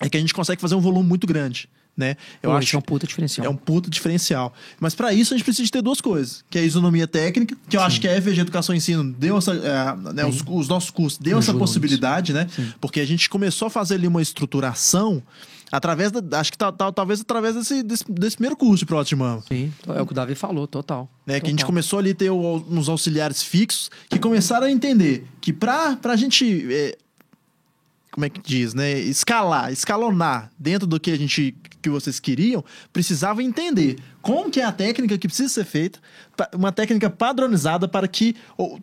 é 0.00 0.08
que 0.08 0.16
a 0.16 0.20
gente 0.20 0.34
consegue 0.34 0.60
fazer 0.60 0.74
um 0.74 0.80
volume 0.80 1.08
muito 1.08 1.26
grande. 1.26 1.68
né? 1.96 2.16
Eu 2.42 2.52
acho 2.52 2.68
que 2.68 2.76
é 2.76 2.78
um 2.78 2.82
puta 2.82 3.06
diferencial. 3.06 3.46
É 3.46 3.48
um 3.48 3.56
puta 3.56 3.88
diferencial. 3.88 4.52
Mas 4.78 4.94
para 4.94 5.14
isso 5.14 5.32
a 5.32 5.36
gente 5.36 5.44
precisa 5.44 5.70
ter 5.70 5.80
duas 5.80 6.00
coisas, 6.00 6.44
que 6.50 6.58
é 6.58 6.60
a 6.60 6.64
isonomia 6.64 7.06
técnica, 7.06 7.56
que 7.68 7.76
eu 7.76 7.80
Sim. 7.80 7.86
acho 7.86 8.00
que 8.00 8.08
a 8.08 8.20
FG 8.20 8.40
Educação 8.40 8.74
e 8.74 8.78
Ensino 8.78 9.12
deu 9.14 9.38
essa, 9.38 9.54
é, 9.54 10.12
né, 10.12 10.26
os, 10.26 10.42
os, 10.46 10.68
nossos 10.68 10.90
cursos 10.90 11.18
deu 11.18 11.38
essa 11.38 11.54
possibilidade, 11.54 12.34
né? 12.34 12.46
Sim. 12.54 12.70
Porque 12.80 13.00
a 13.00 13.06
gente 13.06 13.30
começou 13.30 13.66
a 13.66 13.70
fazer 13.70 13.94
ali 13.94 14.06
uma 14.06 14.20
estruturação 14.20 15.22
através 15.72 16.12
da, 16.12 16.38
acho 16.38 16.52
que 16.52 16.58
tá, 16.58 16.70
tá, 16.70 16.92
talvez 16.92 17.20
através 17.20 17.54
desse, 17.54 17.82
desse, 17.82 18.04
desse, 18.08 18.36
primeiro 18.36 18.56
curso 18.56 18.78
de 18.78 18.86
prótese 18.86 19.10
de 19.10 19.16
mama. 19.16 19.42
Sim, 19.48 19.72
é 19.88 20.00
o 20.00 20.06
que 20.06 20.12
o 20.12 20.14
Davi 20.14 20.34
falou, 20.34 20.66
total. 20.66 21.08
Né, 21.26 21.34
total. 21.34 21.40
Que 21.40 21.46
a 21.46 21.50
gente 21.50 21.64
começou 21.64 21.98
ali 21.98 22.10
a 22.10 22.14
ter 22.14 22.30
uns 22.30 22.88
auxiliares 22.88 23.42
fixos 23.42 23.90
que 24.08 24.18
começaram 24.18 24.66
a 24.66 24.70
entender 24.70 25.26
que 25.40 25.52
pra, 25.52 25.96
pra 25.96 26.14
gente 26.16 26.66
é, 26.72 26.96
como 28.16 28.24
é 28.24 28.30
que 28.30 28.40
diz, 28.40 28.72
né? 28.72 28.98
Escalar, 28.98 29.70
escalonar 29.70 30.50
dentro 30.58 30.86
do 30.86 30.98
que 30.98 31.10
a 31.10 31.16
gente 31.18 31.54
que 31.82 31.90
vocês 31.90 32.18
queriam, 32.18 32.64
precisava 32.90 33.42
entender 33.42 33.98
como 34.22 34.50
que 34.50 34.58
é 34.58 34.64
a 34.64 34.72
técnica 34.72 35.18
que 35.18 35.28
precisa 35.28 35.50
ser 35.50 35.66
feita, 35.66 36.00
uma 36.54 36.72
técnica 36.72 37.10
padronizada 37.10 37.86
para 37.86 38.08
que 38.08 38.34
ou, 38.56 38.80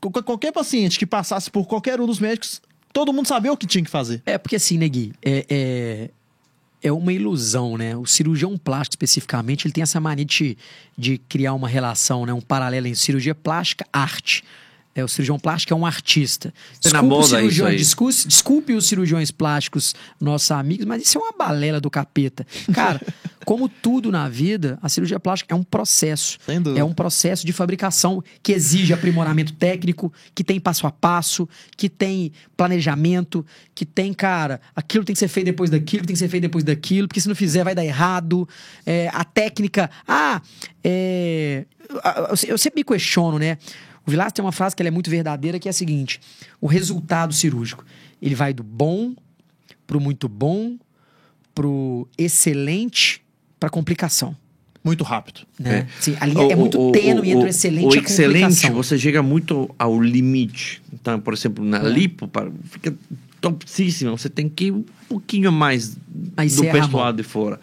qualquer 0.00 0.50
paciente 0.50 0.98
que 0.98 1.04
passasse 1.04 1.50
por 1.50 1.66
qualquer 1.66 2.00
um 2.00 2.06
dos 2.06 2.18
médicos, 2.18 2.62
todo 2.90 3.12
mundo 3.12 3.28
sabia 3.28 3.52
o 3.52 3.56
que 3.56 3.66
tinha 3.66 3.84
que 3.84 3.90
fazer. 3.90 4.22
É 4.24 4.38
porque 4.38 4.56
assim, 4.56 4.78
Negui, 4.78 5.12
é, 5.22 5.44
é, 5.50 6.10
é 6.82 6.90
uma 6.90 7.12
ilusão, 7.12 7.76
né? 7.76 7.94
O 7.94 8.06
cirurgião 8.06 8.56
plástico, 8.56 8.94
especificamente, 9.04 9.66
ele 9.66 9.74
tem 9.74 9.82
essa 9.82 10.00
mania 10.00 10.24
de, 10.24 10.56
de 10.96 11.18
criar 11.18 11.52
uma 11.52 11.68
relação, 11.68 12.24
né? 12.24 12.32
um 12.32 12.40
paralelo 12.40 12.86
em 12.86 12.94
cirurgia 12.94 13.34
plástica, 13.34 13.86
arte. 13.92 14.42
É, 14.94 15.02
o 15.02 15.08
cirurgião 15.08 15.38
plástico 15.38 15.72
é 15.74 15.76
um 15.76 15.84
artista. 15.84 16.54
Desculpe, 16.80 17.14
os 17.14 17.28
cirurgiões, 17.28 17.78
desculpe, 17.78 18.28
desculpe, 18.28 18.72
os 18.74 18.86
cirurgiões 18.86 19.30
plásticos, 19.32 19.94
nossos 20.20 20.50
amigos, 20.52 20.86
mas 20.86 21.02
isso 21.02 21.18
é 21.18 21.20
uma 21.20 21.32
balela 21.36 21.80
do 21.80 21.90
capeta. 21.90 22.46
Cara, 22.72 23.00
como 23.44 23.68
tudo 23.68 24.12
na 24.12 24.28
vida, 24.28 24.78
a 24.80 24.88
cirurgia 24.88 25.18
plástica 25.18 25.52
é 25.52 25.56
um 25.56 25.64
processo. 25.64 26.38
É 26.76 26.84
um 26.84 26.92
processo 26.92 27.44
de 27.44 27.52
fabricação 27.52 28.22
que 28.40 28.52
exige 28.52 28.92
aprimoramento 28.92 29.52
técnico, 29.54 30.12
que 30.32 30.44
tem 30.44 30.60
passo 30.60 30.86
a 30.86 30.92
passo, 30.92 31.48
que 31.76 31.88
tem 31.88 32.30
planejamento, 32.56 33.44
que 33.74 33.84
tem, 33.84 34.14
cara, 34.14 34.60
aquilo 34.76 35.04
tem 35.04 35.14
que 35.14 35.18
ser 35.18 35.28
feito 35.28 35.46
depois 35.46 35.70
daquilo, 35.70 36.06
tem 36.06 36.14
que 36.14 36.20
ser 36.20 36.28
feito 36.28 36.42
depois 36.42 36.62
daquilo, 36.62 37.08
porque 37.08 37.20
se 37.20 37.28
não 37.28 37.34
fizer 37.34 37.64
vai 37.64 37.74
dar 37.74 37.84
errado. 37.84 38.48
É, 38.86 39.10
a 39.12 39.24
técnica. 39.24 39.90
Ah, 40.06 40.40
é, 40.82 41.64
eu 42.46 42.56
sempre 42.56 42.80
me 42.80 42.84
questiono, 42.84 43.38
né? 43.38 43.58
O 44.06 44.10
Vilas 44.10 44.32
tem 44.32 44.44
uma 44.44 44.52
frase 44.52 44.76
que 44.76 44.82
é 44.82 44.90
muito 44.90 45.10
verdadeira, 45.10 45.58
que 45.58 45.68
é 45.68 45.70
a 45.70 45.74
seguinte: 45.74 46.20
o 46.60 46.66
resultado 46.66 47.32
cirúrgico, 47.32 47.84
ele 48.20 48.34
vai 48.34 48.52
do 48.52 48.62
bom 48.62 49.14
pro 49.86 50.00
muito 50.00 50.28
bom, 50.28 50.76
pro 51.54 52.08
excelente, 52.16 53.22
pra 53.58 53.68
complicação. 53.68 54.36
Muito 54.82 55.02
rápido. 55.02 55.40
Né? 55.58 55.78
É. 55.78 55.86
Sim, 55.98 56.16
a 56.20 56.26
linha 56.26 56.46
o, 56.46 56.52
é 56.52 56.56
muito 56.56 56.78
o, 56.78 56.92
tênue 56.92 57.30
entre 57.30 57.46
o 57.46 57.48
excelente 57.48 57.86
o 57.86 57.94
e 57.94 57.98
a 57.98 58.02
excelente, 58.02 58.70
você 58.70 58.98
chega 58.98 59.22
muito 59.22 59.74
ao 59.78 60.00
limite. 60.00 60.82
Então, 60.92 61.18
por 61.18 61.32
exemplo, 61.32 61.64
na 61.64 61.78
é. 61.78 61.88
lipo, 61.88 62.30
fica 62.64 62.94
topíssima. 63.40 64.10
Você 64.10 64.28
tem 64.28 64.46
que 64.46 64.66
ir 64.66 64.72
um 64.72 64.84
pouquinho 65.08 65.50
mais 65.50 65.96
aí 66.36 66.50
do 66.50 66.62
pessoal 66.62 67.12
de 67.14 67.22
fora. 67.22 67.58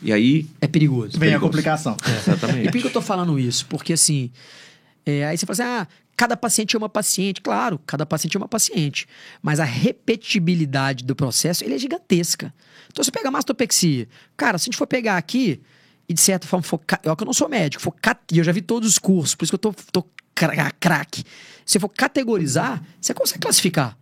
E 0.00 0.12
aí... 0.12 0.46
É 0.62 0.66
perigoso. 0.66 1.12
Vem 1.12 1.28
perigoso. 1.28 1.36
a 1.36 1.48
complicação. 1.48 1.96
É. 2.06 2.16
Exatamente. 2.16 2.68
E 2.68 2.70
por 2.72 2.80
que 2.80 2.86
eu 2.86 2.92
tô 2.92 3.02
falando 3.02 3.38
isso? 3.38 3.66
Porque, 3.66 3.92
assim, 3.92 4.30
é, 5.04 5.26
aí 5.26 5.36
você 5.36 5.46
fala 5.46 5.52
assim, 5.54 5.62
ah, 5.62 5.88
cada 6.16 6.36
paciente 6.36 6.76
é 6.76 6.78
uma 6.78 6.88
paciente. 6.88 7.40
Claro, 7.40 7.80
cada 7.86 8.06
paciente 8.06 8.36
é 8.36 8.40
uma 8.40 8.48
paciente. 8.48 9.06
Mas 9.40 9.58
a 9.60 9.64
repetibilidade 9.64 11.04
do 11.04 11.14
processo, 11.16 11.64
ele 11.64 11.74
é 11.74 11.78
gigantesca. 11.78 12.54
Então, 12.90 13.02
você 13.02 13.10
pega 13.10 13.28
a 13.28 13.30
mastopexia. 13.30 14.08
Cara, 14.36 14.58
se 14.58 14.64
a 14.64 14.66
gente 14.66 14.76
for 14.76 14.86
pegar 14.86 15.16
aqui, 15.16 15.60
e 16.08 16.14
de 16.14 16.20
certa 16.20 16.46
forma 16.46 16.64
que 16.66 17.22
eu 17.22 17.26
não 17.26 17.32
sou 17.32 17.48
médico, 17.48 17.94
e 18.30 18.38
eu 18.38 18.44
já 18.44 18.52
vi 18.52 18.60
todos 18.60 18.88
os 18.88 18.98
cursos, 18.98 19.34
por 19.34 19.44
isso 19.44 19.50
que 19.50 19.66
eu 19.66 19.72
tô, 19.72 19.74
tô 19.90 20.06
craque. 20.80 21.24
Se 21.64 21.78
for 21.78 21.88
categorizar, 21.88 22.82
você 23.00 23.14
consegue 23.14 23.40
classificar 23.40 23.96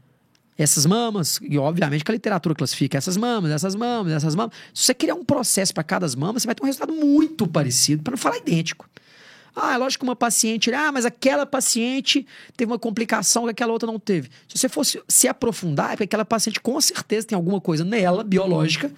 essas 0.56 0.84
mamas, 0.84 1.40
e 1.42 1.56
obviamente 1.56 2.04
que 2.04 2.10
a 2.10 2.14
literatura 2.14 2.54
classifica 2.54 2.98
essas 2.98 3.16
mamas, 3.16 3.50
essas 3.50 3.74
mamas, 3.74 4.12
essas 4.12 4.34
mamas. 4.34 4.54
Se 4.74 4.84
você 4.84 4.94
criar 4.94 5.14
um 5.14 5.24
processo 5.24 5.72
para 5.72 5.82
cada 5.82 6.06
mama, 6.16 6.38
você 6.38 6.46
vai 6.46 6.54
ter 6.54 6.62
um 6.62 6.66
resultado 6.66 6.92
muito 6.92 7.46
parecido, 7.46 8.02
para 8.02 8.10
não 8.10 8.18
falar 8.18 8.36
idêntico. 8.36 8.88
Ah, 9.54 9.74
é 9.74 9.76
lógico 9.76 10.04
que 10.04 10.08
uma 10.08 10.16
paciente, 10.16 10.72
ah, 10.72 10.92
mas 10.92 11.04
aquela 11.04 11.44
paciente 11.44 12.26
teve 12.56 12.70
uma 12.70 12.78
complicação 12.78 13.44
que 13.44 13.50
aquela 13.50 13.72
outra 13.72 13.86
não 13.86 13.98
teve. 13.98 14.28
Se 14.48 14.58
você 14.58 14.68
fosse 14.68 15.02
se 15.08 15.28
aprofundar, 15.28 15.88
é 15.88 15.90
porque 15.90 16.04
aquela 16.04 16.24
paciente 16.24 16.60
com 16.60 16.80
certeza 16.80 17.26
tem 17.26 17.36
alguma 17.36 17.60
coisa 17.60 17.84
nela, 17.84 18.22
biológica, 18.22 18.90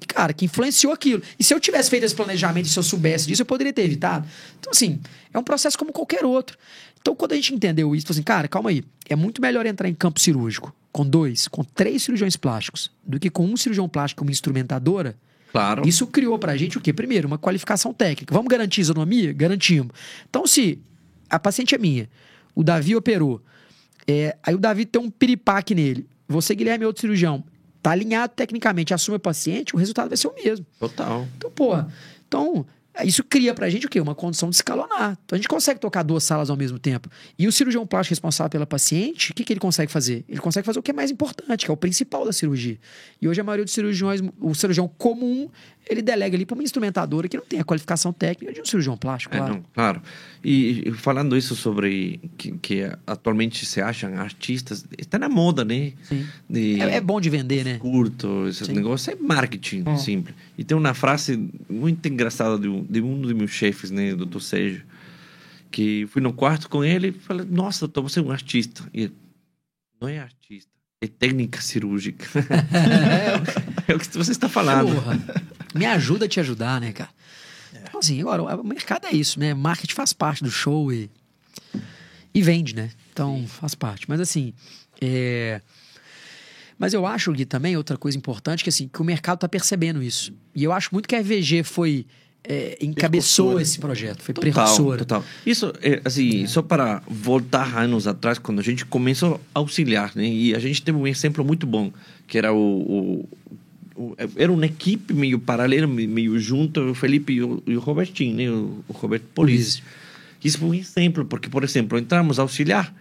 que, 0.00 0.06
cara, 0.06 0.32
que 0.32 0.44
influenciou 0.44 0.92
aquilo. 0.92 1.22
E 1.38 1.44
se 1.44 1.54
eu 1.54 1.60
tivesse 1.60 1.90
feito 1.90 2.04
esse 2.04 2.14
planejamento, 2.14 2.68
se 2.68 2.78
eu 2.78 2.82
soubesse 2.82 3.26
disso, 3.26 3.42
eu 3.42 3.46
poderia 3.46 3.72
ter 3.72 3.82
evitado. 3.82 4.26
Então, 4.58 4.70
assim, 4.70 5.00
é 5.32 5.38
um 5.38 5.44
processo 5.44 5.78
como 5.78 5.92
qualquer 5.92 6.24
outro. 6.24 6.58
Então, 7.00 7.14
quando 7.14 7.32
a 7.32 7.34
gente 7.34 7.54
entendeu 7.54 7.94
isso, 7.94 8.10
assim, 8.10 8.22
cara, 8.22 8.48
calma 8.48 8.70
aí, 8.70 8.84
é 9.08 9.14
muito 9.14 9.40
melhor 9.40 9.66
entrar 9.66 9.88
em 9.88 9.94
campo 9.94 10.18
cirúrgico 10.18 10.74
com 10.90 11.04
dois, 11.04 11.48
com 11.48 11.64
três 11.64 12.04
cirurgiões 12.04 12.36
plásticos, 12.36 12.90
do 13.04 13.18
que 13.18 13.28
com 13.28 13.44
um 13.44 13.56
cirurgião 13.56 13.88
plástico, 13.88 14.22
uma 14.22 14.30
instrumentadora, 14.30 15.16
Claro. 15.54 15.86
Isso 15.86 16.04
criou 16.08 16.36
pra 16.36 16.56
gente 16.56 16.76
o 16.76 16.80
quê? 16.80 16.92
Primeiro, 16.92 17.28
uma 17.28 17.38
qualificação 17.38 17.94
técnica. 17.94 18.34
Vamos 18.34 18.48
garantir 18.48 18.80
isonomia? 18.80 19.32
Garantimos. 19.32 19.92
Então, 20.28 20.48
se 20.48 20.80
a 21.30 21.38
paciente 21.38 21.76
é 21.76 21.78
minha, 21.78 22.10
o 22.56 22.64
Davi 22.64 22.96
operou, 22.96 23.40
é, 24.04 24.36
aí 24.42 24.52
o 24.52 24.58
Davi 24.58 24.84
tem 24.84 25.00
um 25.00 25.08
piripaque 25.08 25.72
nele, 25.72 26.08
você, 26.26 26.56
Guilherme, 26.56 26.82
é 26.82 26.86
outro 26.88 27.02
cirurgião, 27.02 27.44
tá 27.80 27.92
alinhado 27.92 28.32
tecnicamente, 28.34 28.92
assume 28.92 29.16
o 29.16 29.20
paciente, 29.20 29.76
o 29.76 29.78
resultado 29.78 30.08
vai 30.08 30.16
ser 30.16 30.26
o 30.26 30.34
mesmo. 30.34 30.66
Total. 30.80 31.24
Então, 31.36 31.52
porra, 31.52 31.86
então 32.26 32.66
isso 33.02 33.24
cria 33.24 33.52
pra 33.52 33.68
gente 33.68 33.86
o 33.86 33.88
quê? 33.88 34.00
Uma 34.00 34.14
condição 34.14 34.48
de 34.48 34.56
escalonar. 34.56 35.18
Então 35.24 35.34
a 35.34 35.36
gente 35.36 35.48
consegue 35.48 35.80
tocar 35.80 36.02
duas 36.02 36.22
salas 36.22 36.50
ao 36.50 36.56
mesmo 36.56 36.78
tempo. 36.78 37.08
E 37.38 37.48
o 37.48 37.52
cirurgião 37.52 37.84
plástico 37.86 38.12
responsável 38.12 38.50
pela 38.50 38.66
paciente, 38.66 39.32
o 39.32 39.34
que, 39.34 39.42
que 39.42 39.52
ele 39.52 39.60
consegue 39.60 39.90
fazer? 39.90 40.24
Ele 40.28 40.40
consegue 40.40 40.64
fazer 40.64 40.78
o 40.78 40.82
que 40.82 40.92
é 40.92 40.94
mais 40.94 41.10
importante, 41.10 41.64
que 41.64 41.70
é 41.70 41.74
o 41.74 41.76
principal 41.76 42.24
da 42.24 42.32
cirurgia. 42.32 42.78
E 43.20 43.26
hoje 43.26 43.40
a 43.40 43.44
maioria 43.44 43.64
dos 43.64 43.74
cirurgiões, 43.74 44.20
o 44.40 44.54
cirurgião 44.54 44.86
comum, 44.86 45.50
ele 45.88 46.02
delega 46.02 46.36
ali 46.36 46.46
para 46.46 46.54
uma 46.54 46.62
instrumentadora 46.62 47.28
que 47.28 47.36
não 47.36 47.44
tem 47.44 47.60
a 47.60 47.64
qualificação 47.64 48.12
técnica 48.12 48.52
de 48.52 48.60
um 48.60 48.64
cirurgião 48.64 48.96
plástico, 48.96 49.34
é, 49.34 49.38
claro. 49.38 49.54
Não, 49.54 49.64
claro. 49.74 50.02
E, 50.42 50.92
falando 50.96 51.36
isso 51.36 51.54
sobre 51.54 52.20
que, 52.36 52.52
que, 52.52 52.90
atualmente 53.06 53.66
se 53.66 53.80
acham 53.80 54.14
artistas, 54.16 54.84
está 54.96 55.18
na 55.18 55.28
moda, 55.28 55.64
né? 55.64 55.92
Sim. 56.02 56.26
De, 56.48 56.80
é, 56.80 56.96
é, 56.96 57.00
bom 57.00 57.20
de 57.20 57.28
vender, 57.28 57.64
né? 57.64 57.78
Curto, 57.78 58.46
esse 58.48 58.64
Sim. 58.64 58.72
negócio 58.72 59.12
é 59.12 59.16
marketing, 59.16 59.84
é. 59.86 59.96
simples. 59.96 60.34
E 60.56 60.64
tem 60.64 60.76
uma 60.76 60.94
frase 60.94 61.50
muito 61.68 62.06
engraçada 62.06 62.58
de 62.58 62.68
um, 62.68 62.84
de 62.84 63.00
um 63.00 63.20
dos 63.20 63.32
meus 63.32 63.50
chefes, 63.50 63.90
né, 63.90 64.14
do 64.14 64.40
Sérgio, 64.40 64.84
que 65.70 66.06
fui 66.06 66.22
no 66.22 66.32
quarto 66.32 66.68
com 66.68 66.84
ele 66.84 67.08
e 67.08 67.12
falei, 67.12 67.46
nossa, 67.50 67.80
doutor, 67.80 68.02
você 68.02 68.20
é 68.20 68.22
um 68.22 68.30
artista. 68.30 68.88
E 68.94 69.02
ele, 69.02 69.14
não 70.00 70.08
é 70.08 70.20
artista, 70.20 70.70
é 71.00 71.08
técnica 71.08 71.60
cirúrgica. 71.60 72.26
é 73.88 73.94
o 73.94 73.98
que 73.98 74.16
você 74.16 74.30
está 74.30 74.48
falando. 74.48 74.94
Porra 74.94 75.18
me 75.74 75.84
ajuda 75.86 76.26
a 76.26 76.28
te 76.28 76.38
ajudar, 76.38 76.80
né, 76.80 76.92
cara? 76.92 77.10
Então, 77.82 77.98
assim, 77.98 78.20
agora, 78.20 78.56
o 78.56 78.64
mercado 78.64 79.06
é 79.06 79.12
isso, 79.12 79.40
né? 79.40 79.52
Marketing 79.52 79.94
faz 79.94 80.12
parte 80.12 80.44
do 80.44 80.50
show 80.50 80.92
e, 80.92 81.10
e 82.32 82.40
vende, 82.40 82.74
né? 82.74 82.90
Então, 83.12 83.38
Sim. 83.38 83.46
faz 83.48 83.74
parte. 83.74 84.08
Mas, 84.08 84.20
assim, 84.20 84.54
é... 85.00 85.60
Mas 86.84 86.92
eu 86.92 87.06
acho, 87.06 87.32
Gui, 87.32 87.46
também, 87.46 87.78
outra 87.78 87.96
coisa 87.96 88.18
importante, 88.18 88.62
que, 88.62 88.68
assim, 88.68 88.90
que 88.92 89.00
o 89.00 89.04
mercado 89.04 89.38
tá 89.38 89.48
percebendo 89.48 90.02
isso. 90.02 90.34
E 90.54 90.62
eu 90.62 90.70
acho 90.70 90.90
muito 90.92 91.08
que 91.08 91.14
a 91.14 91.18
EVG 91.18 91.62
foi... 91.62 92.04
É, 92.46 92.76
encabeçou 92.78 93.58
esse 93.58 93.78
projeto, 93.78 94.22
foi 94.22 94.34
total, 94.34 94.52
precursora. 94.52 94.98
Total. 94.98 95.24
Isso, 95.46 95.72
é, 95.80 96.02
assim, 96.04 96.44
é. 96.44 96.46
só 96.46 96.60
para 96.60 97.02
voltar 97.08 97.78
anos 97.78 98.06
atrás, 98.06 98.38
quando 98.38 98.58
a 98.58 98.62
gente 98.62 98.84
começou 98.84 99.40
a 99.54 99.60
auxiliar, 99.60 100.12
né? 100.14 100.28
E 100.28 100.54
a 100.54 100.58
gente 100.58 100.82
teve 100.82 100.98
um 100.98 101.06
exemplo 101.06 101.42
muito 101.42 101.66
bom, 101.66 101.90
que 102.26 102.36
era 102.36 102.52
o, 102.52 103.26
o 103.96 104.14
era 104.36 104.52
uma 104.52 104.66
equipe 104.66 105.14
meio 105.14 105.38
paralela, 105.38 105.86
meio 105.86 106.38
junto, 106.38 106.90
o 106.90 106.94
Felipe 106.94 107.32
e 107.32 107.42
o, 107.42 107.62
e 107.66 107.76
o 107.78 107.80
Robertinho, 107.80 108.36
né? 108.36 108.50
o, 108.50 108.84
o 108.86 108.92
Roberto 108.92 109.24
Polizzi. 109.34 109.82
Isso 110.44 110.58
foi 110.58 110.68
um 110.68 110.74
exemplo, 110.74 111.24
porque, 111.24 111.48
por 111.48 111.64
exemplo, 111.64 111.96
entramos 111.96 112.38
a 112.38 112.42
auxiliar, 112.42 112.94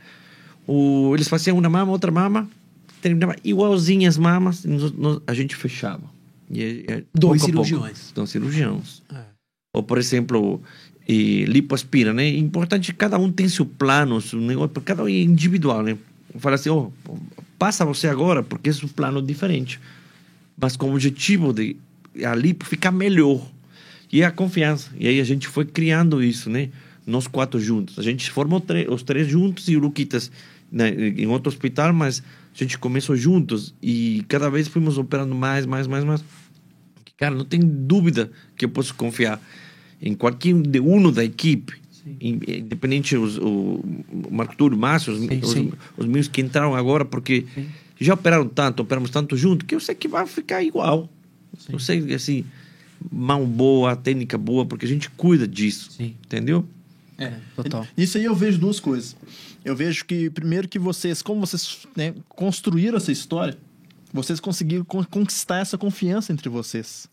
o, 0.65 1.12
eles 1.13 1.28
faziam 1.28 1.58
uma 1.58 1.69
mama, 1.69 1.91
outra 1.91 2.10
mama, 2.10 2.48
terminava 3.04 3.36
igualzinho 3.44 4.08
as 4.08 4.18
mamas, 4.18 4.66
a 5.28 5.34
gente 5.34 5.56
fechava. 5.56 6.04
E, 6.50 6.86
e, 6.88 7.04
dois 7.13 7.42
cirurgiões. 7.42 8.00
Pouco, 8.00 8.16
dois 8.16 8.30
cirurgiões. 8.30 9.04
É. 9.13 9.22
Ou, 9.76 9.84
por 9.84 9.98
exemplo, 9.98 10.62
e 11.08 11.46
lipoaspira, 11.46 12.13
né? 12.13 12.26
É 12.26 12.38
importante 12.38 12.94
cada 12.94 13.18
um 13.18 13.32
tem 13.32 13.48
seu 13.48 13.66
plano, 13.66 14.20
seu 14.22 14.39
negócio, 14.39 14.82
cada 14.82 15.04
um 15.04 15.08
é 15.08 15.12
individual, 15.12 15.84
né? 15.84 15.98
Fala 16.38 16.56
assim, 16.56 16.70
oh, 16.70 16.92
passa 17.60 17.86
você 17.86 18.08
agora, 18.08 18.42
porque 18.42 18.70
é 18.70 18.74
um 18.84 18.88
plano 18.88 19.22
diferente 19.22 19.80
mas 20.58 20.76
com 20.76 20.89
o 20.89 20.94
objetivo 20.94 21.54
de 21.54 21.76
ali 22.26 22.56
ficar 22.63 22.92
melhor. 22.92 23.42
E 24.12 24.24
a 24.24 24.30
confiança. 24.30 24.92
E 24.98 25.08
aí 25.08 25.20
a 25.20 25.24
gente 25.24 25.48
foi 25.48 25.66
criando 25.66 26.22
isso, 26.22 26.50
né? 26.50 26.70
Nós 27.06 27.28
quatro 27.28 27.60
juntos. 27.60 27.98
A 27.98 28.04
gente 28.04 28.30
formou 28.30 28.63
os 28.89 29.02
três 29.02 29.28
juntos 29.28 29.68
e 29.68 29.76
o 29.76 29.80
Luquitas 29.80 30.32
né, 30.72 30.89
em 30.89 31.26
outro 31.26 31.50
hospital, 31.50 31.92
mas 31.92 32.22
a 32.56 32.58
gente 32.63 32.78
começou 32.78 33.16
juntos 33.16 33.74
e 33.82 34.24
cada 34.28 34.50
vez 34.50 34.68
fomos 34.68 34.98
operando 34.98 35.34
mais, 35.34 35.66
mais, 35.66 35.88
mais, 35.88 36.04
mais. 36.04 36.24
cara, 37.18 37.34
não 37.36 37.46
tem 37.46 37.60
dúvida 37.60 38.32
que 38.58 38.66
eu 38.66 38.70
posso 38.70 38.94
confiar 38.96 39.42
em 40.02 40.13
qualquer 40.13 40.54
de 40.62 40.80
um 40.80 41.12
da 41.12 41.24
equipe, 41.24 41.74
in- 42.20 42.39
independente 42.48 43.16
os, 43.16 43.38
o, 43.38 43.44
o 43.44 44.28
Marco 44.32 44.56
Túlio, 44.56 44.78
o 44.78 44.80
Márcio, 44.82 45.13
os, 45.13 45.20
Sim, 45.20 45.39
os, 45.42 45.52
sim. 45.52 45.72
os 45.98 46.06
meus 46.06 46.28
que 46.28 46.42
entraram 46.42 46.76
agora, 46.76 47.06
porque 47.06 47.46
Sim. 47.56 47.66
já 48.00 48.13
operaram 48.13 48.48
tanto, 48.48 48.82
operamos 48.82 49.10
tanto 49.10 49.36
junto, 49.38 49.66
que 49.66 49.74
eu 49.74 49.80
sei 49.80 49.96
que 49.96 50.08
vai 50.08 50.28
ficar 50.28 50.62
igual. 50.62 51.10
Eu 51.70 51.80
sei, 51.80 52.13
assim, 52.13 52.44
mão 53.12 53.46
boa, 53.46 53.96
técnica 53.96 54.38
boa, 54.38 54.66
porque 54.66 54.86
a 54.86 54.89
gente 54.89 55.10
cuida 55.12 55.48
disso, 55.48 55.92
Sim. 55.92 56.16
entendeu? 56.26 56.66
É. 57.18 57.32
Total. 57.56 57.88
Nisso 57.96 58.18
aí 58.18 58.26
eu 58.26 58.36
vejo 58.36 58.58
duas 58.58 58.80
coisas. 58.80 59.16
Eu 59.63 59.76
vejo 59.76 60.06
que, 60.06 60.30
primeiro, 60.30 60.67
que 60.67 60.78
vocês, 60.80 61.21
como 61.21 61.39
vocês 61.39 61.80
né, 61.95 62.13
construíram 62.30 62.97
essa 62.97 63.12
história, 63.12 63.58
vocês 64.12 64.39
conseguiram 64.39 64.84
con- 64.84 65.04
conquistar 65.06 65.60
essa 65.60 65.78
confiança 65.78 66.32
entre 66.34 66.49
vocês. 66.49 67.08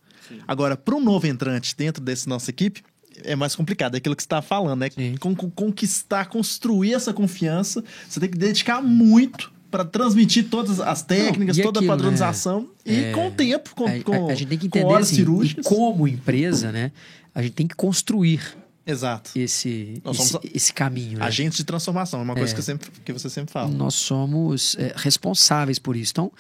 Agora, 0.46 0.76
para 0.76 0.94
um 0.94 1.02
novo 1.02 1.26
entrante 1.26 1.74
dentro 1.76 2.02
dessa 2.02 2.28
nossa 2.28 2.50
equipe, 2.50 2.82
é 3.24 3.34
mais 3.34 3.54
complicado. 3.56 3.94
É 3.94 3.98
aquilo 3.98 4.14
que 4.16 4.22
você 4.22 4.26
está 4.26 4.42
falando, 4.42 4.80
né? 4.80 4.90
Sim. 4.90 5.16
Con- 5.18 5.34
con- 5.34 5.50
conquistar, 5.50 6.26
construir 6.26 6.94
essa 6.94 7.12
confiança, 7.12 7.82
você 8.08 8.20
tem 8.20 8.28
que 8.28 8.38
dedicar 8.38 8.80
muito 8.82 9.52
para 9.70 9.84
transmitir 9.84 10.48
todas 10.48 10.80
as 10.80 11.02
técnicas, 11.02 11.56
e 11.56 11.62
toda 11.62 11.78
aquilo, 11.78 11.92
a 11.92 11.96
né? 11.96 12.02
padronização 12.02 12.68
e 12.84 12.94
É, 13.04 13.12
com 13.12 13.28
o 13.28 13.30
tempo, 13.30 13.74
com, 13.74 13.86
a, 13.86 13.90
a- 13.92 14.02
com, 14.02 14.28
a 14.28 14.34
gente 14.34 14.48
tem 14.48 14.58
que 14.58 14.68
com 14.68 14.78
entender 14.78 14.92
horas 14.92 15.06
assim, 15.06 15.16
cirúrgicas. 15.16 15.64
como 15.66 16.08
empresa, 16.08 16.72
né? 16.72 16.90
A 17.34 17.40
gente 17.42 17.52
tem 17.52 17.66
que 17.68 17.76
construir 17.76 18.40
Exato. 18.86 19.30
esse, 19.36 20.02
esse, 20.04 20.38
esse 20.54 20.72
caminho. 20.72 21.18
Né? 21.18 21.24
Agentes 21.24 21.58
de 21.58 21.64
transformação, 21.64 22.20
é 22.20 22.22
uma 22.22 22.34
coisa 22.34 22.52
É. 22.52 22.56
que, 22.56 22.62
sempre, 22.62 22.90
que 23.04 23.12
você 23.12 23.28
sempre 23.30 23.52
fala. 23.52 23.70
Nós 23.70 23.94
somos 23.94 24.74
é, 24.78 24.92
responsáveis 24.96 25.78
por 25.78 25.96
isso. 25.96 26.12
Então, 26.12 26.32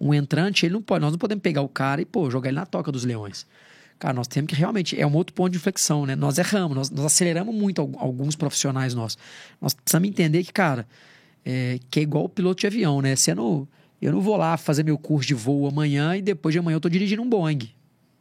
um 0.00 0.12
entrante, 0.14 0.66
ele 0.66 0.74
não 0.74 0.82
pode, 0.82 1.00
nós 1.02 1.10
não 1.12 1.18
podemos 1.18 1.42
pegar 1.42 1.62
o 1.62 1.68
cara 1.68 2.00
e 2.00 2.04
pô, 2.04 2.30
jogar 2.30 2.48
ele 2.50 2.56
na 2.56 2.66
toca 2.66 2.92
dos 2.92 3.04
leões. 3.04 3.46
Cara, 3.98 4.12
nós 4.12 4.26
temos 4.28 4.50
que 4.50 4.54
realmente. 4.54 5.00
É 5.00 5.06
um 5.06 5.14
outro 5.14 5.32
ponto 5.34 5.50
de 5.50 5.56
inflexão, 5.56 6.04
né? 6.04 6.14
Nós 6.14 6.36
erramos, 6.36 6.76
nós, 6.76 6.90
nós 6.90 7.06
aceleramos 7.06 7.54
muito 7.54 7.80
al- 7.80 7.90
alguns 7.98 8.36
profissionais 8.36 8.92
nossos. 8.94 9.16
Nós 9.58 9.72
precisamos 9.72 10.06
entender 10.08 10.44
que, 10.44 10.52
cara, 10.52 10.86
é, 11.44 11.78
que 11.90 12.00
é 12.00 12.02
igual 12.02 12.24
o 12.24 12.28
piloto 12.28 12.60
de 12.60 12.66
avião, 12.66 13.00
né? 13.00 13.16
Você 13.16 13.34
não, 13.34 13.66
eu 14.02 14.12
não 14.12 14.20
vou 14.20 14.36
lá 14.36 14.58
fazer 14.58 14.82
meu 14.84 14.98
curso 14.98 15.26
de 15.26 15.32
voo 15.32 15.66
amanhã 15.66 16.14
e 16.14 16.20
depois 16.20 16.52
de 16.52 16.58
amanhã 16.58 16.76
eu 16.76 16.80
tô 16.80 16.90
dirigindo 16.90 17.22
um 17.22 17.28
Boeing. 17.28 17.70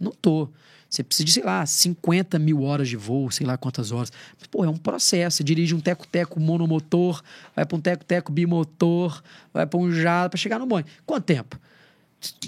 Não 0.01 0.13
tô. 0.13 0.49
Você 0.89 1.03
precisa 1.03 1.25
de, 1.25 1.31
sei 1.31 1.43
lá, 1.43 1.65
50 1.65 2.39
mil 2.39 2.63
horas 2.63 2.87
de 2.87 2.95
voo, 2.95 3.29
sei 3.31 3.45
lá 3.45 3.57
quantas 3.57 3.91
horas. 3.91 4.11
Mas, 4.39 4.47
pô, 4.47 4.63
é 4.63 4.69
um 4.69 4.77
processo. 4.77 5.37
Você 5.37 5.43
dirige 5.43 5.75
um 5.75 5.79
teco-teco 5.79 6.39
monomotor, 6.39 7.21
vai 7.55 7.65
para 7.65 7.77
um 7.77 7.81
teco-teco 7.81 8.31
bimotor, 8.31 9.21
vai 9.53 9.65
para 9.65 9.79
um 9.79 9.91
jato, 9.91 10.31
para 10.31 10.37
chegar 10.37 10.59
no 10.59 10.65
Boeing. 10.65 10.85
Quanto 11.05 11.25
tempo? 11.25 11.59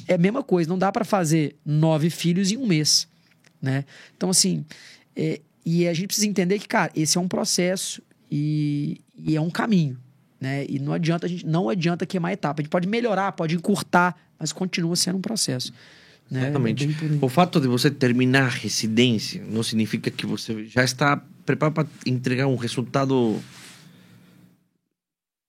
É 0.07 0.13
a 0.13 0.17
mesma 0.17 0.43
coisa. 0.43 0.69
Não 0.69 0.77
dá 0.77 0.91
para 0.91 1.03
fazer 1.03 1.55
nove 1.65 2.09
filhos 2.09 2.51
em 2.51 2.57
um 2.57 2.65
mês, 2.65 3.07
né? 3.61 3.83
Então, 4.15 4.29
assim, 4.29 4.65
é, 5.15 5.41
e 5.65 5.87
a 5.87 5.93
gente 5.93 6.07
precisa 6.07 6.27
entender 6.27 6.59
que, 6.59 6.67
cara, 6.67 6.91
esse 6.95 7.17
é 7.17 7.21
um 7.21 7.27
processo 7.27 8.01
e, 8.31 9.01
e 9.17 9.35
é 9.35 9.41
um 9.41 9.49
caminho, 9.49 9.97
né? 10.39 10.65
E 10.69 10.79
não 10.79 10.93
adianta 10.93 11.25
a 11.25 11.29
gente 11.29 11.45
não 11.45 11.67
adianta 11.67 12.05
queimar 12.05 12.31
etapa. 12.31 12.61
A 12.61 12.63
gente 12.63 12.71
pode 12.71 12.87
melhorar, 12.87 13.33
pode 13.33 13.55
encurtar, 13.55 14.15
mas 14.39 14.53
continua 14.53 14.95
sendo 14.95 15.17
um 15.17 15.21
processo. 15.21 15.73
Né? 16.29 16.43
Exatamente. 16.43 16.85
É. 16.85 16.89
O 17.21 17.29
fato 17.29 17.59
de 17.59 17.67
você 17.67 17.89
terminar 17.89 18.45
a 18.45 18.49
residência 18.49 19.43
não 19.49 19.63
significa 19.63 20.11
que 20.11 20.25
você 20.25 20.65
já 20.65 20.83
está 20.83 21.21
preparado 21.45 21.73
para 21.75 21.87
entregar 22.05 22.47
um 22.47 22.55
resultado 22.57 23.41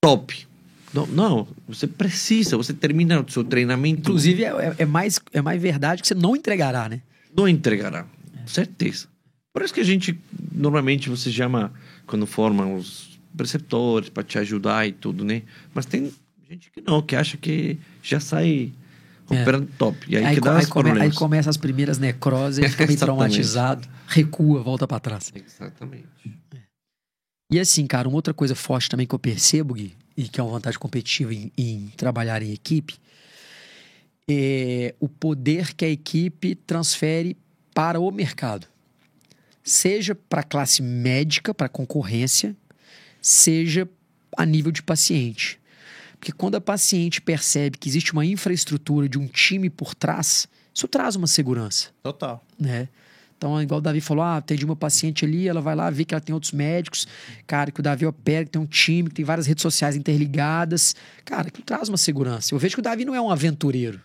top. 0.00 0.46
Não, 0.94 1.06
não, 1.06 1.48
você 1.66 1.86
precisa, 1.86 2.56
você 2.56 2.72
termina 2.72 3.20
o 3.20 3.30
seu 3.30 3.44
treinamento. 3.44 4.00
Inclusive, 4.00 4.44
é, 4.44 4.48
é- 4.48 4.74
é 4.78 4.84
mais, 4.86 5.20
é 5.32 5.42
mais 5.42 5.60
verdade 5.60 6.00
que 6.00 6.08
você 6.08 6.14
não 6.14 6.34
entregará, 6.34 6.88
né? 6.88 7.02
não 7.34 7.46
entregará. 7.46 8.06
Certeza. 8.46 9.06
Por 9.52 9.62
isso 9.62 9.74
que 9.74 9.80
a 9.80 9.84
gente, 9.84 10.18
normalmente, 10.52 11.10
você 11.10 11.30
chama, 11.30 11.72
quando 12.06 12.26
forma 12.26 12.66
os 12.66 13.20
preceptores 13.36 14.08
para 14.08 14.22
te 14.22 14.38
ajudar 14.38 14.88
e 14.88 14.92
tudo, 14.92 15.24
né? 15.24 15.42
Mas 15.74 15.84
tem 15.84 16.10
gente 16.48 16.70
que 16.70 16.80
não, 16.80 17.02
que 17.02 17.14
acha 17.14 17.36
que 17.36 17.78
já 18.02 18.18
sai 18.18 18.72
É. 19.30 19.42
operando 19.42 19.66
top. 19.78 19.98
E 20.08 20.16
aí, 20.16 20.24
Aí, 20.24 20.34
que 20.34 20.40
dá 20.40 20.58
aí 20.58 20.66
come- 20.66 21.00
aí 21.00 21.12
começa 21.12 21.50
as 21.50 21.56
primeiras 21.56 21.98
necroses, 21.98 22.58
ele 22.58 22.68
fica 22.68 22.86
meio 22.86 22.98
traumatizado, 22.98 23.86
recua, 24.06 24.62
volta 24.62 24.86
pra 24.86 24.98
trás. 24.98 25.30
Exatamente. 25.34 26.06
E 27.52 27.58
assim, 27.58 27.86
cara, 27.86 28.08
uma 28.08 28.16
outra 28.16 28.34
coisa 28.34 28.54
forte 28.54 28.88
também 28.88 29.06
que 29.06 29.14
eu 29.14 29.18
percebo, 29.18 29.74
Gui, 29.74 29.94
e 30.16 30.28
que 30.28 30.38
é 30.38 30.42
uma 30.42 30.52
vantagem 30.52 30.78
competitiva 30.78 31.32
em, 31.34 31.50
em 31.56 31.92
trabalhar 31.96 32.42
em 32.42 32.52
equipe, 32.52 32.96
é 34.30 34.94
o 35.00 35.08
poder 35.08 35.74
que 35.74 35.84
a 35.84 35.88
equipe 35.88 36.54
transfere 36.54 37.36
para 37.74 37.98
o 38.00 38.10
mercado. 38.10 38.66
Seja 39.62 40.14
para 40.14 40.40
a 40.40 40.44
classe 40.44 40.82
médica, 40.82 41.54
para 41.54 41.68
concorrência, 41.68 42.54
seja 43.20 43.88
a 44.36 44.44
nível 44.44 44.70
de 44.72 44.82
paciente. 44.82 45.58
Porque 46.18 46.33
quando 46.33 46.57
a 46.57 46.61
paciente 46.61 47.20
percebe 47.20 47.78
que 47.78 47.88
existe 47.88 48.12
uma 48.12 48.26
infraestrutura 48.26 49.09
de 49.09 49.18
um 49.18 49.26
time 49.26 49.70
por 49.70 49.94
trás, 49.94 50.48
isso 50.74 50.88
traz 50.88 51.16
uma 51.16 51.26
segurança 51.26 51.88
Total. 52.02 52.44
né? 52.59 52.88
Então, 53.38 53.62
igual 53.62 53.78
o 53.78 53.81
Davi 53.81 54.00
falou, 54.00 54.24
ah, 54.24 54.38
atendi 54.38 54.64
uma 54.64 54.74
paciente 54.74 55.24
ali, 55.24 55.46
ela 55.46 55.61
vai 55.61 55.76
lá 55.76 55.88
ver 55.90 56.04
que 56.04 56.12
ela 56.12 56.20
tem 56.20 56.35
outros 56.35 56.50
médicos, 56.50 57.07
cara, 57.46 57.70
que 57.70 57.78
o 57.78 57.83
Davi 57.83 58.04
opera, 58.04 58.44
que 58.44 58.50
tem 58.50 58.61
um 58.61 58.66
time, 58.66 59.09
que 59.09 59.14
tem 59.14 59.24
várias 59.24 59.46
redes 59.46 59.62
sociais 59.62 59.94
interligadas. 59.94 60.96
Cara, 61.24 61.48
que 61.48 61.62
traz 61.62 61.88
uma 61.88 61.96
segurança. 61.96 62.52
Eu 62.52 62.59
vejo 62.59 62.74
que 62.74 62.81
o 62.81 62.83
Davi 62.83 63.04
não 63.04 63.14
é 63.14 63.20
um 63.20 63.31
aventureiro. 63.31 64.00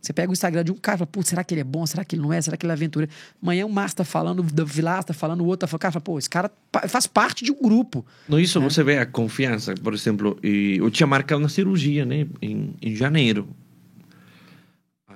Você 0.00 0.12
pega 0.12 0.30
o 0.30 0.32
Instagram 0.32 0.62
de 0.62 0.70
um 0.70 0.76
cara 0.76 0.96
e 0.96 0.98
fala, 1.00 1.06
putz, 1.08 1.28
será 1.30 1.42
que 1.42 1.52
ele 1.52 1.62
é 1.62 1.64
bom? 1.64 1.84
Será 1.84 2.04
que 2.04 2.14
ele 2.14 2.22
não 2.22 2.32
é? 2.32 2.40
Será 2.40 2.56
que 2.56 2.64
ele 2.64 2.70
é 2.70 2.74
aventureiro? 2.74 3.12
Amanhã 3.42 3.66
o 3.66 3.68
Márcio 3.68 3.96
tá 3.96 4.04
falando, 4.04 4.38
o 4.40 4.64
Vilas 4.66 5.04
tá 5.04 5.12
falando, 5.12 5.40
o 5.40 5.46
outro 5.46 5.60
tá 5.60 5.66
falando, 5.66 5.80
cara, 5.82 5.92
fala, 5.92 6.00
pô, 6.02 6.18
esse 6.18 6.30
cara 6.30 6.50
faz 6.88 7.06
parte 7.08 7.44
de 7.44 7.50
um 7.50 7.60
grupo. 7.60 8.06
No 8.28 8.38
isso 8.38 8.60
né? 8.60 8.68
você 8.70 8.84
vê 8.84 8.98
a 8.98 9.06
confiança. 9.06 9.74
Por 9.74 9.92
exemplo, 9.94 10.38
e 10.44 10.76
eu 10.78 10.90
tinha 10.90 11.06
marcado 11.06 11.42
uma 11.42 11.48
cirurgia, 11.48 12.04
né? 12.04 12.26
Em, 12.40 12.74
em 12.80 12.94
janeiro. 12.94 13.48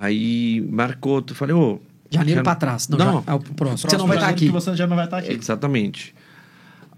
Aí 0.00 0.60
marcou, 0.70 1.22
eu 1.28 1.34
falei, 1.34 1.54
ô. 1.54 1.80
Janeiro 2.10 2.38
já- 2.40 2.42
pra 2.44 2.54
trás. 2.56 2.88
Não, 2.88 2.98
Não. 2.98 3.22
já- 3.24 3.32
é 3.32 3.34
o 3.34 3.40
próximo. 3.40 3.90
Você 3.90 3.96
não 3.96 4.06
vai 4.06 4.16
estar 4.16 4.26
janeiro 4.30 4.36
aqui. 4.36 4.46
que 4.46 4.52
você 4.52 4.76
já 4.76 4.86
não 4.86 4.96
vai 4.96 5.04
estar 5.04 5.18
aqui. 5.18 5.32
Exatamente. 5.32 6.14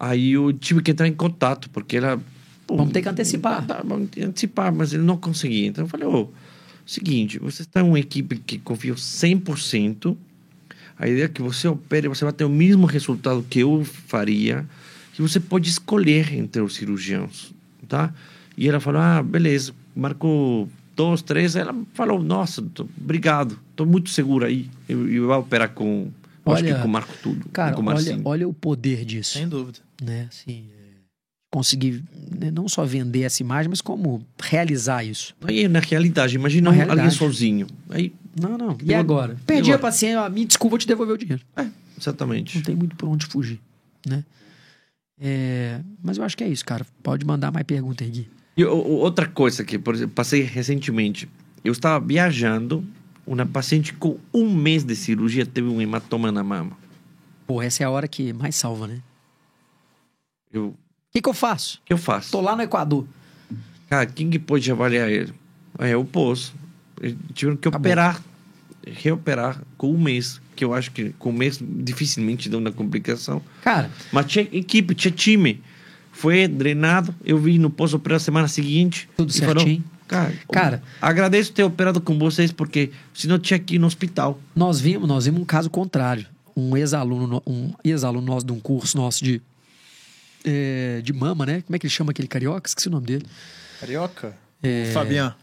Aí 0.01 0.33
eu 0.33 0.53
tive 0.53 0.81
que 0.83 0.91
entrar 0.91 1.07
em 1.07 1.13
contato, 1.13 1.69
porque 1.71 1.97
ela. 1.99 2.19
pô, 2.67 2.77
Vamos 2.77 2.93
ter 2.93 3.03
que 3.03 3.09
antecipar. 3.09 3.67
Tá, 3.67 3.83
vamos 3.85 4.09
ter 4.11 4.21
que 4.21 4.27
antecipar, 4.27 4.73
mas 4.73 4.93
ele 4.95 5.03
não 5.03 5.17
conseguia. 5.17 5.67
Então 5.67 5.85
eu 5.85 5.89
falei, 5.89 6.07
ô, 6.07 6.31
seguinte, 6.87 7.39
você 7.39 7.63
está 7.63 7.81
em 7.81 7.85
uma 7.85 7.99
equipe 8.01 8.37
que 8.39 8.59
confia 8.59 8.95
100%. 8.95 10.17
A 10.99 11.09
ideia 11.09 11.25
é 11.25 11.29
que 11.29 11.43
você 11.43 11.67
opere, 11.69 12.09
você 12.09 12.25
vai 12.25 12.33
ter 12.33 12.45
o 12.45 12.49
mesmo 12.51 12.87
resultado 12.87 13.45
que 13.49 13.61
eu 13.61 13.85
faria, 13.85 14.67
que 15.15 15.23
você 15.23 15.41
pode 15.41 15.69
escolher 15.69 16.33
entre 16.35 16.61
os 16.63 16.75
cirurgiãos, 16.75 17.53
tá? 17.89 18.13
E 18.57 18.69
ela 18.69 18.79
falou, 18.81 19.01
ah, 19.01 19.23
beleza, 19.23 19.73
marcou 19.97 20.69
dois, 20.95 21.23
três. 21.23 21.57
Ela 21.57 21.75
falou, 21.95 22.23
nossa, 22.23 22.63
tô- 22.63 22.87
obrigado, 23.01 23.59
estou 23.71 23.87
muito 23.87 24.11
seguro 24.11 24.45
aí. 24.45 24.69
Eu, 24.89 25.09
eu 25.09 25.27
vou 25.27 25.39
operar 25.39 25.71
com, 25.71 26.11
eu 26.47 26.53
acho 26.53 26.63
Olha, 26.65 26.75
que 26.75 26.81
com 26.83 26.87
o 26.89 26.91
Marco 26.91 27.15
Tudo, 27.23 27.49
Cara, 27.51 27.75
com 27.75 27.83
o 27.83 27.87
olha, 27.89 28.21
olha 28.25 28.49
o 28.49 28.53
poder 28.53 29.05
disso. 29.05 29.33
Sem 29.39 29.49
dúvida. 29.49 29.79
né? 30.01 30.29
Assim, 30.29 30.65
é, 30.79 30.82
conseguir 31.53 32.03
né, 32.41 32.51
não 32.51 32.67
só 32.67 32.83
vender 32.85 33.21
essa 33.23 33.43
imagem, 33.43 33.69
mas 33.69 33.83
como 33.83 34.25
realizar 34.43 35.05
isso. 35.05 35.37
Aí, 35.45 35.69
na 35.69 35.81
realidade, 35.81 36.35
imagina 36.35 36.71
Na 36.71 36.75
realidade. 36.75 37.01
alguém 37.01 37.17
sozinho. 37.17 37.67
Aí, 37.91 38.13
Não, 38.41 38.57
não. 38.57 38.79
E 38.83 38.91
Eu- 38.91 38.99
agora? 38.99 39.35
e 39.39 39.45
Perdi 39.45 39.71
agora? 39.71 39.77
a 39.77 39.79
paciência, 39.91 40.21
ah, 40.23 40.31
me 40.31 40.47
desculpa, 40.47 40.71
vou 40.71 40.79
te 40.79 40.87
devolver 40.87 41.15
o 41.15 41.19
dinheiro. 41.19 41.43
é, 41.55 41.67
exatamente. 42.01 42.57
Não 42.57 42.63
tem 42.65 42.75
muito 42.75 42.97
por 42.97 43.07
onde 43.07 43.27
fugir, 43.27 43.61
né? 44.07 44.25
É, 45.21 45.81
mas 46.03 46.17
eu 46.17 46.25
acho 46.25 46.35
que 46.37 46.43
é 46.43 46.49
isso, 46.49 46.65
cara. 46.65 46.87
Pode 47.03 47.25
mandar 47.27 47.53
mais 47.53 47.67
pergunta 47.67 48.03
aí, 48.03 48.11
Gui. 48.11 48.29
E 48.57 48.65
outra 48.65 49.27
coisa 49.29 49.63
que, 49.63 49.79
por 49.79 49.95
exemplo, 49.95 50.15
passei 50.15 50.41
recentemente. 50.43 51.29
Eu 51.63 51.73
estava 51.73 52.05
viajando, 52.05 52.83
uma 53.27 53.45
paciente 53.47 53.93
com 53.93 54.19
um 54.33 54.53
mês 54.53 54.83
de 54.83 54.97
cirurgia 54.97 55.45
teve 55.47 55.69
um 55.69 55.81
hematoma 55.81 56.33
na 56.33 56.43
mama. 56.43 56.77
Pô, 57.47 57.61
essa 57.63 57.83
é 57.83 57.87
a 57.87 57.91
hora 57.91 58.09
que 58.09 58.33
mais 58.33 58.57
salva, 58.57 58.87
né? 58.89 59.01
Eu, 60.53 60.75
que, 61.13 61.21
que 61.21 61.29
eu 61.29 61.35
faço? 61.35 61.81
eu 61.89 61.99
faço? 61.99 62.31
Tô 62.31 62.41
lá 62.41 62.57
no 62.57 62.63
Equador. 62.63 63.07
Cara, 63.89 64.07
quem 64.07 64.31
que 64.31 64.39
pode 64.39 64.71
avaliar 64.71 65.11
ele? 65.11 65.33
Aí 65.79 65.91
eu 65.93 66.05
posso. 66.05 66.55
Eles 67.01 67.17
Tiveram 67.35 67.57
que 67.57 67.69
Acabou. 67.69 67.87
operar, 67.91 68.23
reoperar 68.87 69.61
com 69.77 69.93
um 69.93 69.99
mês. 69.99 70.41
Que 70.55 70.65
eu 70.65 70.75
acho 70.75 70.91
que 70.91 71.11
com 71.19 71.31
um 71.31 71.33
mês 71.33 71.59
dificilmente 71.63 72.49
dá 72.49 72.59
uma 72.59 72.71
complicação. 72.73 73.43
Cara, 73.63 73.91
Mas 74.13 74.27
tinha 74.27 74.47
equipe, 74.53 74.95
tinha 74.95 75.11
time. 75.13 75.63
Foi 76.13 76.47
drenado. 76.47 77.15
Eu 77.25 77.39
vi 77.39 77.59
no 77.59 77.71
pós-operar 77.71 78.21
semana 78.21 78.49
seguinte. 78.49 79.09
Tudo 79.17 79.31
e 79.31 79.39
falou, 79.41 79.55
certinho. 79.61 79.85
cara, 80.07 80.33
Cara. 80.53 80.83
agradeço 81.01 81.53
ter 81.53 81.65
operado 81.65 82.01
com 82.01 82.19
vocês, 82.19 82.53
porque 82.53 82.91
senão 83.15 83.37
eu 83.37 83.39
tinha 83.39 83.59
que 83.59 83.77
ir 83.77 83.79
no 83.79 83.87
hospital. 83.87 84.39
nós 84.55 84.79
vimos, 84.79 85.09
nós 85.09 85.25
vimos 85.25 85.41
um 85.41 85.45
caso 85.45 85.71
contrário. 85.71 86.27
Um 86.55 86.77
ex-aluno, 86.77 87.27
no- 87.27 87.43
um 87.47 87.73
ex-aluno 87.83 88.27
nosso 88.27 88.45
de 88.45 88.53
um 88.53 88.61
curso 88.61 88.95
nosso 88.99 89.25
de 89.25 89.41
é, 90.45 91.01
de 91.03 91.13
mama, 91.13 91.45
né? 91.47 91.63
Como 91.63 91.75
é 91.77 91.79
que 91.79 91.87
ele 91.87 91.93
chama 91.93 92.11
aquele 92.11 92.29
carioca? 92.29 92.69
Esqueci 92.69 92.89
o 92.89 92.91
nome 92.91 93.07
dele. 93.07 93.27
Carioca? 93.81 94.37
É, 94.63 94.91
Fabian. 94.93 95.35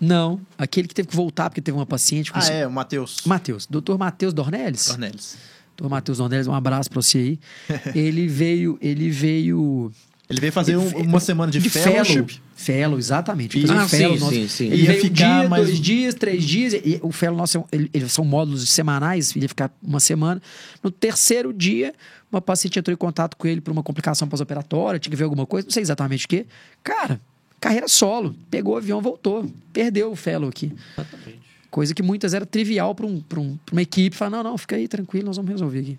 Não, 0.00 0.40
aquele 0.58 0.88
que 0.88 0.94
teve 0.94 1.08
que 1.08 1.16
voltar 1.16 1.48
porque 1.50 1.60
teve 1.60 1.76
uma 1.78 1.86
paciente. 1.86 2.32
com 2.32 2.38
Ah, 2.38 2.42
esse- 2.42 2.52
é, 2.52 2.66
o 2.66 2.70
Matheus. 2.72 3.18
Matheus, 3.24 3.66
doutor 3.66 3.96
Matheus 3.98 4.32
Dornelles. 4.34 4.86
Dornelles. 4.88 5.36
Doutor 5.76 5.90
Matheus 5.90 6.18
Dornelles, 6.18 6.46
um 6.46 6.54
abraço 6.54 6.90
pra 6.90 7.00
você 7.00 7.18
aí. 7.18 7.40
ele 7.94 8.26
veio, 8.28 8.78
ele 8.80 9.10
veio 9.10 9.92
Ele 10.28 10.40
veio 10.40 10.52
fazer 10.52 10.76
um- 10.76 10.88
uma 11.02 11.20
semana 11.20 11.50
de, 11.52 11.60
fellowship. 11.60 12.40
Fellow, 12.56 12.98
exatamente. 12.98 13.58
E- 13.58 13.62
Fazer 13.66 13.74
um 13.74 13.78
Ah, 13.82 13.88
sim, 13.88 13.96
fellow 13.98 14.18
nosso. 14.18 14.32
sim, 14.34 14.48
sim. 14.48 14.66
Ele 14.66 14.76
Ia 14.82 14.86
veio 14.86 14.98
um 14.98 15.02
ficar 15.02 15.40
dia, 15.40 15.48
mais 15.48 15.66
dois 15.66 15.80
dias, 15.80 16.14
três 16.14 16.44
dias. 16.44 16.72
E 16.74 17.00
o 17.02 17.10
fellow 17.10 17.36
nosso, 17.36 17.64
ele- 17.72 17.90
eles 17.92 18.12
são 18.12 18.24
módulos 18.24 18.68
semanais, 18.70 19.34
ele 19.34 19.44
ia 19.44 19.48
ficar 19.48 19.70
uma 19.82 19.98
semana. 20.00 20.40
No 20.82 20.90
terceiro 20.90 21.52
dia, 21.52 21.92
uma 22.30 22.40
paciente 22.40 22.78
entrou 22.78 22.92
em 22.94 22.96
contato 22.96 23.36
com 23.36 23.46
ele 23.48 23.60
por 23.60 23.72
uma 23.72 23.82
complicação 23.82 24.28
pós-operatória, 24.28 24.98
tinha 25.00 25.10
que 25.10 25.16
ver 25.16 25.24
alguma 25.24 25.46
coisa, 25.46 25.66
não 25.66 25.72
sei 25.72 25.82
exatamente 25.82 26.26
o 26.26 26.28
quê. 26.28 26.46
Cara, 26.82 27.20
carreira 27.60 27.88
solo. 27.88 28.34
Pegou 28.50 28.74
o 28.74 28.76
avião, 28.76 29.00
voltou. 29.02 29.50
Perdeu 29.72 30.12
o 30.12 30.16
fellow 30.16 30.48
aqui. 30.48 30.72
Exatamente. 30.96 31.40
Coisa 31.70 31.92
que 31.92 32.02
muitas 32.04 32.34
era 32.34 32.46
trivial 32.46 32.94
para 32.94 33.04
um, 33.06 33.20
um, 33.36 33.58
uma 33.72 33.82
equipe. 33.82 34.14
Falar, 34.14 34.30
não, 34.30 34.42
não, 34.44 34.56
fica 34.58 34.76
aí 34.76 34.86
tranquilo, 34.86 35.26
nós 35.26 35.36
vamos 35.36 35.50
resolver 35.50 35.80
aqui. 35.80 35.98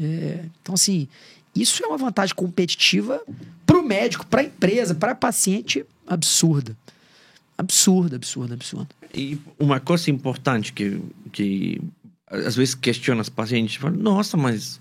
É, 0.00 0.44
então, 0.62 0.74
assim, 0.74 1.08
isso 1.54 1.82
é 1.84 1.86
uma 1.88 1.98
vantagem 1.98 2.32
competitiva 2.34 3.20
o 3.80 3.86
médico, 3.86 4.26
para 4.26 4.42
a 4.42 4.44
empresa, 4.44 4.94
para 4.94 5.14
paciente 5.14 5.84
absurda. 6.06 6.76
Absurda, 7.56 8.16
absurda, 8.16 8.54
absurda. 8.54 8.88
E 9.14 9.38
uma 9.58 9.80
coisa 9.80 10.10
importante 10.10 10.72
que, 10.72 11.00
que 11.32 11.80
às 12.26 12.56
vezes 12.56 12.74
questiona 12.74 13.20
os 13.20 13.28
pacientes, 13.28 13.76
fala, 13.76 13.96
nossa, 13.96 14.36
mas 14.36 14.80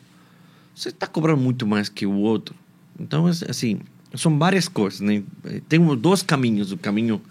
você 0.76 0.90
está 0.90 1.08
cobrando 1.08 1.42
muito 1.42 1.68
mais 1.68 1.90
que 1.90 2.06
o 2.06 2.14
outro. 2.14 2.56
Então, 3.00 3.26
assim, 3.26 3.80
são 4.16 4.38
várias 4.38 4.68
coisas, 4.68 5.00
né? 5.02 5.24
Tem 5.68 5.80
dois 5.98 6.22
caminhos. 6.22 6.72
O 6.72 6.78
caminho 6.78 7.22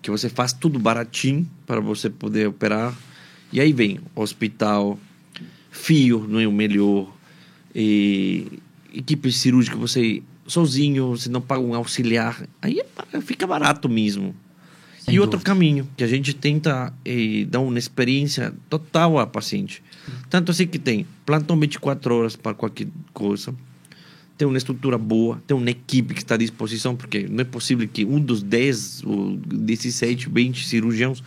que 0.00 0.10
você 0.10 0.28
faz 0.28 0.52
tudo 0.52 0.78
baratinho 0.78 1.48
para 1.66 1.80
você 1.80 2.10
poder 2.10 2.48
operar. 2.48 2.96
E 3.52 3.60
aí 3.60 3.72
vem 3.72 4.00
hospital, 4.14 4.98
fio 5.70 6.26
não 6.28 6.40
é 6.40 6.46
o 6.46 6.52
melhor, 6.52 7.14
e 7.74 8.60
equipe 8.92 9.30
cirúrgica 9.30 9.76
você 9.76 10.22
sozinho, 10.46 11.10
você 11.10 11.28
não 11.28 11.40
paga 11.40 11.60
um 11.62 11.74
auxiliar. 11.74 12.46
Aí 12.60 12.82
fica 13.22 13.46
barato 13.46 13.88
mesmo. 13.88 14.34
Sem 14.98 15.14
e 15.14 15.20
outro 15.20 15.38
dúvida. 15.38 15.50
caminho, 15.50 15.88
que 15.96 16.04
a 16.04 16.06
gente 16.06 16.32
tenta 16.32 16.92
eh, 17.04 17.44
dar 17.48 17.60
uma 17.60 17.78
experiência 17.78 18.54
total 18.68 19.18
à 19.18 19.26
paciente. 19.26 19.82
Tanto 20.30 20.52
assim 20.52 20.66
que 20.66 20.78
tem 20.78 21.06
plantão 21.26 21.58
24 21.58 22.14
horas 22.14 22.36
para 22.36 22.54
qualquer 22.54 22.86
coisa, 23.12 23.52
tem 24.38 24.46
uma 24.46 24.56
estrutura 24.56 24.96
boa, 24.96 25.42
tem 25.46 25.56
uma 25.56 25.70
equipe 25.70 26.14
que 26.14 26.20
está 26.22 26.36
à 26.36 26.38
disposição, 26.38 26.94
porque 26.94 27.26
não 27.28 27.40
é 27.40 27.44
possível 27.44 27.88
que 27.92 28.04
um 28.04 28.20
dos 28.20 28.42
10 28.42 29.02
ou 29.04 29.36
17, 29.36 30.28
20 30.28 30.66
cirurgiões 30.66 31.22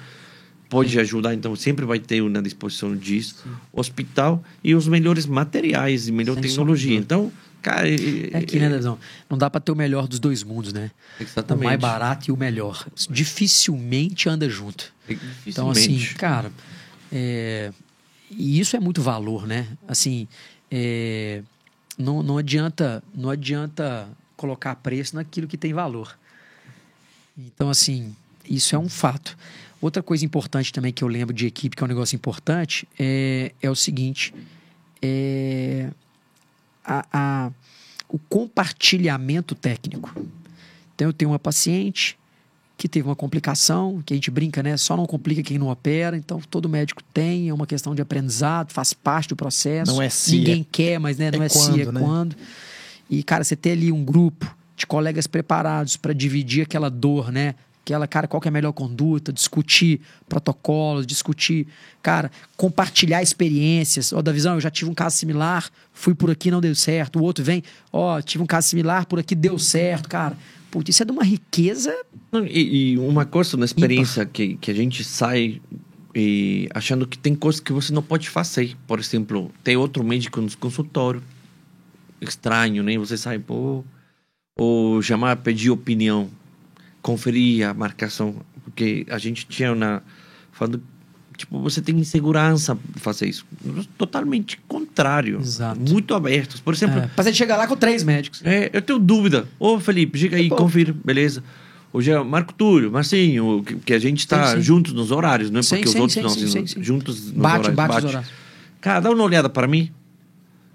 pode 0.69 0.99
ajudar, 0.99 1.33
então 1.33 1.55
sempre 1.55 1.85
vai 1.85 1.99
ter 1.99 2.21
uma 2.21 2.41
disposição 2.41 2.95
disso. 2.95 3.45
Hospital 3.71 4.43
e 4.63 4.73
os 4.73 4.87
melhores 4.87 5.25
materiais 5.25 6.07
e 6.07 6.11
melhor 6.11 6.33
Sem 6.33 6.43
tecnologia. 6.43 6.91
sombra 6.91 7.03
Então, 7.03 7.31
cara... 7.65 7.89
É 7.89 8.37
aqui, 8.37 8.59
né, 8.59 8.69
Davizão? 8.69 8.99
Não 9.27 9.37
dá 9.37 9.49
para 9.49 9.59
ter 9.59 9.71
o 9.71 9.75
melhor 9.75 10.07
dos 10.07 10.19
dois 10.19 10.43
mundos, 10.43 10.71
né? 10.71 10.91
O 11.19 11.23
Exatamente. 11.23 11.65
mais 11.65 11.79
barato 11.79 12.29
e 12.29 12.31
o 12.31 12.37
melhor. 12.37 12.87
Dificilmente 13.09 14.29
anda 14.29 14.47
junto. 14.47 14.93
Então, 15.47 15.71
assim, 15.71 15.93
Dificilmente. 15.93 16.15
cara, 16.15 16.51
é, 17.11 17.71
e 18.29 18.59
isso 18.59 18.75
é 18.75 18.79
muito 18.79 19.01
valor, 19.01 19.47
né? 19.47 19.67
Assim, 19.87 20.27
é, 20.69 21.41
não, 21.97 22.21
não 22.21 22.37
adianta, 22.37 23.03
não 23.13 23.31
adianta 23.31 24.07
colocar 24.37 24.75
preço 24.75 25.15
naquilo 25.15 25.47
que 25.47 25.57
tem 25.57 25.73
valor. 25.73 26.15
Então, 27.35 27.69
assim, 27.69 28.15
isso 28.47 28.75
é 28.75 28.79
um 28.79 28.89
fato. 28.89 29.35
Outra 29.81 30.03
coisa 30.03 30.23
importante 30.23 30.71
também 30.71 30.93
que 30.93 31.03
eu 31.03 31.07
lembro 31.07 31.33
de 31.33 31.47
equipe, 31.47 31.75
que 31.75 31.83
é 31.83 31.85
um 31.85 31.87
negócio 31.87 32.15
importante, 32.15 32.87
é, 32.99 33.51
é 33.61 33.69
o 33.69 33.75
seguinte: 33.75 34.33
é 35.01 35.89
a- 36.85 37.05
a- 37.11 37.51
o 38.09 38.17
compartilhamento 38.19 39.55
técnico. 39.55 40.13
Então, 40.93 41.07
eu 41.07 41.13
tenho 41.13 41.31
uma 41.31 41.39
paciente 41.39 42.17
que 42.77 42.89
teve 42.89 43.07
uma 43.07 43.15
complicação, 43.15 44.01
que 44.05 44.13
a 44.13 44.17
gente 44.17 44.29
brinca, 44.29 44.61
né? 44.61 44.75
Só 44.75 44.97
não 44.97 45.05
complica 45.05 45.41
quem 45.41 45.57
não 45.57 45.69
opera. 45.69 46.17
Então, 46.17 46.41
todo 46.49 46.67
médico 46.67 47.01
tem, 47.13 47.47
é 47.49 47.53
uma 47.53 47.65
questão 47.65 47.95
de 47.95 48.01
aprendizado, 48.01 48.71
faz 48.71 48.93
parte 48.93 49.29
do 49.29 49.35
processo. 49.35 49.91
Não 49.93 50.01
é 50.01 50.09
se, 50.09 50.37
Ninguém 50.37 50.61
é- 50.61 50.65
quer, 50.71 50.99
mas 50.99 51.17
né, 51.17 51.31
não 51.31 51.41
é 51.41 51.45
é, 51.45 51.49
se, 51.49 51.57
quando, 51.57 51.79
é 51.81 51.91
né? 51.91 51.99
quando. 52.01 52.35
E, 53.09 53.23
cara, 53.23 53.43
você 53.43 53.55
ter 53.55 53.71
ali 53.71 53.91
um 53.91 54.03
grupo 54.03 54.53
de 54.75 54.85
colegas 54.85 55.25
preparados 55.25 55.95
para 55.95 56.11
dividir 56.13 56.63
aquela 56.63 56.89
dor, 56.89 57.31
né? 57.31 57.55
Aquela, 57.85 58.07
cara, 58.07 58.27
qual 58.27 58.41
é 58.43 58.47
a 58.47 58.51
melhor 58.51 58.71
conduta, 58.71 59.31
discutir 59.31 60.01
protocolos, 60.27 61.05
discutir, 61.05 61.67
cara, 62.01 62.31
compartilhar 62.57 63.21
experiências. 63.21 64.11
Ó, 64.11 64.23
da 64.23 64.31
visão, 64.31 64.55
eu 64.55 64.59
já 64.59 64.71
tive 64.71 64.89
um 64.89 64.93
caso 64.95 65.15
similar, 65.15 65.69
fui 65.93 66.15
por 66.15 66.31
aqui, 66.31 66.49
não 66.49 66.59
deu 66.59 66.73
certo. 66.73 67.19
O 67.19 67.21
outro 67.21 67.43
vem, 67.43 67.61
ó, 67.93 68.19
tive 68.23 68.43
um 68.43 68.47
caso 68.47 68.69
similar, 68.69 69.05
por 69.05 69.19
aqui 69.19 69.35
deu 69.35 69.59
certo, 69.59 70.09
cara. 70.09 70.35
Putz, 70.71 70.89
isso 70.89 71.03
é 71.03 71.05
de 71.05 71.11
uma 71.11 71.23
riqueza 71.23 71.95
Não, 72.31 72.43
E, 72.43 72.93
e 72.93 72.97
uma 72.97 73.23
coisa 73.23 73.55
na 73.55 73.65
experiência 73.65 74.25
que, 74.25 74.55
que 74.55 74.71
a 74.71 74.73
gente 74.73 75.03
sai 75.03 75.61
e 76.15 76.67
achando 76.73 77.05
que 77.05 77.19
tem 77.19 77.35
coisas 77.35 77.61
que 77.61 77.71
você 77.71 77.93
não 77.93 78.01
pode 78.01 78.31
fazer. 78.31 78.75
Por 78.87 78.99
exemplo, 78.99 79.51
tem 79.63 79.77
outro 79.77 80.03
médico 80.03 80.41
no 80.41 80.57
consultório. 80.57 81.21
Estranho, 82.19 82.81
né? 82.81 82.97
Você 82.97 83.15
sai, 83.15 83.37
pô. 83.37 83.83
Ou 84.57 85.03
chamar, 85.03 85.35
pedir 85.35 85.69
opinião. 85.69 86.31
Conferir 87.05 87.67
a 87.69 87.73
marcação. 87.73 88.35
Porque 88.63 89.05
a 89.09 89.19
gente 89.19 89.45
tinha 89.45 89.75
na. 89.75 90.01
Falando, 90.51 90.81
tipo, 91.37 91.59
você 91.61 91.79
tem 91.81 91.95
insegurança 91.99 92.75
fazer 92.95 93.27
isso. 93.27 93.45
Totalmente 93.95 94.57
contrário. 94.67 95.39
Exato. 95.39 95.79
Muito 95.79 96.15
abertos. 96.15 96.59
Por 96.59 96.73
exemplo, 96.73 96.99
É, 97.01 97.09
você 97.15 97.31
chegar 97.31 97.57
lá 97.57 97.67
com 97.67 97.75
três 97.77 98.03
médicos. 98.03 98.41
é, 98.43 98.71
eu 98.73 98.81
tenho 98.81 98.97
dúvida. 98.97 99.47
Ô, 99.59 99.79
Felipe, 99.79 100.17
chega 100.17 100.37
aí, 100.37 100.49
Pô. 100.49 100.55
confira, 100.55 100.95
beleza. 101.05 101.43
Hoje 101.93 102.09
é 102.11 102.23
Marco 102.23 102.53
Túlio, 102.53 102.91
Marcinho, 102.91 103.63
que, 103.63 103.75
que 103.75 103.93
a 103.93 103.99
gente 103.99 104.19
está 104.19 104.47
Sim, 104.47 104.55
sim. 104.57 104.61
juntos 104.63 104.91
nos 104.93 105.11
horários, 105.11 105.49
não 105.51 105.59
é 105.59 105.63
Sim, 105.63 105.75
porque 105.77 105.89
sim, 105.89 105.95
os 105.95 106.01
outros 106.01 106.13
sim, 106.15 106.21
não, 106.23 106.29
sim, 106.29 106.43
assim, 106.43 106.67
sim, 106.67 106.73
sim. 106.75 106.83
juntos 106.83 107.25
nos 107.25 107.31
Bate, 107.31 107.55
horários. 107.69 107.75
bate 107.75 107.89
os 107.89 107.95
bate. 107.95 108.07
horários. 108.07 108.31
Cara, 108.81 108.99
dá 108.99 109.11
uma 109.11 109.23
olhada 109.23 109.47
para 109.49 109.67
mim. 109.67 109.91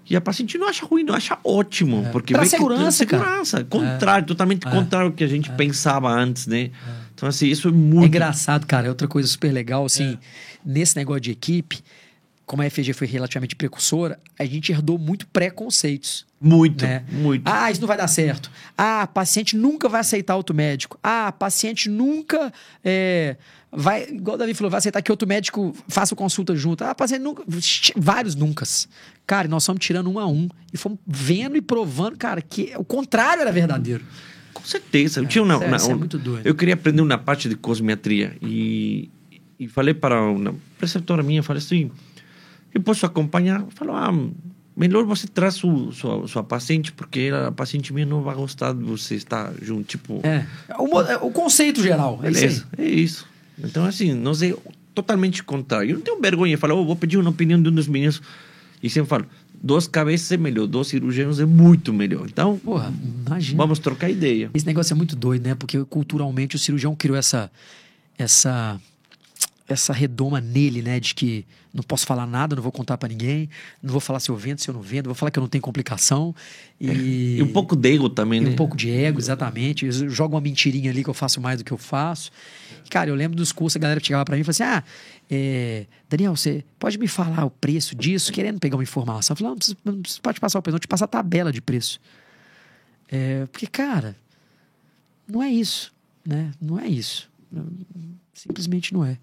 E 0.09 0.15
a 0.15 0.21
paciente 0.21 0.57
não 0.57 0.67
acha 0.67 0.85
ruim, 0.85 1.03
não 1.03 1.13
acha 1.15 1.37
ótimo. 1.43 2.07
Porque 2.11 2.33
Pra 2.33 2.43
vê 2.43 2.49
que- 2.49 2.55
segurança, 2.57 2.91
segurança. 2.91 3.63
Contrário, 3.63 4.27
totalmente 4.27 4.65
contrário 4.65 5.07
ao 5.07 5.13
que 5.13 5.23
a 5.23 5.27
gente 5.27 5.49
pensava 5.51 6.09
antes, 6.09 6.47
né? 6.47 6.71
Então, 7.13 7.29
assim, 7.29 7.47
isso 7.47 7.67
é 7.67 7.71
É 7.71 7.73
muito. 7.73 8.07
engraçado, 8.07 8.65
cara. 8.65 8.87
É 8.87 8.89
outra 8.89 9.07
coisa 9.07 9.27
super 9.27 9.51
legal, 9.51 9.85
assim, 9.85 10.17
nesse 10.65 10.95
negócio 10.97 11.21
de 11.21 11.31
equipe, 11.31 11.79
como 12.45 12.61
a 12.61 12.65
FG 12.69 12.91
foi 12.93 13.07
relativamente 13.07 13.55
precursora, 13.55 14.19
a 14.37 14.43
gente 14.43 14.71
herdou 14.71 14.97
muito 14.97 15.25
preconceitos. 15.27 16.25
Muito, 16.43 16.83
né? 16.83 17.03
muito. 17.11 17.43
Ah, 17.47 17.69
isso 17.71 17.79
não 17.79 17.87
vai 17.87 17.95
dar 17.97 18.07
certo. 18.07 18.49
Ah, 18.77 19.05
paciente 19.07 19.55
nunca 19.55 19.87
vai 19.87 20.01
aceitar 20.01 20.35
outro 20.35 20.55
médico. 20.55 20.97
Ah, 21.03 21.31
paciente 21.31 21.87
nunca 21.87 22.51
é, 22.83 23.37
vai, 23.71 24.03
igual 24.09 24.35
o 24.35 24.37
Davi 24.39 24.53
falou, 24.53 24.69
vai 24.69 24.77
aceitar 24.79 25.01
que 25.01 25.11
outro 25.11 25.27
médico 25.27 25.75
faça 25.87 26.15
consulta 26.15 26.55
junto. 26.55 26.83
Ah, 26.83 26.93
paciente 26.93 27.21
nunca. 27.21 27.43
Vários 27.95 28.35
nuncas. 28.35 28.87
Cara, 29.25 29.47
nós 29.47 29.65
fomos 29.65 29.83
tirando 29.83 30.09
um 30.09 30.19
a 30.19 30.27
um 30.27 30.49
e 30.73 30.77
fomos 30.77 30.99
vendo 31.07 31.55
e 31.55 31.61
provando, 31.61 32.17
cara, 32.17 32.41
que 32.41 32.73
o 32.77 32.83
contrário 32.83 33.41
era 33.41 33.51
verdadeiro. 33.51 34.03
Com 34.53 34.63
certeza. 34.63 35.21
Eu 35.21 35.25
tinha 35.25 35.43
uma, 35.43 35.55
isso 35.55 35.63
é- 35.63 35.67
uma- 35.67 35.77
isso 35.77 35.91
é 35.91 35.95
muito 35.95 36.17
doido. 36.17 36.45
Eu 36.45 36.53
queria 36.53 36.73
aprender 36.73 37.01
uma 37.01 37.17
parte 37.17 37.47
de 37.47 37.55
cosmetria 37.55 38.35
e, 38.41 39.09
e 39.59 39.67
falei 39.67 39.93
para 39.93 40.21
uma 40.21 40.53
preceptora 40.77 41.23
minha, 41.23 41.41
falei 41.41 41.61
assim, 41.63 41.89
eu 42.73 42.81
posso 42.81 43.05
acompanhar? 43.05 43.65
Falou, 43.69 43.95
ah, 43.95 44.11
melhor 44.75 45.05
você 45.05 45.27
traz 45.27 45.55
su- 45.55 45.91
sua, 45.93 46.27
sua 46.27 46.43
paciente, 46.43 46.91
porque 46.91 47.29
a 47.47 47.51
paciente 47.51 47.93
minha 47.93 48.05
não 48.05 48.21
vai 48.21 48.35
gostar 48.35 48.73
de 48.73 48.83
você 48.83 49.15
estar 49.15 49.53
junto, 49.61 49.83
tipo... 49.85 50.19
É. 50.23 50.45
O, 50.77 50.87
mo- 50.87 51.27
o 51.27 51.31
conceito 51.31 51.81
geral. 51.81 52.19
É 52.23 52.29
isso 52.31 52.67
é 52.77 52.85
isso. 52.85 53.27
Então, 53.63 53.85
assim, 53.85 54.13
nós 54.13 54.41
é 54.41 54.55
totalmente 54.93 55.43
contrário. 55.43 55.91
Eu 55.91 55.95
não 55.95 56.01
tenho 56.01 56.19
vergonha 56.19 56.55
de 56.55 56.59
falar, 56.59 56.73
oh, 56.75 56.85
vou 56.85 56.95
pedir 56.95 57.17
uma 57.17 57.29
opinião 57.29 57.61
de 57.61 57.69
um 57.69 57.71
dos 57.71 57.87
meninos. 57.87 58.21
E 58.81 58.89
sempre 58.89 59.09
falo, 59.09 59.25
duas 59.61 59.87
cabeças 59.87 60.31
é 60.31 60.37
melhor, 60.37 60.67
dois 60.67 60.87
cirurgiões 60.87 61.39
é 61.39 61.45
muito 61.45 61.93
melhor. 61.93 62.25
Então, 62.27 62.57
Porra, 62.57 62.91
imagina. 63.27 63.57
vamos 63.57 63.79
trocar 63.79 64.09
ideia. 64.09 64.49
Esse 64.53 64.65
negócio 64.65 64.93
é 64.93 64.95
muito 64.95 65.15
doido, 65.15 65.45
né? 65.47 65.55
Porque 65.55 65.83
culturalmente 65.85 66.55
o 66.55 66.59
cirurgião 66.59 66.95
criou 66.95 67.17
essa 67.17 67.51
essa 68.17 68.79
essa 69.71 69.93
redoma 69.93 70.39
nele, 70.41 70.81
né, 70.81 70.99
de 70.99 71.15
que 71.15 71.45
não 71.73 71.81
posso 71.83 72.05
falar 72.05 72.27
nada, 72.27 72.55
não 72.55 72.61
vou 72.63 72.71
contar 72.71 72.97
pra 72.97 73.07
ninguém, 73.07 73.49
não 73.81 73.91
vou 73.91 74.01
falar 74.01 74.19
se 74.19 74.29
eu 74.29 74.35
vendo, 74.35 74.59
se 74.59 74.69
eu 74.69 74.73
não 74.73 74.81
vendo, 74.81 75.05
vou 75.05 75.15
falar 75.15 75.31
que 75.31 75.39
eu 75.39 75.41
não 75.41 75.47
tenho 75.47 75.61
complicação 75.61 76.35
e, 76.79 77.37
E 77.37 77.43
um 77.43 77.51
pouco 77.51 77.75
de 77.75 77.93
ego 77.93 78.09
também, 78.09 78.41
e 78.41 78.45
né? 78.45 78.49
um 78.51 78.55
pouco 78.55 78.75
de 78.75 78.91
ego, 78.91 79.19
exatamente. 79.19 79.85
Eu 79.85 80.09
jogo 80.09 80.35
uma 80.35 80.41
mentirinha 80.41 80.91
ali 80.91 81.03
que 81.03 81.09
eu 81.09 81.13
faço 81.13 81.39
mais 81.39 81.59
do 81.59 81.63
que 81.63 81.71
eu 81.71 81.77
faço. 81.77 82.31
Cara, 82.89 83.09
eu 83.09 83.15
lembro 83.15 83.37
dos 83.37 83.51
cursos, 83.51 83.77
a 83.77 83.79
galera 83.79 84.01
chegava 84.03 84.25
pra 84.25 84.35
mim 84.35 84.41
e 84.41 84.43
falava 84.43 84.73
assim: 84.73 84.83
Ah, 84.83 84.83
é, 85.29 85.85
Daniel, 86.09 86.35
você 86.35 86.63
pode 86.77 86.97
me 86.97 87.07
falar 87.07 87.45
o 87.45 87.51
preço 87.51 87.95
disso, 87.95 88.33
querendo 88.33 88.59
pegar 88.59 88.75
uma 88.75 88.83
informação? 88.83 89.33
Eu 89.33 89.37
falei: 89.37 89.53
Não, 89.53 89.75
não 89.85 89.93
não 89.93 90.03
pode 90.21 90.39
passar 90.39 90.59
o 90.59 90.61
preço, 90.61 90.73
não, 90.73 90.77
eu 90.77 90.81
te 90.81 90.87
passo 90.87 91.05
a 91.05 91.07
tabela 91.07 91.53
de 91.53 91.61
preço. 91.61 92.01
É, 93.09 93.45
porque, 93.51 93.67
cara, 93.67 94.15
não 95.27 95.41
é 95.41 95.49
isso, 95.49 95.93
né? 96.25 96.51
Não 96.59 96.79
é 96.79 96.87
isso. 96.87 97.29
Simplesmente 98.33 98.93
não 98.93 99.05
é. 99.05 99.17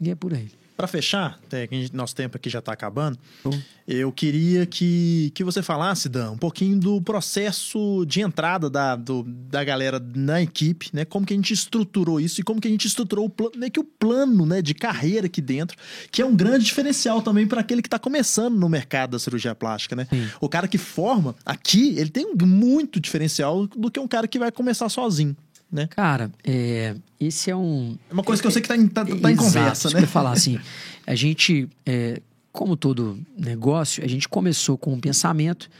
E 0.00 0.10
é 0.10 0.14
por 0.14 0.32
aí. 0.34 0.48
Para 0.76 0.86
fechar, 0.86 1.38
gente- 1.70 1.94
nosso 1.94 2.16
tempo 2.16 2.38
aqui 2.38 2.48
já 2.48 2.60
está 2.60 2.72
acabando, 2.72 3.18
Bom. 3.44 3.50
eu 3.86 4.10
queria 4.10 4.64
que, 4.64 5.30
que 5.34 5.44
você 5.44 5.62
falasse, 5.62 6.08
Dan, 6.08 6.30
um 6.30 6.38
pouquinho 6.38 6.78
do 6.80 7.02
processo 7.02 8.06
de 8.06 8.22
entrada 8.22 8.70
da, 8.70 8.96
do- 8.96 9.22
da 9.22 9.62
galera 9.62 10.00
na 10.14 10.40
equipe, 10.40 10.88
né? 10.94 11.04
Como 11.04 11.26
que 11.26 11.34
a 11.34 11.36
gente 11.36 11.52
estruturou 11.52 12.18
isso 12.18 12.40
e 12.40 12.42
como 12.44 12.58
que 12.62 12.66
a 12.66 12.70
gente 12.70 12.86
estruturou 12.86 13.26
o 13.26 13.28
plano, 13.28 13.52
meio 13.56 13.70
que 13.70 13.78
o 13.80 13.84
plano 13.84 14.46
né, 14.46 14.62
de 14.62 14.72
carreira 14.72 15.26
aqui 15.26 15.42
dentro, 15.42 15.76
que 16.10 16.22
é 16.22 16.24
um 16.24 16.34
grande 16.34 16.64
diferencial 16.64 17.20
também 17.20 17.46
para 17.46 17.60
aquele 17.60 17.82
que 17.82 17.88
está 17.88 17.98
começando 17.98 18.56
no 18.58 18.66
mercado 18.66 19.10
da 19.10 19.18
cirurgia 19.18 19.54
plástica, 19.54 19.94
né? 19.94 20.06
Sim. 20.08 20.28
O 20.40 20.48
cara 20.48 20.66
que 20.66 20.78
forma 20.78 21.36
aqui, 21.44 21.94
ele 21.98 22.08
tem 22.08 22.34
muito 22.42 22.98
diferencial 22.98 23.66
do 23.66 23.90
que 23.90 24.00
um 24.00 24.08
cara 24.08 24.26
que 24.26 24.38
vai 24.38 24.50
começar 24.50 24.88
sozinho, 24.88 25.36
né? 25.70 25.86
Cara, 25.86 26.30
é, 26.44 26.94
esse 27.18 27.50
é 27.50 27.56
um. 27.56 27.96
É 28.08 28.12
uma 28.12 28.24
coisa 28.24 28.42
que 28.42 28.46
eu 28.46 28.50
sei 28.50 28.60
que 28.60 28.68
tá 28.68 28.76
em, 28.76 28.88
tá, 28.88 29.04
tá 29.04 29.30
em 29.30 29.36
conversa, 29.36 29.90
né? 29.90 30.02
eu 30.02 30.06
falar 30.06 30.32
assim. 30.32 30.58
A 31.06 31.14
gente, 31.14 31.68
é, 31.86 32.20
como 32.52 32.76
todo 32.76 33.18
negócio, 33.36 34.04
a 34.04 34.08
gente 34.08 34.28
começou 34.28 34.76
com 34.76 34.92
um 34.92 35.00
pensamento, 35.00 35.70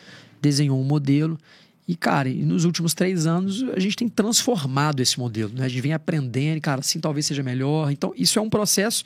desenhou 0.40 0.80
um 0.80 0.84
modelo. 0.84 1.38
E, 1.88 1.96
cara, 1.96 2.28
e 2.28 2.44
nos 2.44 2.64
últimos 2.64 2.94
três 2.94 3.26
anos 3.26 3.64
a 3.74 3.80
gente 3.80 3.96
tem 3.96 4.08
transformado 4.08 5.00
esse 5.00 5.18
modelo. 5.18 5.52
Né? 5.52 5.64
A 5.64 5.68
gente 5.68 5.80
vem 5.80 5.92
aprendendo, 5.92 6.60
cara, 6.60 6.80
assim 6.80 7.00
talvez 7.00 7.26
seja 7.26 7.42
melhor. 7.42 7.90
Então, 7.90 8.12
isso 8.16 8.38
é 8.38 8.42
um 8.42 8.48
processo. 8.48 9.02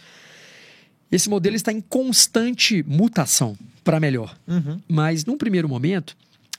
Esse 1.11 1.31
modelo 1.31 1.57
está 1.57 1.73
em 1.73 1.81
constante 1.81 2.83
mutação 2.87 3.57
para 3.83 3.99
melhor. 3.99 4.37
Uhum. 4.47 4.79
Mas 4.87 5.25
num 5.25 5.39
primeiro 5.39 5.69
momento, 5.69 6.15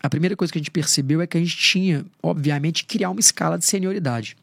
a 0.06 0.10
primeira 0.10 0.36
coisa 0.36 0.54
que 0.54 0.60
a 0.60 0.62
gente 0.62 0.70
percebeu 0.70 1.20
é 1.20 1.26
que 1.26 1.36
a 1.36 1.40
gente 1.40 1.58
tinha, 1.58 2.06
obviamente, 2.22 2.86
que 2.86 2.98
criar 2.98 3.10
uma 3.10 3.20
escala 3.20 3.58
de 3.58 3.66
senioridade. 3.66 4.38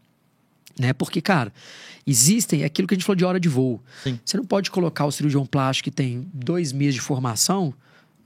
Né? 0.76 0.92
Porque, 0.92 1.20
cara, 1.20 1.52
existem 2.04 2.62
é 2.62 2.64
aquilo 2.64 2.88
que 2.88 2.94
a 2.94 2.96
gente 2.96 3.04
falou 3.04 3.16
de 3.16 3.24
hora 3.24 3.38
de 3.38 3.48
voo. 3.48 3.80
Sim. 4.02 4.18
Você 4.24 4.36
não 4.36 4.44
pode 4.44 4.72
colocar 4.72 5.06
o 5.06 5.12
cirurgião 5.12 5.46
plástico 5.46 5.84
que 5.84 5.94
tem 5.94 6.26
dois 6.34 6.72
meses 6.72 6.94
de 6.96 7.00
formação 7.00 7.72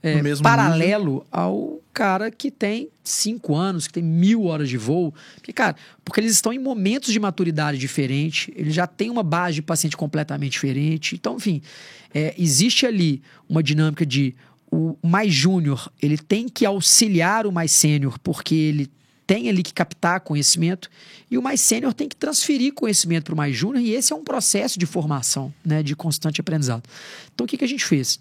é, 0.01 0.19
paralelo 0.41 1.25
ao 1.31 1.79
cara 1.93 2.31
que 2.31 2.49
tem 2.49 2.89
cinco 3.03 3.55
anos, 3.55 3.85
que 3.85 3.93
tem 3.93 4.03
mil 4.03 4.45
horas 4.45 4.67
de 4.67 4.77
voo. 4.77 5.13
Porque, 5.35 5.53
cara, 5.53 5.75
porque 6.03 6.19
eles 6.19 6.31
estão 6.31 6.51
em 6.51 6.59
momentos 6.59 7.13
de 7.13 7.19
maturidade 7.19 7.77
diferente, 7.77 8.51
eles 8.55 8.73
já 8.73 8.87
têm 8.87 9.11
uma 9.11 9.23
base 9.23 9.55
de 9.55 9.61
paciente 9.61 9.95
completamente 9.95 10.53
diferente. 10.53 11.13
Então, 11.13 11.35
enfim, 11.35 11.61
é, 12.13 12.33
existe 12.35 12.85
ali 12.87 13.21
uma 13.47 13.61
dinâmica 13.61 14.03
de 14.03 14.35
o 14.71 14.97
mais 15.01 15.33
júnior, 15.33 15.91
ele 16.01 16.17
tem 16.17 16.47
que 16.49 16.65
auxiliar 16.65 17.45
o 17.47 17.51
mais 17.51 17.71
sênior, 17.71 18.19
porque 18.19 18.55
ele 18.55 18.91
tem 19.25 19.49
ali 19.49 19.61
que 19.61 19.73
captar 19.73 20.21
conhecimento, 20.21 20.89
e 21.29 21.37
o 21.37 21.41
mais 21.41 21.59
sênior 21.59 21.93
tem 21.93 22.07
que 22.07 22.15
transferir 22.15 22.73
conhecimento 22.73 23.25
para 23.25 23.33
o 23.33 23.37
mais 23.37 23.55
júnior, 23.55 23.83
e 23.83 23.91
esse 23.91 24.13
é 24.13 24.15
um 24.15 24.23
processo 24.23 24.79
de 24.79 24.85
formação, 24.85 25.53
né, 25.65 25.83
de 25.83 25.95
constante 25.95 26.39
aprendizado. 26.39 26.83
Então, 27.33 27.43
o 27.43 27.47
que, 27.47 27.57
que 27.57 27.65
a 27.65 27.67
gente 27.67 27.83
fez? 27.83 28.19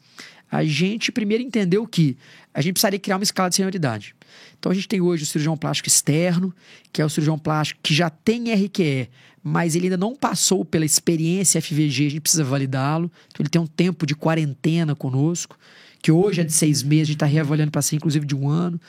A 0.51 0.65
gente 0.65 1.13
primeiro 1.13 1.43
entendeu 1.43 1.87
que 1.87 2.17
a 2.53 2.61
gente 2.61 2.75
precisaria 2.75 2.99
criar 2.99 3.17
uma 3.17 3.25
escala 3.25 3.49
de 3.49 3.57
senioridade. 3.57 4.15
Então, 4.59 4.73
a 4.73 4.75
gente 4.75 4.89
tem 4.89 5.01
hoje 5.01 5.23
o 5.23 5.27
cirurgião 5.27 5.57
plástico 5.57 5.89
externo, 5.89 6.53
que 6.93 7.01
é 7.01 7.05
o 7.05 7.09
cirurgião 7.09 7.39
plástico 7.39 7.81
que 7.83 7.95
já 7.95 8.11
tem 8.11 8.53
RQE, 8.53 9.09
mas 9.43 9.77
ele 9.77 9.87
ainda 9.87 9.97
não 9.97 10.17
passou 10.17 10.65
pela 10.65 10.85
experiência 10.85 11.61
FVG, 11.61 12.07
a 12.07 12.11
gente 12.11 12.21
precisa 12.21 12.43
validá-lo. 12.43 13.11
Então, 13.29 13.43
ele 13.43 13.51
tem 13.51 13.61
um 13.61 13.67
tempo 13.67 14.05
de 14.05 14.15
quarentena 14.17 14.95
conosco, 14.97 15.57
que 16.07 16.13
hoje 16.13 16.41
é 16.41 16.45
de 16.45 16.53
seis 16.53 16.85
meses, 16.85 17.03
a 17.03 17.07
gente 17.07 17.17
está 17.17 17.27
reavaliando 17.27 17.73
para 17.73 17.83
ser 17.83 17.97
inclusive 17.97 18.25
de 18.25 18.37
um 18.37 18.49
ano. 18.49 18.81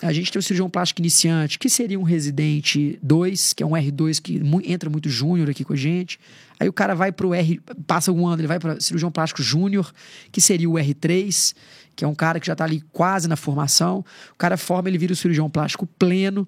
A 0.00 0.12
gente 0.12 0.30
tem 0.30 0.38
o 0.38 0.42
cirurgião 0.42 0.70
plástico 0.70 1.00
iniciante, 1.00 1.58
que 1.58 1.68
seria 1.68 1.98
um 1.98 2.04
residente 2.04 3.00
2, 3.02 3.52
que 3.52 3.64
é 3.64 3.66
um 3.66 3.72
R2 3.72 4.20
que 4.22 4.40
entra 4.70 4.88
muito 4.88 5.08
júnior 5.08 5.50
aqui 5.50 5.64
com 5.64 5.72
a 5.72 5.76
gente. 5.76 6.20
Aí 6.60 6.68
o 6.68 6.72
cara 6.72 6.94
vai 6.94 7.10
para 7.10 7.26
o 7.26 7.34
R, 7.34 7.60
passa 7.84 8.12
um 8.12 8.24
ano, 8.28 8.42
ele 8.42 8.46
vai 8.46 8.60
para 8.60 8.80
cirurgião 8.80 9.10
plástico 9.10 9.42
júnior, 9.42 9.92
que 10.30 10.40
seria 10.40 10.70
o 10.70 10.74
R3, 10.74 11.52
que 11.96 12.04
é 12.04 12.06
um 12.06 12.14
cara 12.14 12.38
que 12.38 12.46
já 12.46 12.52
está 12.52 12.62
ali 12.62 12.80
quase 12.92 13.26
na 13.26 13.34
formação. 13.34 14.04
O 14.32 14.36
cara 14.38 14.56
forma, 14.56 14.88
ele 14.88 14.98
vira 14.98 15.12
o 15.12 15.16
cirurgião 15.16 15.50
plástico 15.50 15.84
pleno. 15.84 16.46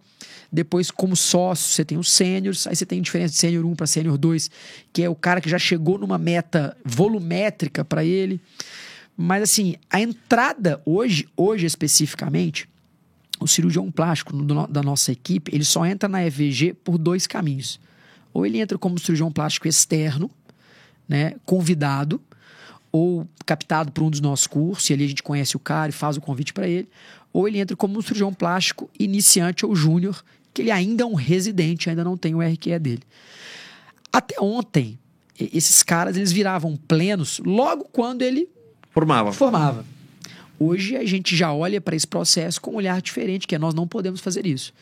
Depois, 0.52 0.92
como 0.92 1.16
sócio, 1.16 1.72
você 1.72 1.84
tem 1.84 1.98
os 1.98 2.12
sêniores. 2.12 2.68
Aí 2.68 2.76
você 2.76 2.86
tem 2.86 3.02
diferença 3.02 3.32
de 3.32 3.40
sênior 3.40 3.64
1 3.64 3.74
para 3.74 3.88
sênior 3.88 4.16
2, 4.16 4.48
que 4.92 5.02
é 5.02 5.08
o 5.08 5.16
cara 5.16 5.40
que 5.40 5.50
já 5.50 5.58
chegou 5.58 5.98
numa 5.98 6.18
meta 6.18 6.76
volumétrica 6.84 7.84
para 7.84 8.04
ele. 8.04 8.40
Mas 9.16 9.42
assim, 9.42 9.76
a 9.90 10.00
entrada 10.00 10.82
hoje, 10.84 11.28
hoje 11.36 11.66
especificamente, 11.66 12.68
o 13.40 13.46
cirurgião 13.46 13.90
plástico 13.90 14.32
da 14.68 14.82
nossa 14.82 15.12
equipe, 15.12 15.54
ele 15.54 15.64
só 15.64 15.84
entra 15.84 16.08
na 16.08 16.24
EVG 16.24 16.74
por 16.74 16.98
dois 16.98 17.26
caminhos. 17.26 17.80
Ou 18.32 18.44
ele 18.44 18.58
entra 18.58 18.78
como 18.78 18.98
cirurgião 18.98 19.30
plástico 19.30 19.68
externo, 19.68 20.30
né, 21.08 21.34
convidado, 21.44 22.20
ou 22.90 23.26
captado 23.44 23.92
por 23.92 24.04
um 24.04 24.10
dos 24.10 24.20
nossos 24.20 24.46
cursos, 24.46 24.88
e 24.88 24.92
ali 24.92 25.04
a 25.04 25.08
gente 25.08 25.22
conhece 25.22 25.56
o 25.56 25.60
cara 25.60 25.90
e 25.90 25.92
faz 25.92 26.16
o 26.16 26.20
convite 26.20 26.52
para 26.52 26.66
ele, 26.66 26.88
ou 27.32 27.46
ele 27.48 27.58
entra 27.58 27.76
como 27.76 27.98
um 27.98 28.02
cirurgião 28.02 28.32
plástico 28.32 28.88
iniciante 28.98 29.66
ou 29.66 29.74
júnior, 29.74 30.24
que 30.52 30.62
ele 30.62 30.70
ainda 30.70 31.02
é 31.02 31.06
um 31.06 31.14
residente, 31.14 31.90
ainda 31.90 32.04
não 32.04 32.16
tem 32.16 32.34
o 32.34 32.40
RQE 32.40 32.78
dele. 32.78 33.02
Até 34.12 34.40
ontem, 34.40 34.96
esses 35.38 35.82
caras 35.82 36.16
eles 36.16 36.30
viravam 36.30 36.76
plenos 36.76 37.40
logo 37.44 37.84
quando 37.90 38.22
ele 38.22 38.48
Formava. 38.94 39.32
formava. 39.32 39.84
Hoje 40.58 40.96
a 40.96 41.04
gente 41.04 41.34
já 41.34 41.52
olha 41.52 41.80
para 41.80 41.96
esse 41.96 42.06
processo 42.06 42.60
com 42.60 42.70
um 42.70 42.76
olhar 42.76 43.02
diferente, 43.02 43.44
que 43.44 43.56
é 43.56 43.58
nós 43.58 43.74
não 43.74 43.88
podemos 43.88 44.20
fazer 44.20 44.46
isso. 44.46 44.72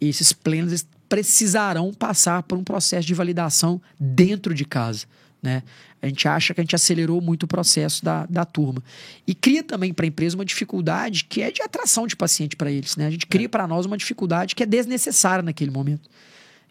Esses 0.00 0.32
plenos 0.32 0.86
precisarão 1.08 1.92
passar 1.92 2.44
por 2.44 2.56
um 2.56 2.62
processo 2.62 3.04
de 3.04 3.14
validação 3.14 3.82
dentro 3.98 4.54
de 4.54 4.64
casa. 4.64 5.06
Né? 5.42 5.64
A 6.00 6.06
gente 6.06 6.28
acha 6.28 6.54
que 6.54 6.60
a 6.60 6.62
gente 6.64 6.76
acelerou 6.76 7.20
muito 7.20 7.42
o 7.44 7.46
processo 7.48 8.04
da, 8.04 8.26
da 8.26 8.44
turma. 8.44 8.80
E 9.26 9.34
cria 9.34 9.64
também 9.64 9.92
para 9.92 10.06
a 10.06 10.08
empresa 10.08 10.36
uma 10.36 10.44
dificuldade 10.44 11.24
que 11.24 11.42
é 11.42 11.50
de 11.50 11.60
atração 11.60 12.06
de 12.06 12.14
paciente 12.14 12.54
para 12.54 12.70
eles. 12.70 12.96
Né? 12.96 13.08
A 13.08 13.10
gente 13.10 13.26
cria 13.26 13.48
para 13.48 13.66
nós 13.66 13.86
uma 13.86 13.96
dificuldade 13.96 14.54
que 14.54 14.62
é 14.62 14.66
desnecessária 14.66 15.42
naquele 15.42 15.72
momento. 15.72 16.08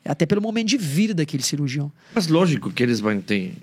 Até 0.06 0.26
pelo 0.26 0.42
momento 0.42 0.68
de 0.68 0.78
vida 0.78 1.14
daquele 1.14 1.44
cirurgião. 1.44 1.92
Mas 2.16 2.28
lógico 2.28 2.72
que 2.72 2.82
eles 2.82 3.02
vão 3.02 3.20
ter 3.20 3.56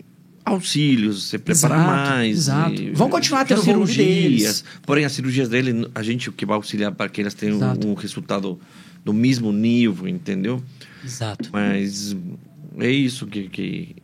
auxílios, 0.44 1.24
se 1.28 1.38
preparar 1.38 1.78
Exato, 1.78 2.10
mais. 2.10 2.36
exato. 2.36 2.82
e- 2.82 2.90
Vão 2.92 3.08
continuar 3.08 3.44
tendo 3.44 3.60
o 3.60 3.64
cirurgias. 3.64 3.96
deles. 3.96 4.64
Porém, 4.82 5.04
as 5.04 5.12
cirurgias 5.12 5.48
dele, 5.48 5.88
a 5.94 6.02
gente 6.02 6.30
que 6.30 6.44
vai 6.44 6.56
auxiliar 6.56 6.92
para 6.92 7.08
que 7.08 7.20
elas 7.20 7.34
tenham 7.34 7.56
Exato. 7.56 7.86
um, 7.86 7.92
um 7.92 7.94
resultado 7.94 8.60
do 9.04 9.12
mesmo 9.12 9.52
nível, 9.52 10.06
entendeu? 10.06 10.62
Exato. 11.04 11.48
Mas 11.52 12.14
é 12.78 12.90
isso 12.90 13.26
que, 13.26 13.48
que 13.48 13.96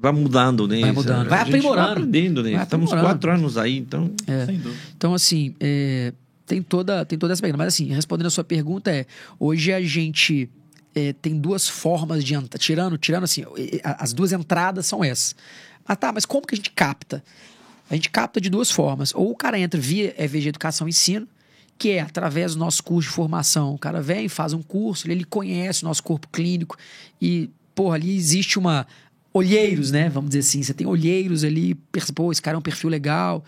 vai 0.00 0.12
mudando, 0.12 0.66
né? 0.68 0.80
Vai 0.80 0.92
mudando, 0.92 1.28
vai 1.28 1.40
aprimorando. 1.40 1.82
Vai 1.86 1.92
aprendendo, 1.92 2.42
né? 2.42 2.52
Vai 2.52 2.62
Estamos 2.62 2.86
aprimorando. 2.92 3.14
quatro 3.14 3.30
anos 3.32 3.56
aí, 3.58 3.78
então. 3.78 4.10
Sem 4.46 4.56
dúvida. 4.58 4.80
Então, 4.96 5.14
assim, 5.14 5.54
é, 5.60 6.12
tem, 6.46 6.60
toda, 6.62 7.04
tem 7.04 7.18
toda 7.18 7.32
essa 7.32 7.40
pegada. 7.42 7.58
Mas, 7.58 7.68
assim, 7.74 7.86
respondendo 7.86 8.26
a 8.26 8.30
sua 8.30 8.44
pergunta, 8.44 8.90
é: 8.90 9.06
hoje 9.38 9.72
a 9.72 9.80
gente 9.82 10.48
é, 10.94 11.12
tem 11.14 11.38
duas 11.38 11.68
formas 11.68 12.24
de 12.24 12.34
entrar. 12.34 12.58
Tirando, 12.58 12.96
tirando 12.98 13.24
assim, 13.24 13.44
as 13.82 14.12
duas 14.12 14.32
entradas 14.32 14.86
são 14.86 15.04
essas. 15.04 15.34
Ah, 15.86 15.96
tá, 15.96 16.12
mas 16.12 16.24
como 16.24 16.46
que 16.46 16.54
a 16.54 16.56
gente 16.56 16.70
capta? 16.70 17.22
A 17.88 17.94
gente 17.94 18.10
capta 18.10 18.40
de 18.40 18.50
duas 18.50 18.70
formas. 18.70 19.14
Ou 19.14 19.30
o 19.30 19.36
cara 19.36 19.58
entra 19.58 19.80
via 19.80 20.14
EVG 20.18 20.48
Educação 20.48 20.88
e 20.88 20.90
Ensino, 20.90 21.28
que 21.78 21.90
é 21.90 22.00
através 22.00 22.54
do 22.54 22.58
nosso 22.58 22.82
curso 22.82 23.08
de 23.08 23.14
formação. 23.14 23.74
O 23.74 23.78
cara 23.78 24.00
vem, 24.00 24.28
faz 24.28 24.52
um 24.52 24.62
curso, 24.62 25.10
ele 25.10 25.24
conhece 25.24 25.82
o 25.82 25.86
nosso 25.86 26.02
corpo 26.02 26.28
clínico 26.28 26.76
e, 27.20 27.50
porra, 27.74 27.96
ali 27.96 28.16
existe 28.16 28.58
uma. 28.58 28.86
Olheiros, 29.32 29.90
né? 29.90 30.08
Vamos 30.08 30.30
dizer 30.30 30.40
assim. 30.40 30.62
Você 30.62 30.72
tem 30.72 30.86
olheiros 30.86 31.44
ali, 31.44 31.74
pô, 32.14 32.32
esse 32.32 32.40
cara 32.40 32.56
é 32.56 32.58
um 32.58 32.62
perfil 32.62 32.88
legal, 32.88 33.44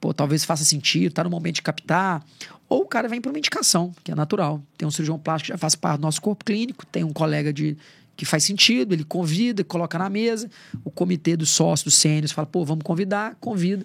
pô, 0.00 0.14
talvez 0.14 0.46
faça 0.46 0.64
sentido, 0.64 1.12
tá 1.12 1.22
no 1.22 1.28
momento 1.28 1.56
de 1.56 1.62
captar. 1.62 2.24
Ou 2.70 2.82
o 2.82 2.86
cara 2.86 3.06
vem 3.06 3.20
por 3.20 3.28
uma 3.28 3.38
indicação, 3.38 3.92
que 4.02 4.10
é 4.10 4.14
natural. 4.14 4.62
Tem 4.78 4.88
um 4.88 4.90
cirurgião 4.90 5.18
plástico 5.18 5.48
que 5.48 5.52
já 5.52 5.58
faz 5.58 5.74
parte 5.74 6.00
do 6.00 6.02
nosso 6.02 6.22
corpo 6.22 6.42
clínico, 6.42 6.86
tem 6.86 7.04
um 7.04 7.12
colega 7.12 7.52
de 7.52 7.76
que 8.16 8.24
faz 8.24 8.44
sentido, 8.44 8.94
ele 8.94 9.04
convida, 9.04 9.62
coloca 9.62 9.98
na 9.98 10.08
mesa, 10.08 10.48
o 10.84 10.90
comitê 10.90 11.36
dos 11.36 11.50
sócios, 11.50 11.84
dos 11.84 11.94
sênios, 11.94 12.32
fala, 12.32 12.46
pô, 12.46 12.64
vamos 12.64 12.82
convidar, 12.82 13.36
convida. 13.40 13.84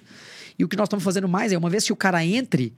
E 0.57 0.63
o 0.63 0.67
que 0.67 0.75
nós 0.77 0.85
estamos 0.85 1.03
fazendo 1.03 1.27
mais 1.27 1.51
é, 1.51 1.57
uma 1.57 1.69
vez 1.69 1.83
que 1.85 1.91
o 1.93 1.95
cara 1.95 2.23
entre, 2.23 2.73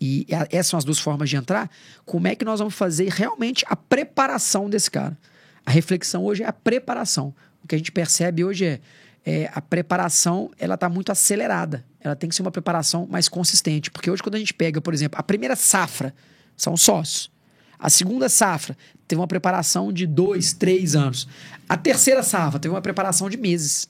e 0.00 0.26
a- 0.32 0.46
essas 0.50 0.68
são 0.68 0.78
as 0.78 0.84
duas 0.84 0.98
formas 0.98 1.28
de 1.28 1.36
entrar, 1.36 1.68
como 2.04 2.28
é 2.28 2.34
que 2.34 2.44
nós 2.44 2.60
vamos 2.60 2.74
fazer 2.74 3.08
realmente 3.10 3.64
a 3.68 3.74
preparação 3.74 4.70
desse 4.70 4.90
cara? 4.90 5.18
A 5.66 5.70
reflexão 5.70 6.24
hoje 6.24 6.42
é 6.42 6.46
a 6.46 6.52
preparação. 6.52 7.34
O 7.62 7.66
que 7.68 7.74
a 7.74 7.78
gente 7.78 7.90
percebe 7.92 8.44
hoje 8.44 8.64
é, 8.64 8.80
é 9.26 9.50
a 9.52 9.60
preparação, 9.60 10.50
ela 10.58 10.74
está 10.76 10.88
muito 10.88 11.10
acelerada. 11.10 11.84
Ela 12.00 12.14
tem 12.14 12.28
que 12.30 12.34
ser 12.36 12.42
uma 12.42 12.50
preparação 12.52 13.06
mais 13.10 13.28
consistente. 13.28 13.90
Porque 13.90 14.10
hoje, 14.10 14.22
quando 14.22 14.36
a 14.36 14.38
gente 14.38 14.54
pega, 14.54 14.80
por 14.80 14.94
exemplo, 14.94 15.18
a 15.18 15.22
primeira 15.22 15.56
safra, 15.56 16.14
são 16.56 16.76
sócios. 16.76 17.30
A 17.78 17.88
segunda 17.88 18.28
safra 18.28 18.76
teve 19.06 19.20
uma 19.20 19.26
preparação 19.28 19.92
de 19.92 20.06
dois, 20.06 20.52
três 20.52 20.96
anos. 20.96 21.28
A 21.68 21.76
terceira 21.76 22.22
safra 22.22 22.58
teve 22.58 22.74
uma 22.74 22.82
preparação 22.82 23.30
de 23.30 23.36
meses. 23.36 23.88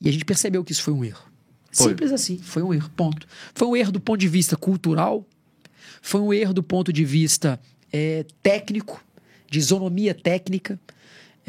E 0.00 0.08
a 0.08 0.12
gente 0.12 0.24
percebeu 0.24 0.64
que 0.64 0.72
isso 0.72 0.82
foi 0.82 0.94
um 0.94 1.04
erro. 1.04 1.30
Foi. 1.72 1.90
Simples 1.90 2.12
assim, 2.12 2.38
foi 2.38 2.62
um 2.62 2.72
erro, 2.72 2.90
ponto. 2.96 3.26
Foi 3.54 3.68
um 3.68 3.76
erro 3.76 3.92
do 3.92 4.00
ponto 4.00 4.18
de 4.18 4.28
vista 4.28 4.56
cultural, 4.56 5.24
foi 6.02 6.20
um 6.20 6.32
erro 6.32 6.52
do 6.52 6.62
ponto 6.62 6.92
de 6.92 7.04
vista 7.04 7.60
eh, 7.92 8.24
técnico, 8.42 9.02
de 9.48 9.58
isonomia 9.58 10.14
técnica. 10.14 10.80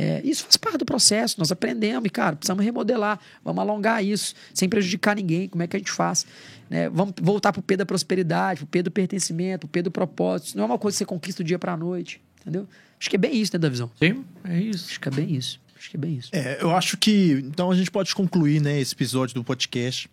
É, 0.02 0.22
isso 0.24 0.44
faz 0.46 0.58
parte 0.58 0.78
do 0.78 0.86
processo, 0.86 1.36
nós 1.38 1.52
aprendemos 1.52 2.08
e, 2.08 2.10
cara, 2.10 2.36
precisamos 2.36 2.66
remodelar, 2.66 3.20
vamos 3.46 3.62
alongar 3.62 4.04
isso, 4.04 4.34
sem 4.52 4.68
prejudicar 4.68 5.16
ninguém, 5.16 5.48
como 5.48 5.62
é 5.62 5.68
que 5.68 5.76
a 5.76 5.80
gente 5.80 5.92
faz? 5.92 6.26
Né? 6.68 6.90
Vamos 6.90 7.14
voltar 7.22 7.54
pro 7.54 7.62
P 7.62 7.78
da 7.78 7.86
prosperidade, 7.86 8.62
pro 8.62 8.66
P 8.68 8.82
do 8.82 8.90
pertencimento, 8.90 9.60
pro 9.60 9.68
P 9.68 9.84
do 9.84 9.92
propósito. 9.92 10.48
Isso 10.48 10.58
não 10.58 10.64
é 10.64 10.68
uma 10.68 10.80
coisa 10.80 10.96
que 10.96 11.00
você 11.00 11.06
conquista 11.06 11.44
do 11.44 11.48
dia 11.48 11.60
pra 11.60 11.78
noite, 11.78 12.20
entendeu? 12.42 12.68
Acho 13.00 13.10
que 13.12 13.16
é 13.16 13.20
bem 13.20 13.36
isso, 13.40 13.52
né, 13.54 13.60
da 13.60 13.70
visão? 13.70 13.92
Sim, 14.00 14.26
é 14.44 14.60
isso. 14.60 14.88
Acho 14.90 15.00
que 15.00 15.08
é 15.08 15.12
bem 15.12 15.36
isso. 15.36 15.60
Acho 15.78 15.90
que 15.92 15.98
é 15.98 16.00
bem 16.00 16.16
isso. 16.16 16.30
É, 16.32 16.58
eu 16.62 16.76
acho 16.76 16.98
que. 16.98 17.34
Então 17.46 17.70
a 17.70 17.76
gente 17.76 17.92
pode 17.92 18.14
concluir, 18.16 18.60
né, 18.60 18.80
esse 18.80 18.94
episódio 18.96 19.36
do 19.36 19.44
podcast, 19.44 20.10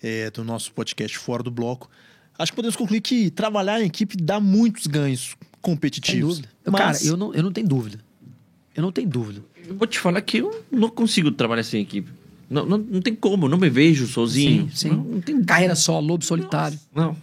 é, 0.00 0.30
do 0.30 0.44
nosso 0.44 0.70
podcast 0.72 1.18
Fora 1.18 1.42
do 1.42 1.50
Bloco. 1.50 1.90
Acho 2.38 2.52
que 2.52 2.56
podemos 2.56 2.76
concluir 2.76 3.00
que 3.00 3.30
trabalhar 3.32 3.80
em 3.80 3.86
equipe 3.86 4.16
dá 4.16 4.38
muitos 4.38 4.86
ganhos 4.86 5.36
competitivos. 5.60 6.40
Mas- 6.64 6.80
Cara, 6.80 6.98
eu 7.04 7.16
não, 7.16 7.34
eu 7.34 7.42
não 7.42 7.50
tenho 7.52 7.66
dúvida. 7.66 7.98
Eu 8.78 8.82
não 8.82 8.92
tenho 8.92 9.08
dúvida. 9.08 9.42
Eu 9.66 9.74
vou 9.76 9.88
te 9.88 9.98
falar 9.98 10.20
que 10.22 10.38
eu 10.38 10.64
não 10.70 10.88
consigo 10.88 11.32
trabalhar 11.32 11.64
sem 11.64 11.82
equipe. 11.82 12.08
Não, 12.48 12.64
não, 12.64 12.78
não 12.78 13.00
tem 13.02 13.12
como, 13.14 13.48
não 13.48 13.58
me 13.58 13.68
vejo 13.68 14.06
sozinho. 14.06 14.70
Sim, 14.70 14.76
sim. 14.76 14.88
Não, 14.90 15.02
não 15.04 15.20
tem. 15.20 15.42
Carreira 15.42 15.74
só, 15.74 15.98
lobo 15.98 16.24
solitário. 16.24 16.78
Não. 16.94 17.16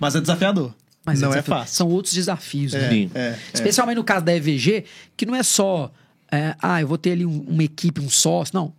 Mas 0.00 0.16
é 0.16 0.20
desafiador. 0.20 0.74
Mas 1.04 1.20
não 1.20 1.28
é, 1.28 1.32
desafio- 1.32 1.54
fácil. 1.54 1.76
São 1.76 1.88
outros 1.90 2.14
desafios, 2.14 2.72
né? 2.72 2.88
Sim. 2.88 3.10
É, 3.14 3.20
é. 3.20 3.38
Especialmente 3.52 3.96
no 3.98 4.04
caso 4.04 4.24
da 4.24 4.34
EVG, 4.34 4.84
que 5.14 5.26
não 5.26 5.34
é 5.36 5.42
só, 5.42 5.92
é, 6.32 6.56
ah, 6.58 6.80
eu 6.80 6.88
vou 6.88 6.96
ter 6.96 7.10
ali 7.12 7.26
um- 7.26 7.42
uma 7.42 7.62
equipe, 7.62 8.00
um 8.00 8.08
sócio. 8.08 8.56
Não. 8.56 8.72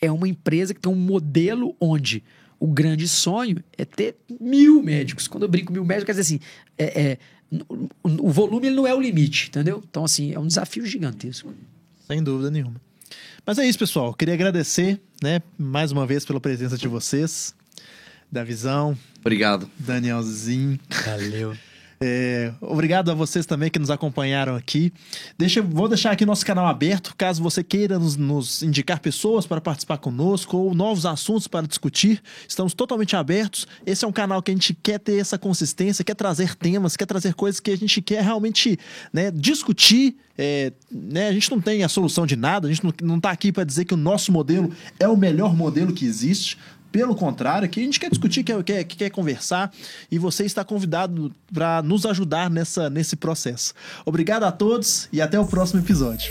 É 0.00 0.10
uma 0.10 0.28
empresa 0.28 0.72
que 0.72 0.80
tem 0.80 0.90
um 0.90 0.96
modelo 0.96 1.74
onde 1.80 2.22
o 2.60 2.68
grande 2.68 3.08
sonho 3.08 3.62
é 3.76 3.84
ter 3.84 4.16
mil 4.40 4.80
médicos. 4.82 5.26
Quando 5.26 5.42
eu 5.42 5.48
brinco 5.48 5.72
mil 5.72 5.84
médicos, 5.84 6.06
quer 6.06 6.12
dizer 6.12 6.22
assim, 6.36 6.40
é, 6.78 7.00
é, 7.02 7.18
o, 8.02 8.30
volume 8.30 8.68
ele 8.68 8.76
não 8.76 8.86
é 8.86 8.94
o 8.94 9.00
limite, 9.00 9.48
entendeu? 9.48 9.82
Então, 9.88 10.04
assim, 10.04 10.32
é 10.32 10.38
um 10.38 10.46
desafio 10.46 10.86
gigantesco. 10.86 11.52
Sem 12.06 12.22
dúvida 12.22 12.50
nenhuma. 12.50 12.80
Mas 13.44 13.58
é 13.58 13.66
isso, 13.66 13.78
pessoal. 13.78 14.14
Queria 14.14 14.34
agradecer, 14.34 15.00
né, 15.22 15.42
mais 15.58 15.92
uma 15.92 16.06
vez 16.06 16.24
pela 16.24 16.40
presença 16.40 16.78
de 16.78 16.88
vocês, 16.88 17.54
da 18.30 18.42
Visão, 18.42 18.96
Obrigado. 19.20 19.70
Danielzinho. 19.78 20.78
Valeu. 21.04 21.56
É, 22.04 22.52
obrigado 22.60 23.12
a 23.12 23.14
vocês 23.14 23.46
também 23.46 23.70
que 23.70 23.78
nos 23.78 23.88
acompanharam 23.88 24.56
aqui. 24.56 24.92
Deixa, 25.38 25.62
vou 25.62 25.86
deixar 25.86 26.10
aqui 26.10 26.26
nosso 26.26 26.44
canal 26.44 26.66
aberto, 26.66 27.14
caso 27.16 27.40
você 27.40 27.62
queira 27.62 27.96
nos, 27.96 28.16
nos 28.16 28.60
indicar 28.60 28.98
pessoas 28.98 29.46
para 29.46 29.60
participar 29.60 29.98
conosco 29.98 30.56
ou 30.56 30.74
novos 30.74 31.06
assuntos 31.06 31.46
para 31.46 31.64
discutir. 31.64 32.20
Estamos 32.48 32.74
totalmente 32.74 33.14
abertos. 33.14 33.68
Esse 33.86 34.04
é 34.04 34.08
um 34.08 34.12
canal 34.12 34.42
que 34.42 34.50
a 34.50 34.54
gente 34.54 34.74
quer 34.74 34.98
ter 34.98 35.20
essa 35.20 35.38
consistência, 35.38 36.04
quer 36.04 36.16
trazer 36.16 36.56
temas, 36.56 36.96
quer 36.96 37.06
trazer 37.06 37.34
coisas 37.34 37.60
que 37.60 37.70
a 37.70 37.76
gente 37.76 38.02
quer 38.02 38.24
realmente 38.24 38.76
né, 39.12 39.30
discutir. 39.30 40.16
É, 40.36 40.72
né, 40.90 41.28
a 41.28 41.32
gente 41.32 41.50
não 41.50 41.60
tem 41.60 41.84
a 41.84 41.88
solução 41.88 42.26
de 42.26 42.34
nada, 42.34 42.66
a 42.66 42.72
gente 42.72 42.82
não, 42.82 42.92
não 43.02 43.20
tá 43.20 43.30
aqui 43.30 43.52
para 43.52 43.64
dizer 43.64 43.84
que 43.84 43.94
o 43.94 43.98
nosso 43.98 44.32
modelo 44.32 44.72
é 44.98 45.06
o 45.06 45.16
melhor 45.16 45.54
modelo 45.54 45.92
que 45.92 46.04
existe. 46.04 46.58
Pelo 46.92 47.16
contrário, 47.16 47.64
aqui 47.64 47.80
a 47.80 47.84
gente 47.84 47.98
quer 47.98 48.10
discutir, 48.10 48.44
quer, 48.44 48.62
quer, 48.62 48.84
quer 48.84 49.10
conversar 49.10 49.72
e 50.10 50.18
você 50.18 50.44
está 50.44 50.62
convidado 50.62 51.32
para 51.52 51.82
nos 51.82 52.04
ajudar 52.04 52.50
nessa, 52.50 52.90
nesse 52.90 53.16
processo. 53.16 53.72
Obrigado 54.04 54.44
a 54.44 54.52
todos 54.52 55.08
e 55.10 55.20
até 55.20 55.40
o 55.40 55.46
próximo 55.46 55.80
episódio. 55.80 56.30